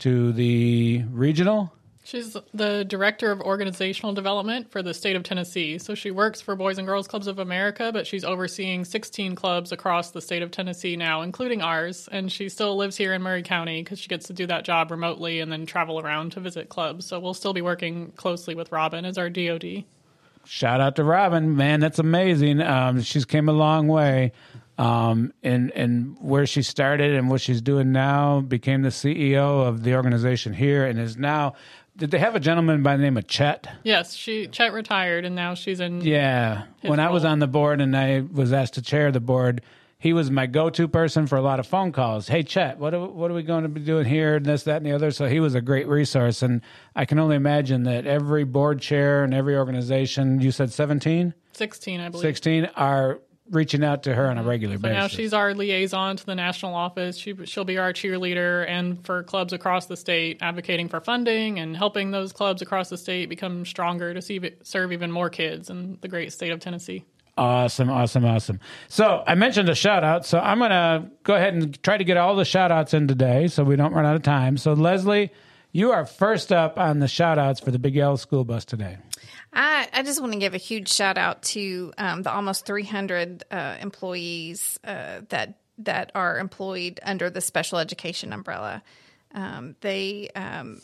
to 0.00 0.32
the 0.32 1.04
regional? 1.10 1.72
She's 2.06 2.36
the 2.52 2.84
director 2.84 3.32
of 3.32 3.40
organizational 3.40 4.12
development 4.12 4.70
for 4.70 4.82
the 4.82 4.92
state 4.92 5.16
of 5.16 5.22
Tennessee. 5.22 5.78
So 5.78 5.94
she 5.94 6.10
works 6.10 6.38
for 6.42 6.54
Boys 6.54 6.76
and 6.76 6.86
Girls 6.86 7.08
Clubs 7.08 7.26
of 7.26 7.38
America, 7.38 7.90
but 7.94 8.06
she's 8.06 8.24
overseeing 8.24 8.84
16 8.84 9.34
clubs 9.34 9.72
across 9.72 10.10
the 10.10 10.20
state 10.20 10.42
of 10.42 10.50
Tennessee 10.50 10.96
now, 10.96 11.22
including 11.22 11.62
ours. 11.62 12.06
And 12.12 12.30
she 12.30 12.50
still 12.50 12.76
lives 12.76 12.98
here 12.98 13.14
in 13.14 13.22
Maury 13.22 13.42
County 13.42 13.82
because 13.82 13.98
she 13.98 14.08
gets 14.08 14.26
to 14.26 14.34
do 14.34 14.46
that 14.48 14.66
job 14.66 14.90
remotely 14.90 15.40
and 15.40 15.50
then 15.50 15.64
travel 15.64 15.98
around 15.98 16.32
to 16.32 16.40
visit 16.40 16.68
clubs. 16.68 17.06
So 17.06 17.18
we'll 17.18 17.32
still 17.32 17.54
be 17.54 17.62
working 17.62 18.12
closely 18.16 18.54
with 18.54 18.70
Robin 18.70 19.06
as 19.06 19.16
our 19.16 19.30
DOD. 19.30 19.84
Shout 20.44 20.82
out 20.82 20.96
to 20.96 21.04
Robin, 21.04 21.56
man, 21.56 21.80
that's 21.80 21.98
amazing. 21.98 22.60
Um, 22.60 23.00
she's 23.00 23.24
came 23.24 23.48
a 23.48 23.52
long 23.52 23.88
way, 23.88 24.32
um, 24.76 25.32
and 25.42 25.70
and 25.70 26.18
where 26.20 26.44
she 26.44 26.60
started 26.60 27.14
and 27.14 27.30
what 27.30 27.40
she's 27.40 27.62
doing 27.62 27.92
now. 27.92 28.40
Became 28.42 28.82
the 28.82 28.90
CEO 28.90 29.66
of 29.66 29.84
the 29.84 29.94
organization 29.94 30.52
here, 30.52 30.84
and 30.84 30.98
is 30.98 31.16
now. 31.16 31.54
Did 31.96 32.10
they 32.10 32.18
have 32.18 32.34
a 32.34 32.40
gentleman 32.40 32.82
by 32.82 32.96
the 32.96 33.02
name 33.02 33.16
of 33.16 33.28
Chet? 33.28 33.68
Yes, 33.84 34.14
she 34.14 34.48
Chet 34.48 34.72
retired 34.72 35.24
and 35.24 35.36
now 35.36 35.54
she's 35.54 35.78
in. 35.78 36.00
Yeah. 36.00 36.64
When 36.82 36.98
I 36.98 37.10
was 37.10 37.24
on 37.24 37.38
the 37.38 37.46
board 37.46 37.80
and 37.80 37.96
I 37.96 38.20
was 38.20 38.52
asked 38.52 38.74
to 38.74 38.82
chair 38.82 39.12
the 39.12 39.20
board, 39.20 39.62
he 39.98 40.12
was 40.12 40.30
my 40.30 40.46
go-to 40.46 40.88
person 40.88 41.26
for 41.26 41.36
a 41.36 41.40
lot 41.40 41.60
of 41.60 41.66
phone 41.66 41.92
calls. 41.92 42.28
Hey, 42.28 42.42
Chet, 42.42 42.78
what 42.78 42.92
are, 42.94 43.06
what 43.06 43.30
are 43.30 43.34
we 43.34 43.42
going 43.42 43.62
to 43.62 43.68
be 43.68 43.80
doing 43.80 44.04
here? 44.04 44.36
And 44.36 44.44
this, 44.44 44.64
that, 44.64 44.78
and 44.78 44.86
the 44.86 44.92
other. 44.92 45.12
So 45.12 45.28
he 45.28 45.40
was 45.40 45.54
a 45.54 45.60
great 45.60 45.86
resource. 45.86 46.42
And 46.42 46.60
I 46.96 47.04
can 47.04 47.18
only 47.18 47.36
imagine 47.36 47.84
that 47.84 48.06
every 48.06 48.44
board 48.44 48.80
chair 48.80 49.22
and 49.22 49.32
every 49.32 49.56
organization, 49.56 50.40
you 50.40 50.50
said 50.50 50.72
17? 50.72 51.32
16, 51.52 52.00
I 52.00 52.08
believe. 52.08 52.22
16 52.22 52.64
are 52.76 53.20
reaching 53.50 53.84
out 53.84 54.02
to 54.04 54.14
her 54.14 54.30
on 54.30 54.38
a 54.38 54.40
mm-hmm. 54.40 54.48
regular 54.48 54.76
So 54.76 54.82
basis. 54.82 54.94
now 54.94 55.08
she's 55.08 55.32
our 55.32 55.54
liaison 55.54 56.16
to 56.16 56.26
the 56.26 56.34
national 56.34 56.74
office. 56.74 57.16
She, 57.16 57.34
she'll 57.44 57.64
be 57.64 57.78
our 57.78 57.92
cheerleader 57.92 58.68
and 58.68 59.04
for 59.04 59.22
clubs 59.22 59.52
across 59.52 59.86
the 59.86 59.96
state, 59.96 60.38
advocating 60.40 60.88
for 60.88 61.00
funding 61.00 61.58
and 61.58 61.76
helping 61.76 62.10
those 62.10 62.32
clubs 62.32 62.62
across 62.62 62.88
the 62.88 62.98
state 62.98 63.28
become 63.28 63.64
stronger 63.64 64.14
to 64.14 64.22
see, 64.22 64.40
serve 64.62 64.92
even 64.92 65.10
more 65.12 65.30
kids 65.30 65.70
in 65.70 65.98
the 66.00 66.08
great 66.08 66.32
state 66.32 66.50
of 66.50 66.60
Tennessee. 66.60 67.04
Awesome, 67.36 67.90
awesome, 67.90 68.24
awesome. 68.24 68.60
So 68.88 69.24
I 69.26 69.34
mentioned 69.34 69.68
a 69.68 69.74
shout 69.74 70.04
out. 70.04 70.24
So 70.24 70.38
I'm 70.38 70.58
going 70.58 70.70
to 70.70 71.10
go 71.24 71.34
ahead 71.34 71.54
and 71.54 71.82
try 71.82 71.96
to 71.96 72.04
get 72.04 72.16
all 72.16 72.36
the 72.36 72.44
shout 72.44 72.70
outs 72.70 72.94
in 72.94 73.08
today 73.08 73.48
so 73.48 73.64
we 73.64 73.76
don't 73.76 73.92
run 73.92 74.06
out 74.06 74.14
of 74.14 74.22
time. 74.22 74.56
So, 74.56 74.72
Leslie, 74.72 75.32
you 75.72 75.90
are 75.90 76.06
first 76.06 76.52
up 76.52 76.78
on 76.78 77.00
the 77.00 77.08
shout 77.08 77.36
outs 77.36 77.58
for 77.58 77.72
the 77.72 77.78
Big 77.80 77.96
Yellow 77.96 78.14
School 78.14 78.44
Bus 78.44 78.64
today. 78.64 78.98
I, 79.54 79.88
I 79.92 80.02
just 80.02 80.20
want 80.20 80.32
to 80.32 80.38
give 80.38 80.54
a 80.54 80.58
huge 80.58 80.92
shout 80.92 81.16
out 81.16 81.42
to 81.42 81.92
um, 81.96 82.22
the 82.22 82.32
almost 82.32 82.66
300 82.66 83.44
uh, 83.50 83.76
employees 83.80 84.78
uh, 84.84 85.20
that 85.28 85.58
that 85.78 86.12
are 86.14 86.38
employed 86.38 87.00
under 87.02 87.30
the 87.30 87.40
special 87.40 87.78
education 87.78 88.32
umbrella. 88.32 88.82
Um, 89.34 89.74
they, 89.80 90.28
um, 90.36 90.80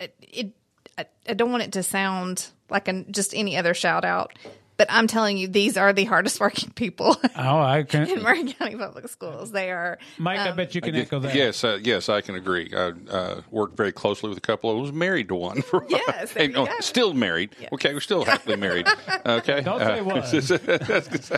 it, 0.00 0.14
it 0.20 0.52
I, 0.98 1.06
I 1.28 1.34
don't 1.34 1.52
want 1.52 1.62
it 1.62 1.72
to 1.72 1.82
sound 1.82 2.48
like 2.68 2.88
just 3.10 3.34
any 3.34 3.56
other 3.56 3.74
shout 3.74 4.04
out, 4.04 4.32
but 4.76 4.86
I'm 4.90 5.06
telling 5.06 5.36
you, 5.36 5.46
these 5.48 5.76
are 5.76 5.92
the 5.92 6.04
hardest 6.04 6.40
working 6.40 6.70
people 6.74 7.16
Oh, 7.36 7.58
I 7.60 7.82
can. 7.84 8.08
in 8.08 8.22
Maury 8.22 8.52
County 8.52 8.76
Public 8.76 9.08
Schools. 9.08 9.52
They 9.52 9.70
are. 9.70 9.98
Mike, 10.18 10.38
I 10.40 10.48
um, 10.50 10.56
bet 10.56 10.74
you 10.74 10.80
can 10.80 10.94
I 10.94 11.00
echo 11.00 11.18
that. 11.20 11.34
Yes, 11.34 11.62
uh, 11.64 11.78
yes, 11.82 12.08
I 12.08 12.20
can 12.20 12.34
agree. 12.34 12.72
I 12.74 12.92
uh, 13.10 13.40
worked 13.50 13.76
very 13.76 13.92
closely 13.92 14.28
with 14.28 14.38
a 14.38 14.42
couple. 14.42 14.70
I 14.70 14.80
was 14.80 14.92
married 14.92 15.28
to 15.28 15.34
one. 15.34 15.62
For 15.70 15.84
Yes, 15.88 16.32
there 16.32 16.42
Hey, 16.44 16.48
you 16.50 16.54
no, 16.54 16.66
go. 16.66 16.72
still 16.80 17.14
married. 17.14 17.54
Okay, 17.72 17.94
we're 17.94 18.00
still 18.00 18.24
happily 18.24 18.56
married. 18.56 18.86
Okay, 19.26 19.60
Don't 19.62 19.80
say 19.80 20.00
Uh, 20.00 20.04
was. 20.04 21.32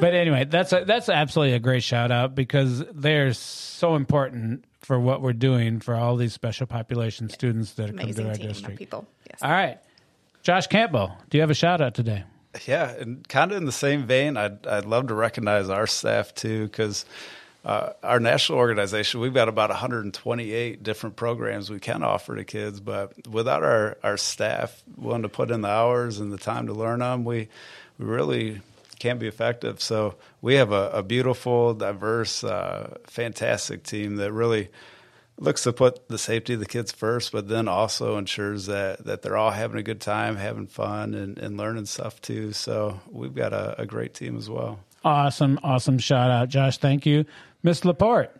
But 0.00 0.14
anyway, 0.14 0.44
that's 0.44 0.72
a, 0.72 0.84
that's 0.84 1.08
absolutely 1.08 1.54
a 1.54 1.60
great 1.60 1.82
shout 1.84 2.10
out 2.10 2.34
because 2.34 2.82
they're 2.92 3.32
so 3.32 3.94
important 3.94 4.64
for 4.80 4.98
what 4.98 5.22
we're 5.22 5.32
doing 5.32 5.78
for 5.80 5.94
all 5.94 6.16
these 6.16 6.32
special 6.32 6.66
population 6.66 7.28
students 7.28 7.74
that 7.74 7.96
come 7.96 8.12
to 8.12 8.28
our 8.28 8.34
team 8.34 8.46
of 8.46 8.54
district. 8.54 8.78
people. 8.78 9.06
Yes. 9.30 9.38
All 9.42 9.50
right, 9.50 9.78
Josh 10.44 10.66
Campbell, 10.66 11.10
do 11.30 11.38
you 11.38 11.40
have 11.40 11.48
a 11.48 11.54
shout 11.54 11.80
out 11.80 11.94
today? 11.94 12.22
Yeah, 12.66 12.90
and 12.90 13.26
kind 13.28 13.50
of 13.50 13.56
in 13.56 13.64
the 13.64 13.72
same 13.72 14.06
vein, 14.06 14.36
I'd 14.36 14.66
I'd 14.66 14.84
love 14.84 15.08
to 15.08 15.14
recognize 15.14 15.70
our 15.70 15.86
staff 15.86 16.34
too, 16.34 16.66
because 16.66 17.06
uh, 17.64 17.94
our 18.02 18.20
national 18.20 18.58
organization, 18.58 19.20
we've 19.20 19.32
got 19.32 19.48
about 19.48 19.70
128 19.70 20.82
different 20.82 21.16
programs 21.16 21.70
we 21.70 21.80
can 21.80 22.02
offer 22.02 22.36
to 22.36 22.44
kids, 22.44 22.78
but 22.78 23.26
without 23.26 23.62
our 23.62 23.96
our 24.02 24.18
staff 24.18 24.82
willing 24.98 25.22
to 25.22 25.30
put 25.30 25.50
in 25.50 25.62
the 25.62 25.68
hours 25.68 26.20
and 26.20 26.30
the 26.30 26.38
time 26.38 26.66
to 26.66 26.74
learn 26.74 26.98
them, 26.98 27.24
we 27.24 27.48
we 27.98 28.04
really 28.04 28.60
can't 28.98 29.18
be 29.18 29.26
effective. 29.26 29.80
So 29.80 30.16
we 30.42 30.56
have 30.56 30.72
a, 30.72 30.90
a 30.90 31.02
beautiful, 31.02 31.72
diverse, 31.72 32.44
uh, 32.44 32.98
fantastic 33.06 33.82
team 33.82 34.16
that 34.16 34.30
really 34.30 34.68
looks 35.38 35.64
to 35.64 35.72
put 35.72 36.08
the 36.08 36.18
safety 36.18 36.54
of 36.54 36.60
the 36.60 36.66
kids 36.66 36.92
first, 36.92 37.32
but 37.32 37.48
then 37.48 37.68
also 37.68 38.16
ensures 38.18 38.66
that, 38.66 39.04
that 39.04 39.22
they're 39.22 39.36
all 39.36 39.50
having 39.50 39.78
a 39.78 39.82
good 39.82 40.00
time, 40.00 40.36
having 40.36 40.66
fun, 40.66 41.14
and, 41.14 41.38
and 41.38 41.56
learning 41.56 41.86
stuff 41.86 42.20
too. 42.20 42.52
So 42.52 43.00
we've 43.10 43.34
got 43.34 43.52
a, 43.52 43.82
a 43.82 43.86
great 43.86 44.14
team 44.14 44.36
as 44.36 44.48
well. 44.48 44.80
Awesome, 45.04 45.58
awesome 45.62 45.98
shout 45.98 46.30
out, 46.30 46.48
Josh. 46.48 46.78
Thank 46.78 47.04
you, 47.04 47.26
Miss 47.62 47.84
Laporte. 47.84 48.34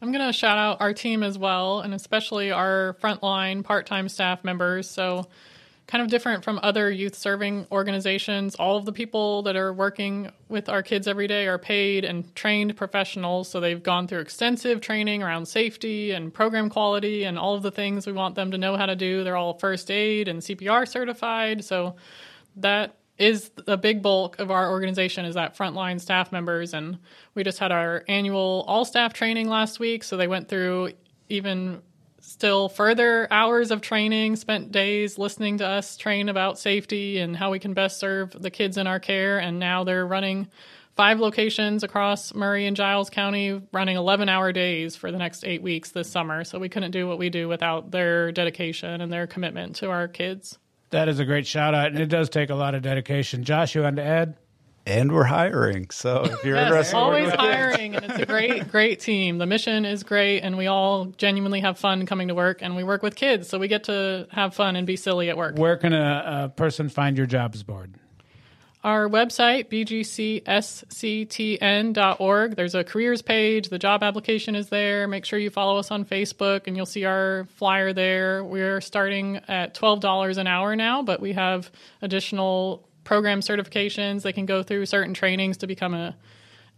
I'm 0.00 0.10
going 0.10 0.26
to 0.26 0.32
shout 0.32 0.58
out 0.58 0.80
our 0.80 0.92
team 0.92 1.22
as 1.22 1.38
well, 1.38 1.80
and 1.80 1.94
especially 1.94 2.50
our 2.50 2.96
frontline 3.00 3.62
part 3.62 3.86
time 3.86 4.08
staff 4.08 4.42
members. 4.42 4.90
So, 4.90 5.28
kind 5.86 6.02
of 6.02 6.08
different 6.08 6.44
from 6.44 6.58
other 6.62 6.90
youth 6.90 7.14
serving 7.14 7.66
organizations. 7.70 8.54
All 8.54 8.76
of 8.76 8.84
the 8.84 8.92
people 8.92 9.42
that 9.42 9.56
are 9.56 9.72
working 9.72 10.30
with 10.48 10.68
our 10.68 10.82
kids 10.82 11.06
every 11.06 11.26
day 11.26 11.46
are 11.46 11.58
paid 11.58 12.04
and 12.04 12.34
trained 12.34 12.76
professionals. 12.76 13.48
So, 13.48 13.60
they've 13.60 13.82
gone 13.82 14.06
through 14.06 14.20
extensive 14.20 14.80
training 14.80 15.22
around 15.22 15.46
safety 15.46 16.12
and 16.12 16.32
program 16.32 16.70
quality 16.70 17.24
and 17.24 17.38
all 17.38 17.54
of 17.54 17.62
the 17.62 17.70
things 17.70 18.06
we 18.06 18.12
want 18.12 18.34
them 18.34 18.50
to 18.52 18.58
know 18.58 18.76
how 18.76 18.86
to 18.86 18.96
do. 18.96 19.24
They're 19.24 19.36
all 19.36 19.58
first 19.58 19.90
aid 19.90 20.28
and 20.28 20.40
CPR 20.40 20.86
certified. 20.88 21.64
So, 21.64 21.96
that 22.56 22.96
is 23.18 23.50
the 23.66 23.76
big 23.76 24.02
bulk 24.02 24.38
of 24.38 24.50
our 24.50 24.70
organization 24.70 25.24
is 25.24 25.34
that 25.34 25.56
frontline 25.56 26.00
staff 26.00 26.32
members 26.32 26.74
and 26.74 26.98
we 27.34 27.44
just 27.44 27.58
had 27.58 27.70
our 27.70 28.04
annual 28.08 28.64
all 28.66 28.84
staff 28.84 29.12
training 29.12 29.48
last 29.48 29.78
week 29.78 30.02
so 30.02 30.16
they 30.16 30.26
went 30.26 30.48
through 30.48 30.90
even 31.28 31.82
still 32.32 32.68
further 32.68 33.28
hours 33.30 33.70
of 33.70 33.80
training 33.80 34.36
spent 34.36 34.72
days 34.72 35.18
listening 35.18 35.58
to 35.58 35.66
us 35.66 35.96
train 35.96 36.28
about 36.28 36.58
safety 36.58 37.18
and 37.18 37.36
how 37.36 37.50
we 37.50 37.58
can 37.58 37.74
best 37.74 38.00
serve 38.00 38.30
the 38.32 38.50
kids 38.50 38.76
in 38.78 38.86
our 38.86 38.98
care 38.98 39.38
and 39.38 39.58
now 39.58 39.84
they're 39.84 40.06
running 40.06 40.48
five 40.96 41.20
locations 41.20 41.82
across 41.82 42.34
Maury 42.34 42.66
and 42.66 42.76
Giles 42.76 43.10
County 43.10 43.60
running 43.72 43.96
11 43.96 44.28
hour 44.28 44.52
days 44.52 44.96
for 44.96 45.12
the 45.12 45.18
next 45.18 45.44
8 45.44 45.62
weeks 45.62 45.90
this 45.90 46.10
summer 46.10 46.42
so 46.44 46.58
we 46.58 46.68
couldn't 46.68 46.90
do 46.90 47.06
what 47.06 47.18
we 47.18 47.28
do 47.28 47.48
without 47.48 47.90
their 47.90 48.32
dedication 48.32 49.00
and 49.00 49.12
their 49.12 49.26
commitment 49.26 49.76
to 49.76 49.90
our 49.90 50.08
kids 50.08 50.58
That 50.90 51.08
is 51.08 51.18
a 51.18 51.24
great 51.24 51.46
shout 51.46 51.74
out, 51.74 51.86
and 51.86 51.98
it 51.98 52.08
does 52.08 52.28
take 52.28 52.50
a 52.50 52.54
lot 52.54 52.74
of 52.74 52.82
dedication. 52.82 53.44
Josh, 53.44 53.74
you 53.74 53.80
want 53.80 53.96
to 53.96 54.04
add? 54.04 54.36
And 54.84 55.12
we're 55.12 55.22
hiring. 55.24 55.90
So 55.90 56.24
if 56.24 56.44
you're 56.44 56.56
Yes, 56.56 56.66
interested, 56.66 56.96
in 56.96 57.02
always 57.02 57.24
working 57.26 57.38
kids- 57.40 57.52
hiring, 57.54 57.94
and 57.94 58.04
it's 58.04 58.18
a 58.18 58.26
great, 58.26 58.68
great 58.72 58.98
team. 59.00 59.38
The 59.38 59.46
mission 59.46 59.84
is 59.84 60.02
great, 60.02 60.40
and 60.40 60.58
we 60.58 60.66
all 60.66 61.04
genuinely 61.06 61.60
have 61.60 61.78
fun 61.78 62.04
coming 62.04 62.26
to 62.28 62.34
work. 62.34 62.62
And 62.62 62.74
we 62.74 62.82
work 62.82 63.00
with 63.02 63.14
kids, 63.14 63.48
so 63.48 63.58
we 63.60 63.68
get 63.68 63.84
to 63.84 64.26
have 64.32 64.54
fun 64.56 64.74
and 64.74 64.84
be 64.86 64.96
silly 64.96 65.30
at 65.30 65.36
work. 65.36 65.56
Where 65.56 65.76
can 65.76 65.92
a, 65.92 66.44
a 66.44 66.48
person 66.48 66.88
find 66.88 67.16
your 67.16 67.26
jobs 67.26 67.62
board? 67.62 67.94
Our 68.82 69.08
website, 69.08 69.68
bgcsctn.org. 71.22 72.56
There's 72.56 72.74
a 72.74 72.82
careers 72.82 73.22
page. 73.22 73.68
The 73.68 73.78
job 73.78 74.02
application 74.02 74.56
is 74.56 74.68
there. 74.70 75.06
Make 75.06 75.24
sure 75.24 75.38
you 75.38 75.50
follow 75.50 75.76
us 75.78 75.92
on 75.92 76.04
Facebook, 76.04 76.62
and 76.66 76.76
you'll 76.76 76.86
see 76.86 77.04
our 77.04 77.46
flyer 77.54 77.92
there. 77.92 78.42
We're 78.42 78.80
starting 78.80 79.36
at 79.46 79.74
$12 79.74 80.36
an 80.38 80.48
hour 80.48 80.74
now, 80.74 81.02
but 81.02 81.20
we 81.20 81.32
have 81.34 81.70
additional 82.02 82.88
program 83.04 83.40
certifications. 83.40 84.22
They 84.22 84.32
can 84.32 84.46
go 84.46 84.62
through 84.62 84.86
certain 84.86 85.14
trainings 85.14 85.56
to 85.58 85.66
become 85.66 85.94
a 85.94 86.16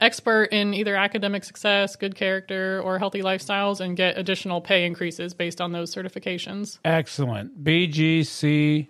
expert 0.01 0.45
in 0.53 0.75
either 0.75 0.97
academic 0.97 1.45
success, 1.45 1.95
good 1.97 2.14
character, 2.16 2.81
or 2.83 2.99
healthy 2.99 3.22
lifestyles 3.22 3.81
and 3.81 3.97
get 3.97 4.18
additional 4.18 4.61
pay 4.61 4.85
increases 4.85 5.35
based 5.35 5.61
on 5.61 5.70
those 5.72 5.95
certifications. 5.95 6.79
Excellent. 6.85 7.62
BGCSCTN. 7.62 8.89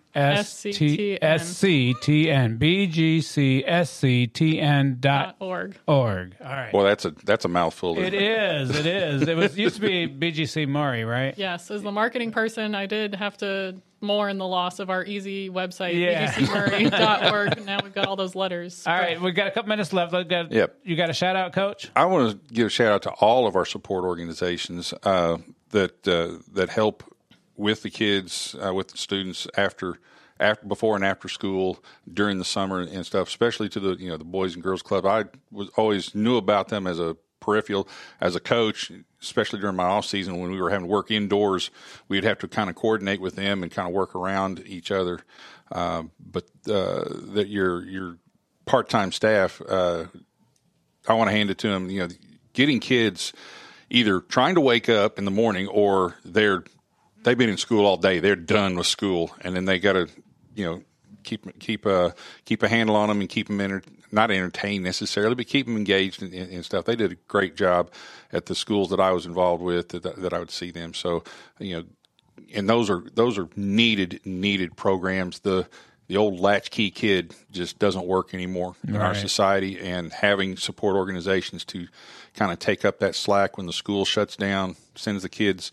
BGCSCTN 3.64 5.00
dot 5.00 5.36
org. 5.40 5.76
Org. 5.86 6.36
All 6.40 6.46
right. 6.46 6.72
Well, 6.72 6.84
that's 6.84 7.04
a 7.04 7.10
that's 7.24 7.44
a 7.44 7.48
mouthful. 7.48 7.98
It 7.98 8.14
is. 8.14 8.74
It 8.74 8.86
is. 8.86 9.28
It 9.28 9.36
was 9.36 9.58
used 9.58 9.76
to 9.76 9.82
be 9.82 10.08
BGC 10.08 10.66
Maury, 10.68 11.04
right? 11.04 11.36
Yes, 11.36 11.70
as 11.70 11.82
the 11.82 11.92
marketing 11.92 12.32
person, 12.32 12.74
I 12.74 12.86
did 12.86 13.14
have 13.14 13.36
to 13.38 13.76
mourn 14.04 14.38
the 14.38 14.46
loss 14.46 14.78
of 14.78 14.90
our 14.90 15.04
easy 15.04 15.50
website, 15.50 15.94
Yeah. 15.98 16.32
bgcmaury.org. 16.32 17.64
now 17.64 17.78
we've 17.82 17.94
got 17.94 18.06
all 18.06 18.16
those 18.16 18.34
letters. 18.34 18.86
All 18.86 18.92
right, 18.96 19.20
we've 19.20 19.34
got 19.34 19.46
a 19.48 19.50
couple 19.50 19.68
minutes 19.68 19.92
left. 19.92 20.12
Got, 20.12 20.52
Yep. 20.52 20.78
You 20.84 20.96
got 20.96 21.10
a 21.10 21.14
shout 21.14 21.36
out, 21.36 21.52
Coach? 21.52 21.90
I 21.96 22.04
want 22.04 22.30
to 22.48 22.54
give 22.54 22.66
a 22.66 22.70
shout 22.70 22.92
out 22.92 23.02
to 23.02 23.10
all 23.12 23.46
of 23.46 23.56
our 23.56 23.64
support 23.64 24.04
organizations 24.04 24.94
uh, 25.02 25.38
that 25.70 26.06
uh, 26.06 26.38
that 26.52 26.70
help 26.70 27.02
with 27.56 27.82
the 27.82 27.90
kids, 27.90 28.54
uh, 28.64 28.72
with 28.74 28.88
the 28.88 28.98
students 28.98 29.46
after, 29.56 29.98
after, 30.40 30.66
before 30.66 30.96
and 30.96 31.04
after 31.04 31.28
school, 31.28 31.82
during 32.12 32.38
the 32.38 32.44
summer 32.44 32.80
and 32.80 33.06
stuff. 33.06 33.28
Especially 33.28 33.68
to 33.70 33.80
the 33.80 33.94
you 33.96 34.08
know 34.08 34.16
the 34.16 34.24
Boys 34.24 34.54
and 34.54 34.62
Girls 34.62 34.82
Club. 34.82 35.06
I 35.06 35.24
was 35.50 35.68
always 35.76 36.14
knew 36.14 36.36
about 36.36 36.68
them 36.68 36.86
as 36.86 36.98
a 37.00 37.16
peripheral. 37.44 37.88
As 38.20 38.34
a 38.34 38.40
coach, 38.40 38.90
especially 39.20 39.60
during 39.60 39.76
my 39.76 39.84
off 39.84 40.06
season 40.06 40.38
when 40.38 40.50
we 40.50 40.60
were 40.60 40.70
having 40.70 40.86
to 40.86 40.92
work 40.92 41.10
indoors, 41.10 41.70
we'd 42.08 42.24
have 42.24 42.38
to 42.38 42.48
kind 42.48 42.70
of 42.70 42.76
coordinate 42.76 43.20
with 43.20 43.36
them 43.36 43.62
and 43.62 43.70
kind 43.70 43.88
of 43.88 43.94
work 43.94 44.14
around 44.14 44.62
each 44.66 44.90
other. 44.90 45.20
Uh, 45.70 46.04
but 46.18 46.44
uh, 46.68 47.04
that 47.32 47.48
your 47.48 47.84
your 47.84 48.18
part 48.64 48.88
time 48.88 49.12
staff, 49.12 49.60
uh, 49.68 50.04
I 51.08 51.14
want 51.14 51.28
to 51.28 51.36
hand 51.36 51.50
it 51.50 51.58
to 51.58 51.68
them. 51.68 51.90
You 51.90 52.00
know, 52.00 52.08
getting 52.52 52.80
kids 52.80 53.32
either 53.90 54.20
trying 54.20 54.54
to 54.54 54.60
wake 54.60 54.88
up 54.88 55.18
in 55.18 55.24
the 55.24 55.30
morning 55.30 55.68
or 55.68 56.16
they're 56.24 56.64
they've 57.22 57.38
been 57.38 57.50
in 57.50 57.56
school 57.56 57.86
all 57.86 57.96
day. 57.96 58.20
They're 58.20 58.36
done 58.36 58.76
with 58.76 58.86
school, 58.86 59.34
and 59.40 59.54
then 59.54 59.64
they 59.64 59.78
got 59.78 59.94
to 59.94 60.08
you 60.54 60.64
know 60.64 60.82
keep 61.24 61.58
keep 61.58 61.86
a 61.86 62.14
keep 62.44 62.62
a 62.62 62.68
handle 62.68 62.96
on 62.96 63.08
them 63.08 63.20
and 63.20 63.28
keep 63.28 63.48
them 63.48 63.60
enter, 63.60 63.82
not 64.14 64.30
entertained 64.30 64.84
necessarily, 64.84 65.34
but 65.34 65.46
keep 65.46 65.66
them 65.66 65.76
engaged 65.76 66.22
and, 66.22 66.32
and, 66.32 66.64
stuff. 66.64 66.84
They 66.84 66.96
did 66.96 67.12
a 67.12 67.16
great 67.28 67.56
job 67.56 67.90
at 68.32 68.46
the 68.46 68.54
schools 68.54 68.90
that 68.90 69.00
I 69.00 69.10
was 69.10 69.26
involved 69.26 69.62
with 69.62 69.90
that, 69.90 70.02
that 70.16 70.32
I 70.32 70.38
would 70.38 70.50
see 70.50 70.70
them. 70.70 70.94
So 70.94 71.24
you 71.58 71.76
know, 71.76 71.84
and 72.54 72.68
those 72.68 72.88
are 72.88 73.02
those 73.14 73.38
are 73.38 73.48
needed 73.56 74.20
needed 74.24 74.76
programs. 74.76 75.40
The 75.40 75.66
the 76.06 76.16
old 76.16 76.38
latchkey 76.38 76.90
kid 76.90 77.34
just 77.50 77.78
doesn't 77.78 78.06
work 78.06 78.34
anymore 78.34 78.76
in 78.86 78.96
our 78.96 79.14
society, 79.14 79.80
and 79.80 80.12
having 80.12 80.56
support 80.56 80.96
organizations 80.96 81.64
to 81.66 81.88
kind 82.34 82.52
of 82.52 82.58
take 82.58 82.84
up 82.84 82.98
that 82.98 83.14
slack 83.14 83.56
when 83.56 83.66
the 83.66 83.72
school 83.72 84.04
shuts 84.04 84.36
down, 84.36 84.76
sends 84.94 85.22
the 85.22 85.30
kids 85.30 85.72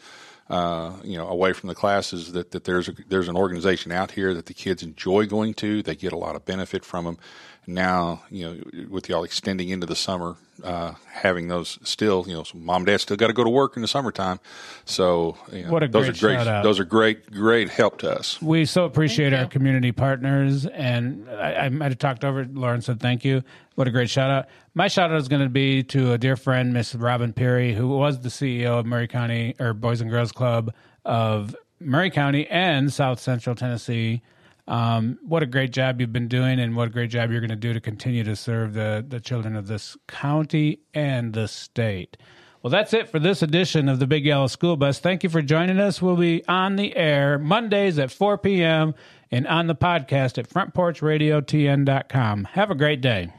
uh, 0.51 0.91
you 1.03 1.17
know, 1.17 1.29
away 1.29 1.53
from 1.53 1.69
the 1.69 1.75
classes, 1.75 2.33
that, 2.33 2.51
that 2.51 2.65
there's 2.65 2.89
a, 2.89 2.93
there's 3.07 3.29
an 3.29 3.37
organization 3.37 3.89
out 3.89 4.11
here 4.11 4.33
that 4.33 4.47
the 4.47 4.53
kids 4.53 4.83
enjoy 4.83 5.25
going 5.25 5.53
to. 5.53 5.81
They 5.81 5.95
get 5.95 6.11
a 6.11 6.17
lot 6.17 6.35
of 6.35 6.43
benefit 6.43 6.83
from 6.83 7.05
them. 7.05 7.17
Now, 7.67 8.23
you 8.29 8.45
know, 8.45 8.87
with 8.89 9.07
y'all 9.07 9.23
extending 9.23 9.69
into 9.69 9.85
the 9.85 9.95
summer, 9.95 10.35
uh, 10.63 10.93
having 11.11 11.47
those 11.47 11.77
still, 11.83 12.25
you 12.27 12.33
know, 12.33 12.43
so 12.43 12.57
mom 12.57 12.77
and 12.77 12.85
dad 12.87 13.01
still 13.01 13.17
got 13.17 13.27
to 13.27 13.33
go 13.33 13.43
to 13.43 13.49
work 13.49 13.75
in 13.75 13.81
the 13.81 13.87
summertime. 13.87 14.39
So, 14.85 15.37
you 15.51 15.63
know, 15.65 15.71
what 15.71 15.83
a 15.83 15.87
those 15.87 16.05
great 16.05 16.17
are 16.17 16.19
great. 16.19 16.35
shout 16.37 16.47
out. 16.47 16.63
Those 16.63 16.79
are 16.79 16.85
great, 16.85 17.31
great 17.31 17.69
help 17.69 17.99
to 17.99 18.11
us. 18.11 18.41
We 18.41 18.65
so 18.65 18.85
appreciate 18.85 19.33
our 19.33 19.45
community 19.45 19.91
partners, 19.91 20.65
and 20.65 21.29
I, 21.29 21.53
I 21.53 21.69
might 21.69 21.91
have 21.91 21.99
talked 21.99 22.25
over. 22.25 22.41
it. 22.41 22.53
Lauren 22.55 22.81
said 22.81 22.99
thank 22.99 23.23
you. 23.23 23.43
What 23.75 23.87
a 23.87 23.91
great 23.91 24.09
shout 24.09 24.29
out! 24.29 24.47
My 24.73 24.87
shout 24.87 25.11
out 25.11 25.17
is 25.17 25.27
going 25.27 25.43
to 25.43 25.49
be 25.49 25.83
to 25.83 26.13
a 26.13 26.17
dear 26.17 26.35
friend, 26.35 26.73
Miss 26.73 26.95
Robin 26.95 27.31
Peary, 27.31 27.73
who 27.73 27.87
was 27.89 28.19
the 28.21 28.29
CEO 28.29 28.79
of 28.79 28.85
Maury 28.85 29.07
County 29.07 29.55
or 29.59 29.73
Boys 29.73 30.01
and 30.01 30.09
Girls 30.09 30.31
Club 30.31 30.73
of 31.05 31.55
Maury 31.79 32.09
County 32.11 32.47
and 32.47 32.91
South 32.91 33.19
Central 33.19 33.55
Tennessee. 33.55 34.21
Um, 34.67 35.19
what 35.23 35.43
a 35.43 35.45
great 35.45 35.71
job 35.71 35.99
you've 35.99 36.13
been 36.13 36.27
doing, 36.27 36.59
and 36.59 36.75
what 36.75 36.87
a 36.87 36.91
great 36.91 37.09
job 37.09 37.31
you're 37.31 37.41
going 37.41 37.49
to 37.49 37.55
do 37.55 37.73
to 37.73 37.81
continue 37.81 38.23
to 38.23 38.35
serve 38.35 38.73
the 38.73 39.03
the 39.07 39.19
children 39.19 39.55
of 39.55 39.67
this 39.67 39.97
county 40.07 40.79
and 40.93 41.33
the 41.33 41.47
state. 41.47 42.17
Well, 42.61 42.69
that's 42.69 42.93
it 42.93 43.09
for 43.09 43.17
this 43.17 43.41
edition 43.41 43.89
of 43.89 43.97
the 43.97 44.05
Big 44.05 44.23
Yellow 44.23 44.45
School 44.45 44.77
Bus. 44.77 44.99
Thank 44.99 45.23
you 45.23 45.29
for 45.29 45.41
joining 45.41 45.79
us. 45.79 45.99
We'll 45.99 46.15
be 46.15 46.45
on 46.47 46.75
the 46.75 46.95
air 46.95 47.39
Mondays 47.39 47.97
at 47.97 48.11
4 48.11 48.37
p.m. 48.37 48.93
and 49.31 49.47
on 49.47 49.65
the 49.65 49.73
podcast 49.75 50.37
at 50.37 50.47
frontporchradiotn.com. 50.47 52.43
Have 52.51 52.69
a 52.69 52.75
great 52.75 53.01
day. 53.01 53.31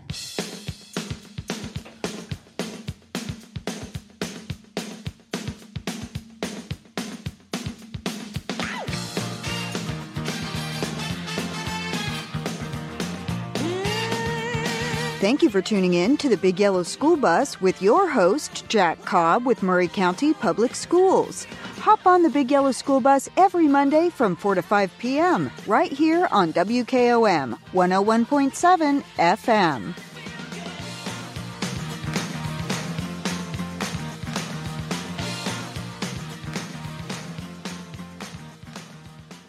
Thank 15.23 15.41
you 15.45 15.51
for 15.51 15.63
tuning 15.63 15.95
in 15.95 16.17
to 16.17 16.29
the 16.29 16.37
Big 16.37 16.59
Yellow 16.59 16.83
School 16.83 17.17
Bus 17.17 17.61
with 17.61 17.81
your 17.81 18.09
host, 18.09 18.69
Jack 18.69 19.05
Cobb 19.05 19.47
with 19.47 19.63
Maury 19.63 19.87
County 19.87 20.35
Public 20.35 20.75
Schools. 20.75 21.45
Hop 21.79 22.05
on 22.09 22.25
the 22.25 22.29
Big 22.29 22.51
Yellow 22.51 22.73
School 22.73 23.01
Bus 23.01 23.29
every 23.37 23.69
Monday 23.69 24.09
from 24.09 24.35
4 24.35 24.57
to 24.57 24.63
5 24.63 24.99
p.m. 24.99 25.49
right 25.69 25.93
here 25.93 26.27
on 26.33 26.53
WKOM 26.53 27.57
101.7 27.73 29.05
FM. 29.17 30.12